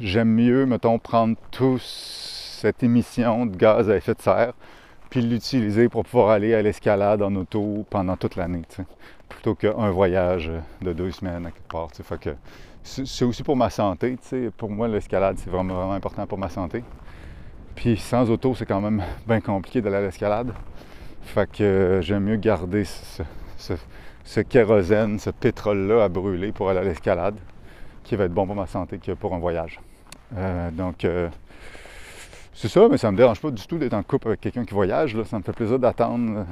J'aime 0.00 0.34
mieux, 0.34 0.66
mettons, 0.66 0.98
prendre 0.98 1.36
toute 1.50 1.80
cette 1.80 2.82
émission 2.82 3.46
de 3.46 3.56
gaz 3.56 3.88
à 3.88 3.96
effet 3.96 4.14
de 4.14 4.20
serre 4.22 4.54
puis 5.14 5.22
l'utiliser 5.22 5.88
pour 5.88 6.02
pouvoir 6.02 6.30
aller 6.30 6.54
à 6.54 6.60
l'escalade 6.60 7.22
en 7.22 7.32
auto 7.36 7.86
pendant 7.88 8.16
toute 8.16 8.34
l'année, 8.34 8.62
plutôt 9.28 9.54
qu'un 9.54 9.90
voyage 9.90 10.50
de 10.82 10.92
deux 10.92 11.12
semaines 11.12 11.46
à 11.46 11.52
quelque 11.52 11.68
part. 11.68 11.88
C'est 12.82 13.24
aussi 13.24 13.44
pour 13.44 13.54
ma 13.54 13.70
santé. 13.70 14.16
Pour 14.56 14.70
moi, 14.70 14.88
l'escalade, 14.88 15.36
c'est 15.38 15.50
vraiment, 15.50 15.74
vraiment 15.74 15.92
important 15.92 16.26
pour 16.26 16.36
ma 16.36 16.48
santé. 16.48 16.82
Puis 17.76 17.96
sans 17.96 18.28
auto, 18.28 18.56
c'est 18.56 18.66
quand 18.66 18.80
même 18.80 19.04
bien 19.24 19.40
compliqué 19.40 19.80
d'aller 19.80 19.98
à 19.98 20.00
l'escalade. 20.00 20.52
Fait 21.22 21.48
que 21.48 21.62
euh, 21.62 22.02
j'aime 22.02 22.24
mieux 22.24 22.36
garder 22.36 22.84
ce, 22.84 24.40
kérosène, 24.40 25.20
ce 25.20 25.30
pétrole-là 25.30 26.02
à 26.02 26.08
brûler 26.08 26.50
pour 26.50 26.70
aller 26.70 26.80
à 26.80 26.84
l'escalade, 26.84 27.36
qui 28.04 28.16
va 28.16 28.24
être 28.24 28.34
bon 28.34 28.46
pour 28.46 28.54
ma 28.54 28.66
santé 28.66 28.98
pour 29.18 29.34
un 29.34 29.38
voyage. 29.38 29.80
Euh, 30.36 30.70
donc, 30.70 31.04
euh, 31.04 31.28
c'est 32.52 32.68
ça, 32.68 32.86
mais 32.88 32.98
ça 32.98 33.10
me 33.10 33.16
dérange 33.16 33.40
pas 33.40 33.50
du 33.50 33.66
tout 33.66 33.78
d'être 33.78 33.94
en 33.94 34.02
couple 34.02 34.28
avec 34.28 34.40
quelqu'un 34.40 34.64
qui 34.64 34.74
voyage. 34.74 35.16
Là. 35.16 35.24
Ça 35.24 35.38
me 35.38 35.42
fait 35.42 35.52
plaisir 35.52 35.78
d'attendre 35.78 36.40
euh, 36.40 36.44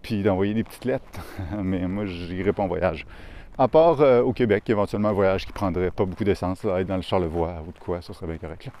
puis 0.00 0.22
d'envoyer 0.22 0.54
des 0.54 0.64
petites 0.64 0.84
lettres. 0.84 1.20
mais 1.62 1.86
moi, 1.86 2.06
j'irai 2.06 2.52
pas 2.52 2.62
en 2.62 2.68
voyage. 2.68 3.06
À 3.58 3.68
part 3.68 4.00
euh, 4.00 4.22
au 4.22 4.32
Québec, 4.32 4.68
éventuellement 4.70 5.10
un 5.10 5.12
voyage 5.12 5.44
qui 5.44 5.52
prendrait 5.52 5.90
pas 5.90 6.04
beaucoup 6.04 6.24
d'essence, 6.24 6.64
être 6.64 6.86
dans 6.86 6.96
le 6.96 7.02
Charlevoix 7.02 7.62
ou 7.66 7.72
de 7.72 7.78
quoi, 7.78 8.00
ça 8.00 8.14
serait 8.14 8.26
bien 8.26 8.38
correct. 8.38 8.66
Là. 8.66 8.72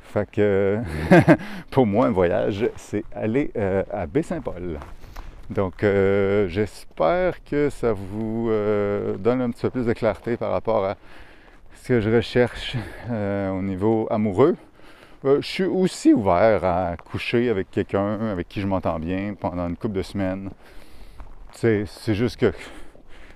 Fait 0.00 0.30
que 0.30 0.78
pour 1.70 1.86
moi, 1.86 2.06
un 2.06 2.10
voyage, 2.10 2.68
c'est 2.76 3.04
aller 3.14 3.50
à 3.92 4.06
Baie-Saint-Paul. 4.06 4.78
Donc 5.50 5.74
j'espère 5.80 7.42
que 7.44 7.70
ça 7.70 7.92
vous 7.92 8.50
donne 9.18 9.40
un 9.40 9.50
petit 9.50 9.62
peu 9.62 9.70
plus 9.70 9.86
de 9.86 9.92
clarté 9.92 10.36
par 10.36 10.50
rapport 10.50 10.84
à 10.84 10.96
ce 11.74 11.88
que 11.88 12.00
je 12.00 12.10
recherche 12.10 12.76
au 13.10 13.62
niveau 13.62 14.06
amoureux. 14.10 14.56
Euh, 15.24 15.40
je 15.40 15.46
suis 15.48 15.64
aussi 15.64 16.12
ouvert 16.12 16.64
à 16.64 16.96
coucher 16.96 17.48
avec 17.48 17.72
quelqu'un 17.72 18.20
avec 18.28 18.48
qui 18.48 18.60
je 18.60 18.68
m'entends 18.68 19.00
bien 19.00 19.34
pendant 19.34 19.68
une 19.68 19.76
couple 19.76 19.96
de 19.96 20.02
semaines. 20.02 20.50
C'est 21.50 22.14
juste 22.14 22.36
que 22.36 22.52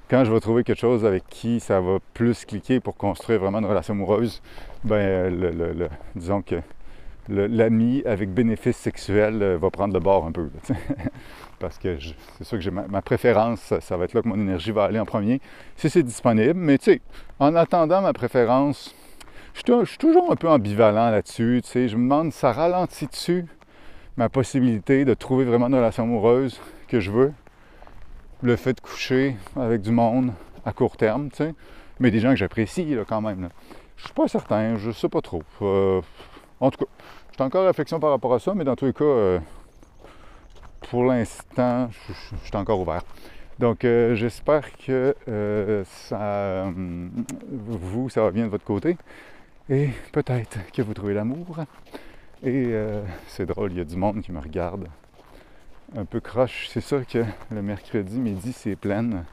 quand 0.09 0.25
je 0.25 0.33
vais 0.33 0.39
trouver 0.39 0.63
quelque 0.63 0.79
chose 0.79 1.05
avec 1.05 1.27
qui 1.27 1.59
ça 1.59 1.81
va 1.81 1.99
plus 2.15 2.45
cliquer 2.45 2.79
pour 2.79 2.97
construire 2.97 3.41
vraiment 3.41 3.59
une 3.59 3.67
relation 3.67 3.95
amoureuse, 3.95 4.43
ben 4.85 5.35
disons 6.15 6.41
que 6.43 6.57
l'ami 7.29 8.03
avec 8.05 8.31
bénéfice 8.31 8.77
sexuel 8.77 9.43
euh, 9.43 9.59
va 9.59 9.71
prendre 9.71 9.95
le 9.95 10.01
bord 10.01 10.27
un 10.27 10.33
peu. 10.33 10.51
Parce 11.59 11.79
que 11.79 11.97
c'est 12.39 12.45
sûr 12.45 12.59
que 12.59 12.63
j'ai 12.63 12.73
ma, 12.73 13.03
préférence, 13.03 13.73
ça, 13.81 13.97
va 13.97 14.05
être 14.05 14.15
là 14.15 14.23
que 14.23 14.29
mon 14.29 14.35
énergie 14.35 14.73
va 14.73 14.85
aller 14.85 14.99
en 14.99 15.05
premier, 15.05 15.41
si 15.77 15.89
c'est 15.89 16.03
disponible. 16.03 16.55
Mais 16.55 16.79
tu 16.79 16.85
sais, 16.85 17.01
en 17.39 17.55
attendant 17.55 18.01
ma 18.01 18.13
préférence, 18.13 18.95
je 19.55 19.85
suis 19.85 19.99
toujours 19.99 20.33
un 20.33 20.37
peu 20.37 20.49
ambivalent 20.49 21.11
là-dessus. 21.11 21.61
Tu 21.63 21.71
sais, 21.71 21.89
je 21.89 21.97
me 21.97 22.03
demande, 22.03 22.33
ça 22.33 22.53
ralentit-tu 22.53 23.47
ma 24.17 24.29
possibilité 24.29 25.05
de 25.05 25.15
trouver 25.15 25.45
vraiment 25.45 25.69
une 25.69 25.77
relation 25.77 26.03
amoureuse 26.03 26.61
que 26.89 26.99
je 26.99 27.13
veux? 27.13 27.33
Le 28.43 28.57
fait 28.57 28.73
de 28.73 28.81
coucher 28.81 29.37
avec 29.55 29.83
du 29.83 29.93
monde 29.93 30.33
à 30.65 30.73
court 30.73 30.97
terme, 30.97 31.31
tu 31.31 31.37
sais, 31.37 31.55
mais 32.01 32.11
des 32.11 32.19
gens 32.19 32.31
que 32.31 32.37
j'apprécie 32.37 32.97
quand 33.09 33.21
même. 33.21 33.51
Je 33.97 34.05
suis 34.05 34.15
pas 34.15 34.27
certain, 34.27 34.77
je 34.79 34.91
sais 34.91 35.09
pas 35.09 35.21
trop. 35.21 35.45
Euh, 35.63 36.01
en 36.63 36.71
tout 36.71 36.79
cas, 36.79 36.91
je 37.31 37.35
suis 37.35 37.43
encore 37.43 37.65
en 37.65 37.67
réflexion 37.67 38.01
par 38.01 38.11
rapport 38.11 38.33
à 38.35 38.39
ça, 38.39 38.55
mais 38.55 38.65
dans 38.65 38.77
tous 38.77 38.87
les 38.87 38.93
cas, 38.93 39.05
euh, 39.05 39.39
pour 40.91 41.05
l'instant, 41.05 41.91
je, 41.91 42.13
suis 42.45 42.57
encore 42.57 42.81
ouvert. 42.81 43.03
Donc, 43.59 43.85
euh, 43.85 44.15
j'espère 44.15 44.73
que 44.77 45.15
ça, 45.87 46.73
vous, 47.51 48.09
ça 48.09 48.23
va 48.23 48.31
bien 48.31 48.45
de 48.45 48.51
votre 48.51 48.65
côté. 48.65 48.97
Et 49.69 49.91
peut-être 50.13 50.59
que 50.73 50.83
vous 50.83 50.95
trouvez 50.95 51.15
l'amour. 51.15 51.59
Et 52.43 52.67
euh, 52.71 53.03
c'est 53.29 53.47
drôle, 53.47 53.71
il 53.71 53.79
y 53.79 53.81
a 53.81 53.85
du 53.85 53.97
monde 53.97 54.21
qui 54.21 54.33
me 54.33 54.41
regarde 54.41 54.89
un 55.97 56.05
peu 56.05 56.19
croche. 56.19 56.69
C'est 56.71 56.81
sûr 56.81 57.07
que 57.07 57.25
le 57.53 57.63
mercredi 57.63 58.19
midi, 58.19 58.53
c'est 58.53 58.75
plein. 58.75 59.25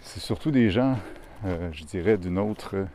C'est 0.00 0.20
surtout 0.20 0.52
des 0.52 0.70
gens, 0.70 0.96
euh, 1.44 1.70
je 1.72 1.82
dirais, 1.84 2.16
d'une 2.18 2.38
autre, 2.38 2.86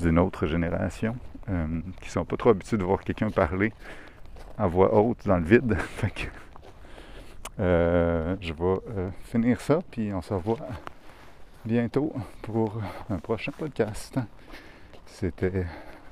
d'une 0.00 0.18
autre 0.18 0.46
génération, 0.46 1.16
euh, 1.48 1.80
qui 2.00 2.10
sont 2.10 2.24
pas 2.24 2.36
trop 2.36 2.50
habitués 2.50 2.76
de 2.76 2.84
voir 2.84 3.00
quelqu'un 3.02 3.30
parler 3.30 3.72
à 4.58 4.66
voix 4.66 4.94
haute 4.94 5.26
dans 5.26 5.38
le 5.38 5.44
vide. 5.44 5.76
fait 5.78 6.10
que, 6.10 6.26
je 7.58 8.52
vais 8.52 9.10
finir 9.24 9.60
ça, 9.60 9.80
puis 9.90 10.12
on 10.12 10.22
se 10.22 10.34
revoit 10.34 10.58
bientôt 11.64 12.12
pour 12.42 12.80
un 13.10 13.18
prochain 13.18 13.52
podcast. 13.52 14.18
C'était 15.06 15.66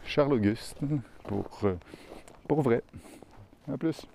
Charles 0.05 0.35
Auguste 0.35 0.79
pour, 1.25 1.61
pour 2.47 2.63
vrai. 2.63 2.83
À 3.73 3.77
plus. 3.77 4.07